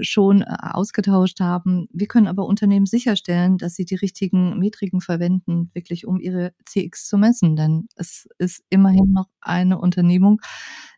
schon 0.00 0.42
äh, 0.42 0.46
ausgetauscht 0.60 1.38
haben. 1.38 1.86
Wir 1.92 2.08
können 2.08 2.26
aber 2.26 2.46
Unternehmen 2.46 2.86
sicherstellen, 2.86 3.58
dass 3.58 3.76
sie 3.76 3.84
die 3.84 3.94
richtigen 3.94 4.58
Metriken 4.58 5.00
verwenden, 5.00 5.70
wirklich 5.72 6.04
um 6.04 6.18
ihre 6.18 6.52
CX 6.64 7.06
zu 7.06 7.16
messen, 7.16 7.54
denn 7.54 7.86
es 7.94 8.28
ist 8.38 8.55
immerhin 8.68 9.12
noch 9.12 9.28
eine 9.40 9.78
Unternehmung, 9.78 10.40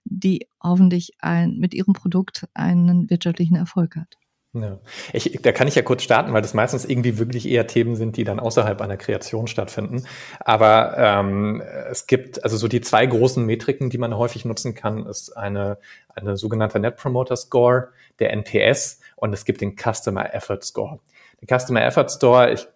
die 0.05 0.49
hoffentlich 0.63 1.13
ein, 1.19 1.59
mit 1.59 1.75
ihrem 1.75 1.93
Produkt 1.93 2.47
einen 2.55 3.11
wirtschaftlichen 3.11 3.57
Erfolg 3.57 3.97
hat. 3.97 4.17
Ja. 4.55 4.79
Ich, 5.13 5.39
da 5.43 5.53
kann 5.53 5.69
ich 5.69 5.75
ja 5.75 5.83
kurz 5.83 6.03
starten, 6.03 6.33
weil 6.33 6.41
das 6.41 6.55
meistens 6.55 6.87
irgendwie 6.87 7.19
wirklich 7.19 7.47
eher 7.47 7.67
Themen 7.67 7.97
sind, 7.97 8.17
die 8.17 8.25
dann 8.25 8.41
außerhalb 8.41 8.81
einer 8.81 8.97
Kreation 8.97 9.47
stattfinden. 9.47 10.05
Aber 10.41 10.97
ähm, 10.97 11.63
es 11.91 12.07
gibt 12.07 12.43
also 12.43 12.57
so 12.57 12.67
die 12.67 12.81
zwei 12.81 13.05
großen 13.05 13.45
Metriken, 13.45 13.91
die 13.91 13.99
man 13.99 14.17
häufig 14.17 14.47
nutzen 14.47 14.75
kann, 14.75 15.05
ist 15.05 15.37
eine, 15.37 15.77
eine 16.15 16.39
sogenannte 16.39 16.81
Net 16.81 16.97
Promoter 16.97 17.37
Score, 17.37 17.89
der 18.21 18.33
NPS, 18.33 19.01
und 19.17 19.35
es 19.35 19.45
gibt 19.45 19.61
den 19.61 19.77
Customer 19.77 20.35
Effort 20.35 20.63
Score. 20.63 21.01
Der 21.41 21.59
Customer 21.59 21.85
Effort 21.85 22.09
Store, 22.09 22.53
ich 22.53 22.67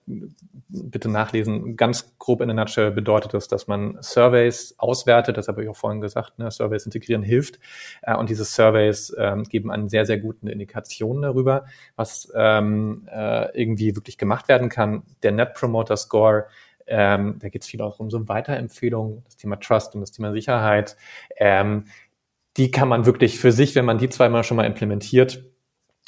bitte 0.69 1.09
nachlesen, 1.11 1.77
ganz 1.77 2.17
grob 2.19 2.41
in 2.41 2.49
der 2.49 2.55
Nutshell 2.55 2.93
bedeutet 2.93 3.35
das, 3.35 3.49
dass 3.49 3.67
man 3.67 3.99
Surveys 4.01 4.75
auswertet, 4.79 5.37
das 5.37 5.49
habe 5.49 5.63
ich 5.63 5.69
auch 5.69 5.77
vorhin 5.77 6.01
gesagt, 6.01 6.39
ne, 6.39 6.51
Surveys 6.51 6.87
integrieren 6.87 7.23
hilft. 7.23 7.59
Äh, 8.03 8.17
und 8.17 8.31
diese 8.31 8.45
Surveys 8.45 9.15
ähm, 9.19 9.45
geben 9.45 9.71
einen 9.71 9.89
sehr, 9.89 10.07
sehr 10.07 10.19
guten 10.19 10.47
Indikationen 10.47 11.23
darüber, 11.23 11.67
was 11.97 12.33
ähm, 12.35 13.09
äh, 13.13 13.61
irgendwie 13.61 13.97
wirklich 13.97 14.17
gemacht 14.17 14.49
werden 14.49 14.69
kann. 14.69 15.03
Der 15.23 15.33
Net 15.33 15.55
Promoter 15.55 15.97
Score 15.97 16.47
ähm, 16.87 17.39
da 17.39 17.49
geht 17.49 17.63
es 17.63 17.69
viel 17.69 17.81
auch 17.81 18.01
um 18.01 18.11
so 18.11 18.29
Weiterempfehlungen, 18.29 19.23
das 19.25 19.37
Thema 19.37 19.57
Trust 19.57 19.95
und 19.95 20.01
das 20.01 20.13
Thema 20.13 20.33
Sicherheit. 20.33 20.97
Ähm, 21.37 21.87
die 22.57 22.71
kann 22.71 22.89
man 22.89 23.07
wirklich 23.07 23.39
für 23.39 23.53
sich, 23.53 23.75
wenn 23.75 23.85
man 23.85 23.99
die 23.99 24.09
zweimal 24.09 24.45
schon 24.45 24.57
mal 24.57 24.67
implementiert, 24.67 25.45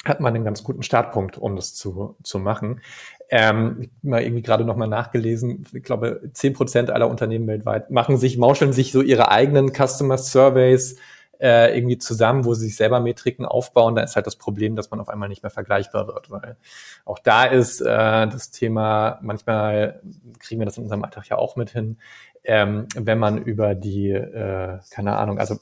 hat 0.05 0.19
man 0.19 0.35
einen 0.35 0.45
ganz 0.45 0.63
guten 0.63 0.83
Startpunkt, 0.83 1.37
um 1.37 1.55
das 1.55 1.73
zu, 1.73 2.15
zu 2.23 2.39
machen. 2.39 2.81
Ähm, 3.29 3.77
ich 3.81 3.89
mal 4.03 4.21
irgendwie 4.21 4.43
gerade 4.43 4.65
nochmal 4.65 4.87
nachgelesen, 4.87 5.65
ich 5.73 5.83
glaube, 5.83 6.29
zehn 6.33 6.53
Prozent 6.53 6.91
aller 6.91 7.09
Unternehmen 7.09 7.47
weltweit 7.47 7.89
machen 7.89 8.17
sich, 8.17 8.37
mauscheln 8.37 8.71
sich 8.71 8.91
so 8.91 9.01
ihre 9.01 9.29
eigenen 9.31 9.73
Customer 9.73 10.17
Surveys 10.17 10.97
äh, 11.39 11.75
irgendwie 11.75 11.97
zusammen, 11.97 12.45
wo 12.45 12.53
sie 12.53 12.67
sich 12.67 12.75
selber 12.75 12.99
Metriken 12.99 13.45
aufbauen. 13.45 13.95
Da 13.95 14.03
ist 14.03 14.15
halt 14.15 14.27
das 14.27 14.35
Problem, 14.35 14.75
dass 14.75 14.91
man 14.91 14.99
auf 14.99 15.09
einmal 15.09 15.27
nicht 15.27 15.43
mehr 15.43 15.49
vergleichbar 15.49 16.07
wird, 16.07 16.29
weil 16.29 16.55
auch 17.03 17.19
da 17.19 17.45
ist 17.45 17.81
äh, 17.81 17.85
das 17.85 18.51
Thema, 18.51 19.19
manchmal 19.21 20.01
kriegen 20.39 20.61
wir 20.61 20.65
das 20.65 20.77
in 20.77 20.83
unserem 20.83 21.03
Alltag 21.03 21.27
ja 21.29 21.37
auch 21.37 21.55
mit 21.55 21.71
hin, 21.71 21.97
ähm, 22.43 22.87
wenn 22.95 23.17
man 23.17 23.39
über 23.39 23.73
die, 23.75 24.11
äh, 24.11 24.79
keine 24.91 25.17
Ahnung, 25.17 25.39
also 25.39 25.59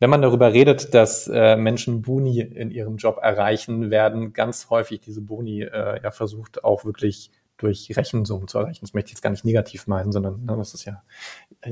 wenn 0.00 0.10
man 0.10 0.22
darüber 0.22 0.52
redet, 0.52 0.94
dass 0.94 1.28
äh, 1.28 1.56
Menschen 1.56 2.02
Boni 2.02 2.40
in 2.40 2.70
ihrem 2.70 2.96
Job 2.96 3.18
erreichen, 3.22 3.90
werden 3.90 4.32
ganz 4.32 4.70
häufig 4.70 5.00
diese 5.00 5.20
Boni 5.20 5.62
äh, 5.62 6.02
ja 6.02 6.10
versucht 6.10 6.64
auch 6.64 6.84
wirklich 6.84 7.30
durch 7.62 7.96
Rechensummen 7.96 8.48
zu 8.48 8.58
erreichen. 8.58 8.80
Das 8.80 8.92
möchte 8.92 9.08
ich 9.08 9.12
jetzt 9.12 9.22
gar 9.22 9.30
nicht 9.30 9.44
negativ 9.44 9.86
meinen, 9.86 10.12
sondern 10.12 10.44
ne, 10.44 10.56
das 10.56 10.74
ist 10.74 10.84
ja, 10.84 11.02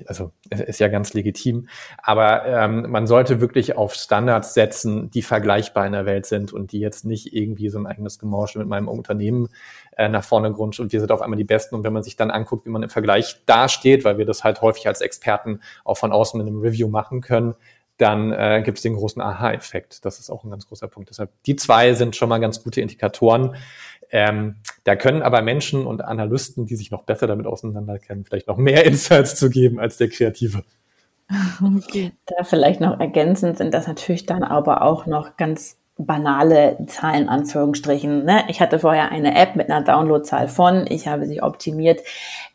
also 0.06 0.30
ist 0.50 0.78
ja 0.78 0.88
ganz 0.88 1.14
legitim. 1.14 1.68
Aber 1.98 2.46
ähm, 2.46 2.90
man 2.90 3.06
sollte 3.06 3.40
wirklich 3.40 3.76
auf 3.76 3.94
Standards 3.94 4.54
setzen, 4.54 5.10
die 5.10 5.22
vergleichbar 5.22 5.86
in 5.86 5.92
der 5.92 6.06
Welt 6.06 6.26
sind 6.26 6.52
und 6.52 6.72
die 6.72 6.78
jetzt 6.78 7.04
nicht 7.04 7.34
irgendwie 7.34 7.68
so 7.68 7.78
ein 7.78 7.86
eigenes 7.86 8.18
Gemauschel 8.18 8.60
mit 8.60 8.68
meinem 8.68 8.88
Unternehmen 8.88 9.48
äh, 9.96 10.08
nach 10.08 10.24
vorne 10.24 10.52
grunzt 10.52 10.80
und 10.80 10.92
wir 10.92 11.00
sind 11.00 11.10
auf 11.10 11.22
einmal 11.22 11.38
die 11.38 11.44
Besten. 11.44 11.74
Und 11.74 11.84
wenn 11.84 11.92
man 11.92 12.04
sich 12.04 12.16
dann 12.16 12.30
anguckt, 12.30 12.66
wie 12.66 12.70
man 12.70 12.82
im 12.82 12.90
Vergleich 12.90 13.42
dasteht, 13.46 14.04
weil 14.04 14.18
wir 14.18 14.26
das 14.26 14.44
halt 14.44 14.62
häufig 14.62 14.86
als 14.86 15.00
Experten 15.00 15.60
auch 15.84 15.96
von 15.96 16.12
außen 16.12 16.40
in 16.40 16.46
einem 16.46 16.60
Review 16.60 16.88
machen 16.88 17.20
können, 17.20 17.54
dann 18.00 18.32
äh, 18.32 18.62
gibt 18.64 18.78
es 18.78 18.82
den 18.82 18.94
großen 18.94 19.20
Aha-Effekt. 19.20 20.04
Das 20.04 20.18
ist 20.18 20.30
auch 20.30 20.44
ein 20.44 20.50
ganz 20.50 20.66
großer 20.66 20.88
Punkt. 20.88 21.10
Deshalb, 21.10 21.30
die 21.46 21.56
zwei 21.56 21.94
sind 21.94 22.16
schon 22.16 22.28
mal 22.28 22.38
ganz 22.38 22.62
gute 22.62 22.80
Indikatoren. 22.80 23.56
Ähm, 24.10 24.56
da 24.84 24.96
können 24.96 25.22
aber 25.22 25.42
Menschen 25.42 25.86
und 25.86 26.02
Analysten, 26.02 26.66
die 26.66 26.76
sich 26.76 26.90
noch 26.90 27.04
besser 27.04 27.26
damit 27.26 27.46
auseinanderkennen, 27.46 28.24
vielleicht 28.24 28.48
noch 28.48 28.56
mehr 28.56 28.84
Insights 28.86 29.36
zu 29.36 29.50
geben 29.50 29.78
als 29.78 29.96
der 29.96 30.08
Kreative. 30.08 30.64
Okay. 31.62 32.10
Da 32.26 32.42
vielleicht 32.42 32.80
noch 32.80 32.98
ergänzend 32.98 33.56
sind 33.56 33.72
das 33.72 33.86
natürlich 33.86 34.26
dann 34.26 34.42
aber 34.42 34.82
auch 34.82 35.06
noch 35.06 35.36
ganz 35.36 35.79
banale 36.06 36.78
Zahlen, 36.86 37.28
Anführungsstrichen. 37.28 38.24
Ne? 38.24 38.44
Ich 38.48 38.60
hatte 38.60 38.78
vorher 38.78 39.10
eine 39.10 39.34
App 39.36 39.56
mit 39.56 39.70
einer 39.70 39.84
Downloadzahl 39.84 40.48
von, 40.48 40.86
ich 40.88 41.06
habe 41.08 41.26
sie 41.26 41.42
optimiert. 41.42 42.00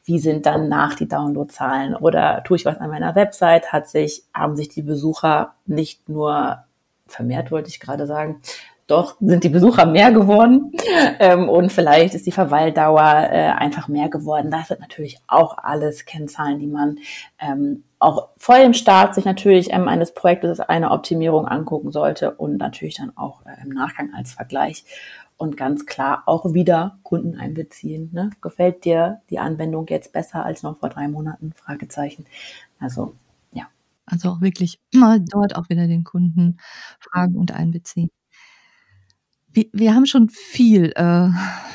Wie 0.03 0.19
sind 0.19 0.45
dann 0.45 0.69
nach 0.69 0.95
die 0.95 1.07
Downloadzahlen? 1.07 1.95
Oder 1.95 2.43
tue 2.43 2.57
ich 2.57 2.65
was 2.65 2.77
an 2.77 2.89
meiner 2.89 3.15
Website? 3.15 3.71
Hat 3.71 3.87
sich, 3.87 4.23
haben 4.33 4.55
sich 4.55 4.69
die 4.69 4.81
Besucher 4.81 5.53
nicht 5.65 6.09
nur 6.09 6.63
vermehrt, 7.07 7.51
wollte 7.51 7.69
ich 7.69 7.79
gerade 7.79 8.07
sagen, 8.07 8.41
doch 8.87 9.17
sind 9.19 9.43
die 9.43 9.49
Besucher 9.49 9.85
mehr 9.85 10.11
geworden 10.11 10.71
ähm, 11.19 11.49
und 11.49 11.71
vielleicht 11.71 12.13
ist 12.13 12.27
die 12.27 12.31
Verweildauer 12.31 13.29
äh, 13.31 13.49
einfach 13.49 13.87
mehr 13.87 14.09
geworden. 14.09 14.51
Das 14.51 14.67
sind 14.67 14.79
natürlich 14.79 15.19
auch 15.27 15.57
alles 15.57 16.05
Kennzahlen, 16.05 16.59
die 16.59 16.67
man 16.67 16.99
ähm, 17.39 17.83
auch 17.97 18.29
vor 18.37 18.59
dem 18.59 18.73
Start 18.73 19.15
sich 19.15 19.25
natürlich 19.25 19.73
ähm, 19.73 19.87
eines 19.87 20.13
Projektes 20.13 20.59
eine 20.59 20.91
Optimierung 20.91 21.47
angucken 21.47 21.91
sollte 21.91 22.31
und 22.31 22.57
natürlich 22.57 22.95
dann 22.95 23.17
auch 23.17 23.43
äh, 23.45 23.63
im 23.63 23.69
Nachgang 23.69 24.13
als 24.13 24.33
Vergleich 24.33 24.83
und 25.37 25.57
ganz 25.57 25.85
klar 25.85 26.23
auch 26.27 26.53
wieder 26.53 26.99
Kunden 27.03 27.35
einbeziehen. 27.35 28.09
Ne? 28.13 28.29
Gefällt 28.41 28.85
dir 28.85 29.21
die 29.29 29.39
Anwendung 29.39 29.87
jetzt 29.87 30.13
besser 30.13 30.45
als 30.45 30.63
noch 30.63 30.77
vor 30.77 30.89
drei 30.89 31.07
Monaten? 31.07 31.53
Fragezeichen. 31.55 32.25
Also 32.79 33.15
ja. 33.51 33.67
Also 34.05 34.29
auch 34.29 34.41
wirklich 34.41 34.79
mal 34.93 35.19
dort 35.19 35.55
auch 35.55 35.69
wieder 35.69 35.87
den 35.87 36.03
Kunden 36.03 36.57
fragen 36.99 37.35
und 37.35 37.51
einbeziehen. 37.51 38.09
Wir, 39.55 39.67
wir 39.71 39.95
haben 39.95 40.05
schon 40.05 40.27
viel, 40.27 40.91
äh, 40.97 41.29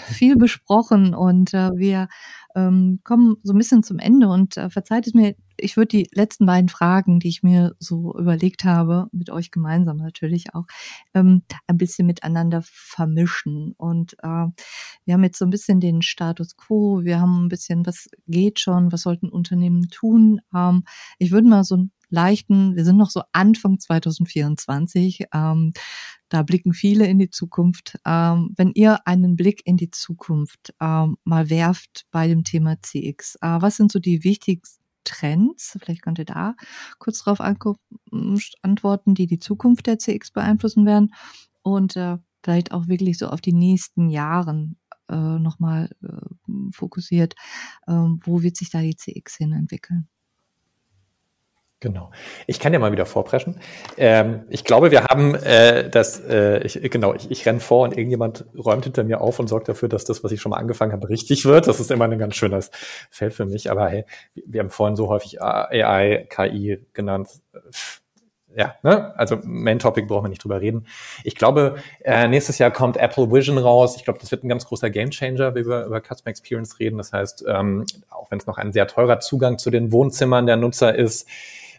viel 0.08 0.36
besprochen 0.36 1.14
und 1.14 1.54
äh, 1.54 1.70
wir 1.74 2.08
ähm, 2.54 3.00
kommen 3.04 3.36
so 3.42 3.54
ein 3.54 3.58
bisschen 3.58 3.82
zum 3.82 3.98
Ende 3.98 4.28
und 4.28 4.58
äh, 4.58 4.68
verzeiht 4.68 5.06
es 5.06 5.14
mir, 5.14 5.34
ich 5.56 5.78
würde 5.78 5.88
die 5.88 6.10
letzten 6.12 6.44
beiden 6.44 6.68
Fragen, 6.68 7.20
die 7.20 7.28
ich 7.28 7.42
mir 7.42 7.74
so 7.78 8.14
überlegt 8.18 8.64
habe, 8.64 9.06
mit 9.12 9.30
euch 9.30 9.50
gemeinsam 9.50 9.96
natürlich 9.96 10.54
auch, 10.54 10.66
ähm, 11.14 11.42
ein 11.68 11.78
bisschen 11.78 12.06
miteinander 12.06 12.60
vermischen. 12.62 13.72
Und 13.78 14.12
äh, 14.22 14.46
wir 15.06 15.14
haben 15.14 15.24
jetzt 15.24 15.38
so 15.38 15.46
ein 15.46 15.50
bisschen 15.50 15.80
den 15.80 16.02
Status 16.02 16.58
quo, 16.58 17.02
wir 17.02 17.18
haben 17.18 17.46
ein 17.46 17.48
bisschen, 17.48 17.86
was 17.86 18.10
geht 18.26 18.60
schon, 18.60 18.92
was 18.92 19.02
sollten 19.02 19.30
Unternehmen 19.30 19.88
tun. 19.88 20.42
Ähm, 20.54 20.84
ich 21.18 21.30
würde 21.30 21.48
mal 21.48 21.64
so 21.64 21.76
ein 21.76 21.92
leichten, 22.10 22.76
wir 22.76 22.84
sind 22.84 22.96
noch 22.96 23.10
so 23.10 23.22
Anfang 23.32 23.78
2024, 23.78 25.26
ähm, 25.32 25.72
da 26.28 26.42
blicken 26.42 26.72
viele 26.72 27.06
in 27.06 27.18
die 27.18 27.30
Zukunft. 27.30 27.98
Ähm, 28.06 28.50
wenn 28.56 28.70
ihr 28.74 29.06
einen 29.06 29.36
Blick 29.36 29.62
in 29.64 29.76
die 29.76 29.90
Zukunft 29.90 30.74
ähm, 30.80 31.16
mal 31.24 31.50
werft 31.50 32.06
bei 32.10 32.28
dem 32.28 32.44
Thema 32.44 32.76
CX, 32.80 33.36
äh, 33.36 33.60
was 33.60 33.76
sind 33.76 33.90
so 33.92 33.98
die 33.98 34.24
wichtigsten 34.24 34.80
Trends, 35.04 35.76
vielleicht 35.80 36.02
könnt 36.02 36.18
ihr 36.18 36.24
da 36.24 36.54
kurz 36.98 37.22
drauf 37.22 37.40
antworten, 37.40 39.14
die 39.14 39.26
die 39.26 39.38
Zukunft 39.38 39.86
der 39.86 39.98
CX 39.98 40.30
beeinflussen 40.30 40.86
werden 40.86 41.14
und 41.62 41.96
äh, 41.96 42.18
vielleicht 42.42 42.72
auch 42.72 42.86
wirklich 42.88 43.18
so 43.18 43.28
auf 43.28 43.40
die 43.40 43.52
nächsten 43.52 44.08
Jahren 44.08 44.78
äh, 45.08 45.38
nochmal 45.38 45.90
äh, 46.02 46.70
fokussiert, 46.72 47.34
äh, 47.86 47.92
wo 47.92 48.42
wird 48.42 48.56
sich 48.56 48.70
da 48.70 48.80
die 48.80 48.96
CX 48.96 49.36
hin 49.36 49.52
entwickeln? 49.52 50.08
Genau. 51.80 52.10
Ich 52.46 52.60
kann 52.60 52.74
ja 52.74 52.78
mal 52.78 52.92
wieder 52.92 53.06
vorpreschen. 53.06 53.58
Ähm, 53.96 54.44
ich 54.50 54.64
glaube, 54.64 54.90
wir 54.90 55.04
haben 55.04 55.34
äh, 55.34 55.88
das, 55.88 56.20
äh, 56.20 56.58
ich, 56.62 56.78
genau, 56.90 57.14
ich, 57.14 57.30
ich 57.30 57.46
renne 57.46 57.60
vor 57.60 57.84
und 57.84 57.96
irgendjemand 57.96 58.44
räumt 58.54 58.84
hinter 58.84 59.02
mir 59.02 59.22
auf 59.22 59.38
und 59.38 59.48
sorgt 59.48 59.70
dafür, 59.70 59.88
dass 59.88 60.04
das, 60.04 60.22
was 60.22 60.30
ich 60.30 60.42
schon 60.42 60.50
mal 60.50 60.58
angefangen 60.58 60.92
habe, 60.92 61.08
richtig 61.08 61.46
wird. 61.46 61.66
Das 61.66 61.80
ist 61.80 61.90
immer 61.90 62.04
ein 62.04 62.18
ganz 62.18 62.36
schönes 62.36 62.70
Feld 63.10 63.32
für 63.32 63.46
mich. 63.46 63.70
Aber 63.70 63.88
hey, 63.88 64.04
wir 64.34 64.60
haben 64.60 64.68
vorhin 64.68 64.94
so 64.94 65.08
häufig 65.08 65.40
AI, 65.40 66.26
KI 66.28 66.84
genannt. 66.92 67.28
Ja, 68.54 68.74
ne? 68.82 69.16
also 69.16 69.38
Main 69.44 69.78
Topic 69.78 70.06
brauchen 70.06 70.24
wir 70.24 70.28
nicht 70.28 70.42
drüber 70.44 70.60
reden. 70.60 70.86
Ich 71.24 71.36
glaube, 71.36 71.76
äh, 72.04 72.28
nächstes 72.28 72.58
Jahr 72.58 72.70
kommt 72.70 72.98
Apple 72.98 73.30
Vision 73.30 73.56
raus. 73.56 73.96
Ich 73.96 74.04
glaube, 74.04 74.18
das 74.18 74.30
wird 74.32 74.44
ein 74.44 74.48
ganz 74.48 74.66
großer 74.66 74.90
Gamechanger, 74.90 75.54
wie 75.54 75.66
wir 75.66 75.86
über 75.86 76.00
Customer 76.00 76.28
Experience 76.30 76.78
reden. 76.78 76.98
Das 76.98 77.12
heißt, 77.12 77.44
ähm, 77.48 77.86
auch 78.10 78.30
wenn 78.30 78.38
es 78.38 78.46
noch 78.46 78.58
ein 78.58 78.72
sehr 78.72 78.86
teurer 78.86 79.20
Zugang 79.20 79.56
zu 79.56 79.70
den 79.70 79.92
Wohnzimmern 79.92 80.46
der 80.46 80.56
Nutzer 80.56 80.94
ist, 80.94 81.28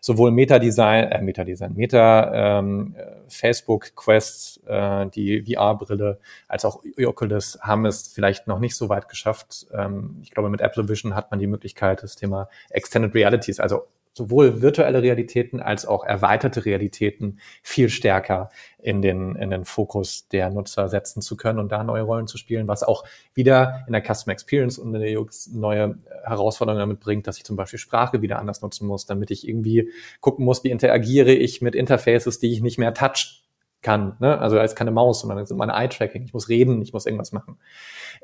sowohl 0.01 0.31
Meta-Design, 0.31 1.05
äh, 1.05 1.21
Meta-Design, 1.21 1.73
Meta, 1.75 2.59
ähm, 2.59 2.95
Facebook, 3.27 3.95
Quest, 3.95 4.59
äh, 4.67 5.05
die 5.07 5.45
VR-Brille, 5.45 6.19
als 6.47 6.65
auch 6.65 6.81
Oculus 7.05 7.59
haben 7.61 7.85
es 7.85 8.11
vielleicht 8.11 8.47
noch 8.47 8.59
nicht 8.59 8.75
so 8.75 8.89
weit 8.89 9.07
geschafft. 9.07 9.67
Ähm, 9.71 10.17
ich 10.23 10.31
glaube, 10.31 10.49
mit 10.49 10.59
Apple 10.59 10.89
Vision 10.89 11.15
hat 11.15 11.31
man 11.31 11.39
die 11.39 11.47
Möglichkeit, 11.47 12.03
das 12.03 12.15
Thema 12.15 12.49
Extended 12.71 13.13
Realities, 13.13 13.59
also 13.59 13.83
sowohl 14.13 14.61
virtuelle 14.61 15.01
Realitäten 15.01 15.61
als 15.61 15.85
auch 15.85 16.03
erweiterte 16.03 16.65
Realitäten 16.65 17.39
viel 17.63 17.89
stärker 17.89 18.49
in 18.79 19.01
den, 19.01 19.35
in 19.35 19.49
den 19.51 19.65
Fokus 19.65 20.27
der 20.27 20.49
Nutzer 20.49 20.89
setzen 20.89 21.21
zu 21.21 21.37
können 21.37 21.59
und 21.59 21.71
da 21.71 21.83
neue 21.83 22.03
Rollen 22.03 22.27
zu 22.27 22.37
spielen, 22.37 22.67
was 22.67 22.83
auch 22.83 23.05
wieder 23.33 23.83
in 23.87 23.93
der 23.93 24.03
Customer 24.03 24.33
Experience 24.33 24.77
und 24.77 24.93
in 24.93 25.01
der 25.01 25.19
UX 25.19 25.47
neue 25.47 25.95
Herausforderungen 26.23 26.81
damit 26.81 26.99
bringt, 26.99 27.27
dass 27.27 27.37
ich 27.37 27.45
zum 27.45 27.55
Beispiel 27.55 27.79
Sprache 27.79 28.21
wieder 28.21 28.39
anders 28.39 28.61
nutzen 28.61 28.85
muss, 28.87 29.05
damit 29.05 29.31
ich 29.31 29.47
irgendwie 29.47 29.89
gucken 30.19 30.43
muss, 30.43 30.63
wie 30.63 30.71
interagiere 30.71 31.31
ich 31.31 31.61
mit 31.61 31.75
Interfaces, 31.75 32.39
die 32.39 32.51
ich 32.51 32.61
nicht 32.61 32.77
mehr 32.77 32.93
touch 32.93 33.43
kann. 33.81 34.17
Ne? 34.19 34.37
Also 34.37 34.59
als 34.59 34.75
keine 34.75 34.91
Maus, 34.91 35.21
sondern 35.21 35.45
sind 35.45 35.57
meine 35.57 35.73
Eye-Tracking. 35.73 36.23
Ich 36.23 36.33
muss 36.33 36.49
reden, 36.49 36.81
ich 36.81 36.93
muss 36.93 37.05
irgendwas 37.05 37.31
machen. 37.31 37.57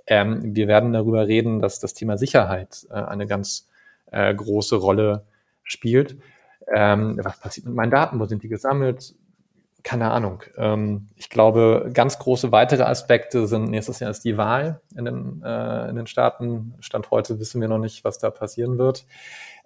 Ähm, 0.05 0.55
wir 0.55 0.67
werden 0.67 0.93
darüber 0.93 1.27
reden, 1.27 1.61
dass 1.61 1.79
das 1.79 1.93
Thema 1.93 2.17
Sicherheit 2.17 2.85
äh, 2.89 2.93
eine 2.93 3.25
ganz 3.25 3.67
äh, 4.11 4.33
große 4.33 4.75
Rolle 4.75 5.25
spielt. 5.67 6.17
Ähm, 6.73 7.19
was 7.21 7.39
passiert 7.39 7.65
mit 7.65 7.75
meinen 7.75 7.91
Daten? 7.91 8.19
Wo 8.19 8.25
sind 8.25 8.43
die 8.43 8.49
gesammelt? 8.49 9.13
Keine 9.83 10.11
Ahnung. 10.11 10.43
Ähm, 10.57 11.09
ich 11.15 11.29
glaube, 11.29 11.89
ganz 11.93 12.19
große 12.19 12.51
weitere 12.51 12.83
Aspekte 12.83 13.47
sind 13.47 13.69
nächstes 13.69 13.99
Jahr 13.99 14.11
ist 14.11 14.25
die 14.25 14.37
Wahl 14.37 14.81
in 14.95 15.05
den, 15.05 15.41
äh, 15.45 15.89
in 15.89 15.95
den 15.95 16.07
Staaten. 16.07 16.75
Stand 16.79 17.11
heute 17.11 17.39
wissen 17.39 17.61
wir 17.61 17.67
noch 17.67 17.77
nicht, 17.77 18.03
was 18.03 18.17
da 18.17 18.29
passieren 18.29 18.77
wird. 18.77 19.05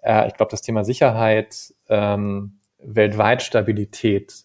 Äh, 0.01 0.27
ich 0.27 0.35
glaube, 0.35 0.51
das 0.51 0.61
Thema 0.61 0.83
Sicherheit, 0.83 1.73
ähm, 1.89 2.59
weltweit 2.77 3.41
Stabilität 3.41 4.43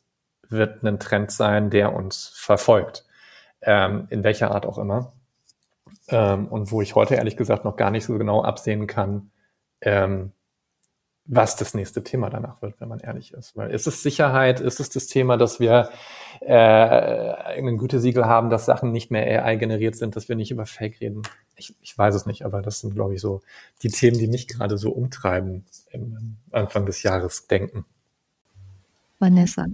wird 0.49 0.83
ein 0.83 0.99
Trend 1.01 1.31
sein, 1.31 1.71
der 1.71 1.93
uns 1.95 2.33
verfolgt. 2.35 3.05
Ähm, 3.61 4.07
in 4.11 4.23
welcher 4.23 4.53
Art 4.53 4.65
auch 4.65 4.79
immer. 4.79 5.13
Ähm, 6.09 6.47
und 6.49 6.71
wo 6.71 6.83
ich 6.83 6.95
heute 6.95 7.17
ehrlich 7.17 7.37
gesagt 7.37 7.65
noch 7.65 7.77
gar 7.77 7.91
nicht 7.91 8.05
so 8.05 8.17
genau 8.17 8.43
absehen 8.43 8.87
kann, 8.87 9.31
ähm, 9.81 10.33
was 11.29 11.57
das 11.57 11.75
nächste 11.75 12.05
Thema 12.05 12.31
danach 12.31 12.63
wird, 12.63 12.81
wenn 12.81 12.89
man 12.89 13.01
ehrlich 13.01 13.33
ist. 13.33 13.57
Weil 13.57 13.71
ist 13.71 13.87
es 13.87 14.03
Sicherheit, 14.03 14.61
ist 14.61 14.81
es 14.81 14.91
das 14.91 15.07
Thema, 15.09 15.37
dass 15.37 15.59
wir 15.59 15.91
äh, 16.41 16.53
ein 16.53 17.79
Gütesiegel 17.79 18.27
haben, 18.27 18.51
dass 18.51 18.67
Sachen 18.67 18.93
nicht 18.93 19.11
mehr 19.11 19.45
AI 19.45 19.57
generiert 19.57 19.97
sind, 19.97 20.15
dass 20.17 20.29
wir 20.29 20.37
nicht 20.37 20.51
über 20.51 20.67
Fake 20.67 21.01
reden? 21.01 21.23
Ich, 21.57 21.75
ich 21.81 21.97
weiß 21.97 22.15
es 22.15 22.27
nicht, 22.27 22.45
aber 22.45 22.63
das 22.63 22.81
sind, 22.81 22.95
glaube 22.95 23.15
ich, 23.15 23.21
so 23.21 23.43
die 23.83 23.89
Themen, 23.89 24.19
die 24.19 24.29
mich 24.29 24.47
gerade 24.47 24.79
so 24.79 24.91
umtreiben 24.91 25.65
im 25.91 26.37
Anfang 26.53 26.87
des 26.87 27.03
Jahres 27.03 27.47
denken. 27.47 27.85
Vanessa. 29.19 29.67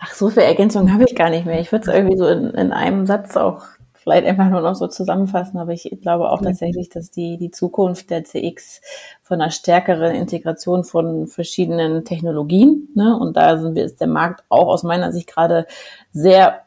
Ach, 0.00 0.14
so 0.14 0.30
viel 0.30 0.42
Ergänzung 0.42 0.92
habe 0.92 1.04
ich 1.04 1.14
gar 1.14 1.30
nicht 1.30 1.46
mehr. 1.46 1.60
Ich 1.60 1.70
würde 1.70 1.88
es 1.88 1.94
irgendwie 1.94 2.16
so 2.16 2.26
in, 2.26 2.50
in 2.50 2.72
einem 2.72 3.06
Satz 3.06 3.36
auch 3.36 3.64
vielleicht 4.08 4.26
einfach 4.26 4.48
nur 4.48 4.62
noch 4.62 4.74
so 4.74 4.86
zusammenfassen, 4.86 5.58
aber 5.58 5.72
ich 5.72 5.90
glaube 6.00 6.30
auch 6.30 6.40
tatsächlich, 6.40 6.88
dass 6.88 7.10
die, 7.10 7.36
die 7.36 7.50
Zukunft 7.50 8.10
der 8.10 8.24
CX 8.24 8.80
von 9.22 9.40
einer 9.40 9.50
stärkeren 9.50 10.14
Integration 10.14 10.84
von 10.84 11.26
verschiedenen 11.26 12.04
Technologien, 12.04 12.88
ne, 12.94 13.16
und 13.18 13.36
da 13.36 13.58
sind 13.58 13.74
wir, 13.74 13.84
ist 13.84 14.00
der 14.00 14.08
Markt 14.08 14.44
auch 14.48 14.68
aus 14.68 14.82
meiner 14.82 15.12
Sicht 15.12 15.28
gerade 15.28 15.66
sehr 16.12 16.62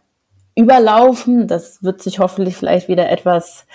überlaufen. 0.55 1.47
Das 1.47 1.81
wird 1.81 2.01
sich 2.01 2.19
hoffentlich 2.19 2.55
vielleicht 2.57 2.87
wieder 2.87 3.09
etwas 3.09 3.65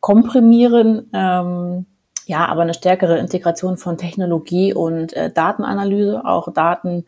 komprimieren. 0.00 1.10
Ähm, 1.12 1.86
ja, 2.26 2.46
aber 2.46 2.62
eine 2.62 2.74
stärkere 2.74 3.18
Integration 3.18 3.76
von 3.76 3.98
Technologie 3.98 4.72
und 4.72 5.14
äh, 5.14 5.32
Datenanalyse, 5.32 6.24
auch 6.24 6.52
Daten 6.52 7.04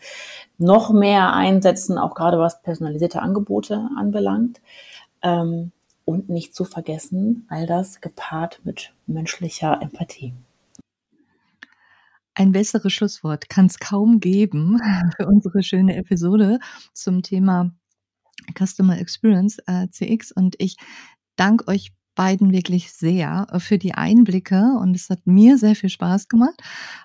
noch 0.59 0.91
mehr 0.93 1.33
einsetzen, 1.33 1.97
auch 1.97 2.15
gerade 2.15 2.39
was 2.39 2.63
personalisierte 2.63 3.23
Angebote 3.23 3.89
anbelangt. 3.97 4.61
Ähm, 5.23 5.71
und 6.05 6.29
nicht 6.29 6.55
zu 6.55 6.65
vergessen, 6.65 7.47
all 7.49 7.67
das 7.67 8.01
gepaart 8.01 8.61
mit 8.65 8.93
menschlicher 9.07 9.81
Empathie. 9.81 10.35
Ein 12.35 12.53
besseres 12.53 12.93
Schlusswort 12.93 13.49
kann 13.49 13.67
es 13.67 13.79
kaum 13.79 14.19
geben 14.21 14.79
für 15.17 15.27
unsere 15.27 15.63
schöne 15.63 15.97
Episode 15.97 16.59
zum 16.95 17.23
Thema 17.23 17.73
Customer 18.59 18.99
Experience 18.99 19.59
äh, 19.67 19.89
CX. 19.91 20.33
Und 20.33 20.57
ich 20.59 20.77
danke 21.37 21.69
euch 21.69 21.93
beiden 22.15 22.53
wirklich 22.53 22.93
sehr 22.93 23.47
äh, 23.51 23.61
für 23.61 23.79
die 23.79 23.95
Einblicke 23.95 24.77
und 24.81 24.95
es 24.95 25.09
hat 25.11 25.27
mir 25.27 25.59
sehr 25.59 25.75
viel 25.75 25.91
Spaß 25.91 26.29
gemacht. 26.29 26.61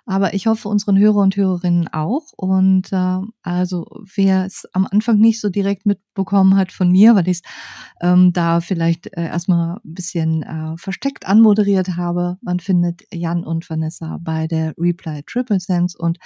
Aber 0.05 0.33
ich 0.33 0.47
hoffe 0.47 0.69
unseren 0.69 0.97
Hörer 0.97 1.17
und 1.17 1.35
Hörerinnen 1.35 1.87
auch. 1.89 2.33
Und 2.35 2.91
äh, 2.91 3.19
also 3.41 3.85
wer 4.15 4.45
es 4.45 4.65
am 4.73 4.87
Anfang 4.89 5.17
nicht 5.19 5.39
so 5.39 5.49
direkt 5.49 5.85
mitbekommen 5.85 6.55
hat 6.55 6.71
von 6.71 6.91
mir, 6.91 7.15
weil 7.15 7.27
ich 7.27 7.37
es 7.37 7.41
ähm, 8.01 8.33
da 8.33 8.61
vielleicht 8.61 9.07
äh, 9.17 9.27
erstmal 9.27 9.75
ein 9.77 9.93
bisschen 9.93 10.43
äh, 10.43 10.77
versteckt 10.77 11.25
anmoderiert 11.25 11.95
habe, 11.95 12.37
man 12.41 12.59
findet 12.59 13.03
Jan 13.11 13.43
und 13.43 13.69
Vanessa 13.69 14.17
bei 14.21 14.47
der 14.47 14.73
Reply 14.77 15.23
Triple 15.23 15.59
Sense 15.59 15.97
und 15.97 16.17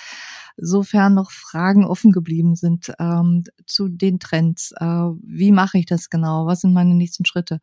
sofern 0.58 1.14
noch 1.14 1.32
Fragen 1.32 1.86
offen 1.86 2.12
geblieben 2.12 2.56
sind 2.56 2.92
ähm, 3.00 3.44
zu 3.66 3.90
den 3.90 4.20
Trends, 4.20 4.74
äh, 4.80 4.86
wie 4.86 5.52
mache 5.52 5.78
ich 5.78 5.86
das 5.86 6.10
genau, 6.10 6.46
was 6.46 6.62
sind 6.62 6.74
meine 6.74 6.96
nächsten 6.96 7.26
Schritte. 7.26 7.60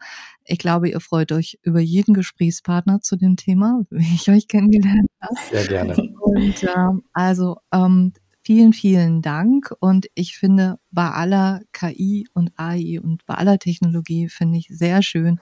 Ich 0.49 0.59
glaube, 0.59 0.89
ihr 0.89 1.01
freut 1.01 1.31
euch 1.31 1.59
über 1.63 1.81
jeden 1.81 2.15
Gesprächspartner 2.15 3.01
zu 3.01 3.17
dem 3.17 3.37
Thema, 3.37 3.83
wie 3.91 4.15
ich 4.15 4.31
euch 4.31 4.49
kennengelernt 4.49 5.09
habe. 5.21 5.35
Sehr 5.51 5.67
gerne. 5.67 5.95
Und 6.21 6.63
äh, 6.63 7.01
also 7.13 7.59
ähm, 7.73 8.13
vielen, 8.43 8.73
vielen 8.73 9.21
Dank. 9.21 9.75
Und 9.79 10.07
ich 10.15 10.39
finde, 10.39 10.79
bei 10.91 11.11
aller 11.11 11.61
KI 11.73 12.27
und 12.33 12.51
AI 12.57 12.99
und 12.99 13.27
bei 13.27 13.35
aller 13.35 13.59
Technologie 13.59 14.29
finde 14.31 14.59
ich 14.59 14.69
sehr 14.71 15.03
schön, 15.03 15.39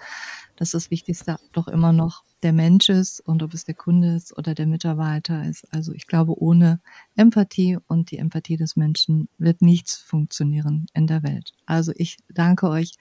dass 0.57 0.73
das 0.73 0.91
Wichtigste 0.91 1.37
doch 1.53 1.69
immer 1.69 1.93
noch 1.93 2.25
der 2.43 2.53
Mensch 2.53 2.89
ist 2.89 3.21
und 3.21 3.45
ob 3.45 3.55
es 3.55 3.65
der 3.65 3.75
Kunde 3.75 4.17
ist 4.17 4.37
oder 4.37 4.55
der 4.55 4.67
Mitarbeiter 4.67 5.45
ist. 5.45 5.73
Also 5.73 5.93
ich 5.93 6.07
glaube, 6.07 6.41
ohne 6.41 6.81
Empathie 7.15 7.79
und 7.87 8.11
die 8.11 8.19
Empathie 8.19 8.57
des 8.57 8.75
Menschen 8.75 9.29
wird 9.39 9.63
nichts 9.63 9.97
funktionieren 9.97 10.87
in 10.93 11.07
der 11.07 11.23
Welt. 11.23 11.53
Also 11.65 11.93
ich 11.95 12.19
danke 12.29 12.69
euch 12.69 12.93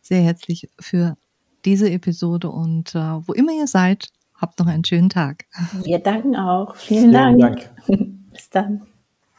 sehr 0.00 0.22
herzlich 0.22 0.68
für 0.80 1.16
diese 1.64 1.90
Episode 1.90 2.50
und 2.50 2.94
äh, 2.94 2.98
wo 2.98 3.32
immer 3.32 3.52
ihr 3.52 3.66
seid, 3.66 4.08
habt 4.36 4.58
noch 4.58 4.66
einen 4.66 4.84
schönen 4.84 5.08
Tag. 5.08 5.44
Wir 5.84 5.98
danken 5.98 6.36
auch. 6.36 6.76
Vielen, 6.76 7.10
Vielen 7.12 7.38
Dank. 7.38 7.70
Dank. 7.86 8.10
Bis 8.32 8.50
dann. 8.50 8.82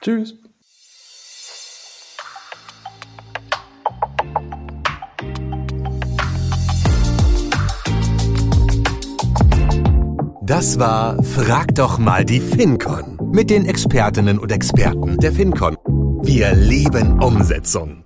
Tschüss. 0.01 0.36
Das 10.45 10.78
war 10.78 11.24
Frag 11.24 11.74
doch 11.76 11.97
mal 11.97 12.26
die 12.26 12.41
FinCon 12.41 13.17
mit 13.32 13.49
den 13.49 13.65
Expertinnen 13.65 14.38
und 14.39 14.51
Experten 14.51 15.17
der 15.17 15.32
FinCon. 15.32 15.78
Wir 16.21 16.53
lieben 16.53 17.24
Umsetzung. 17.24 18.03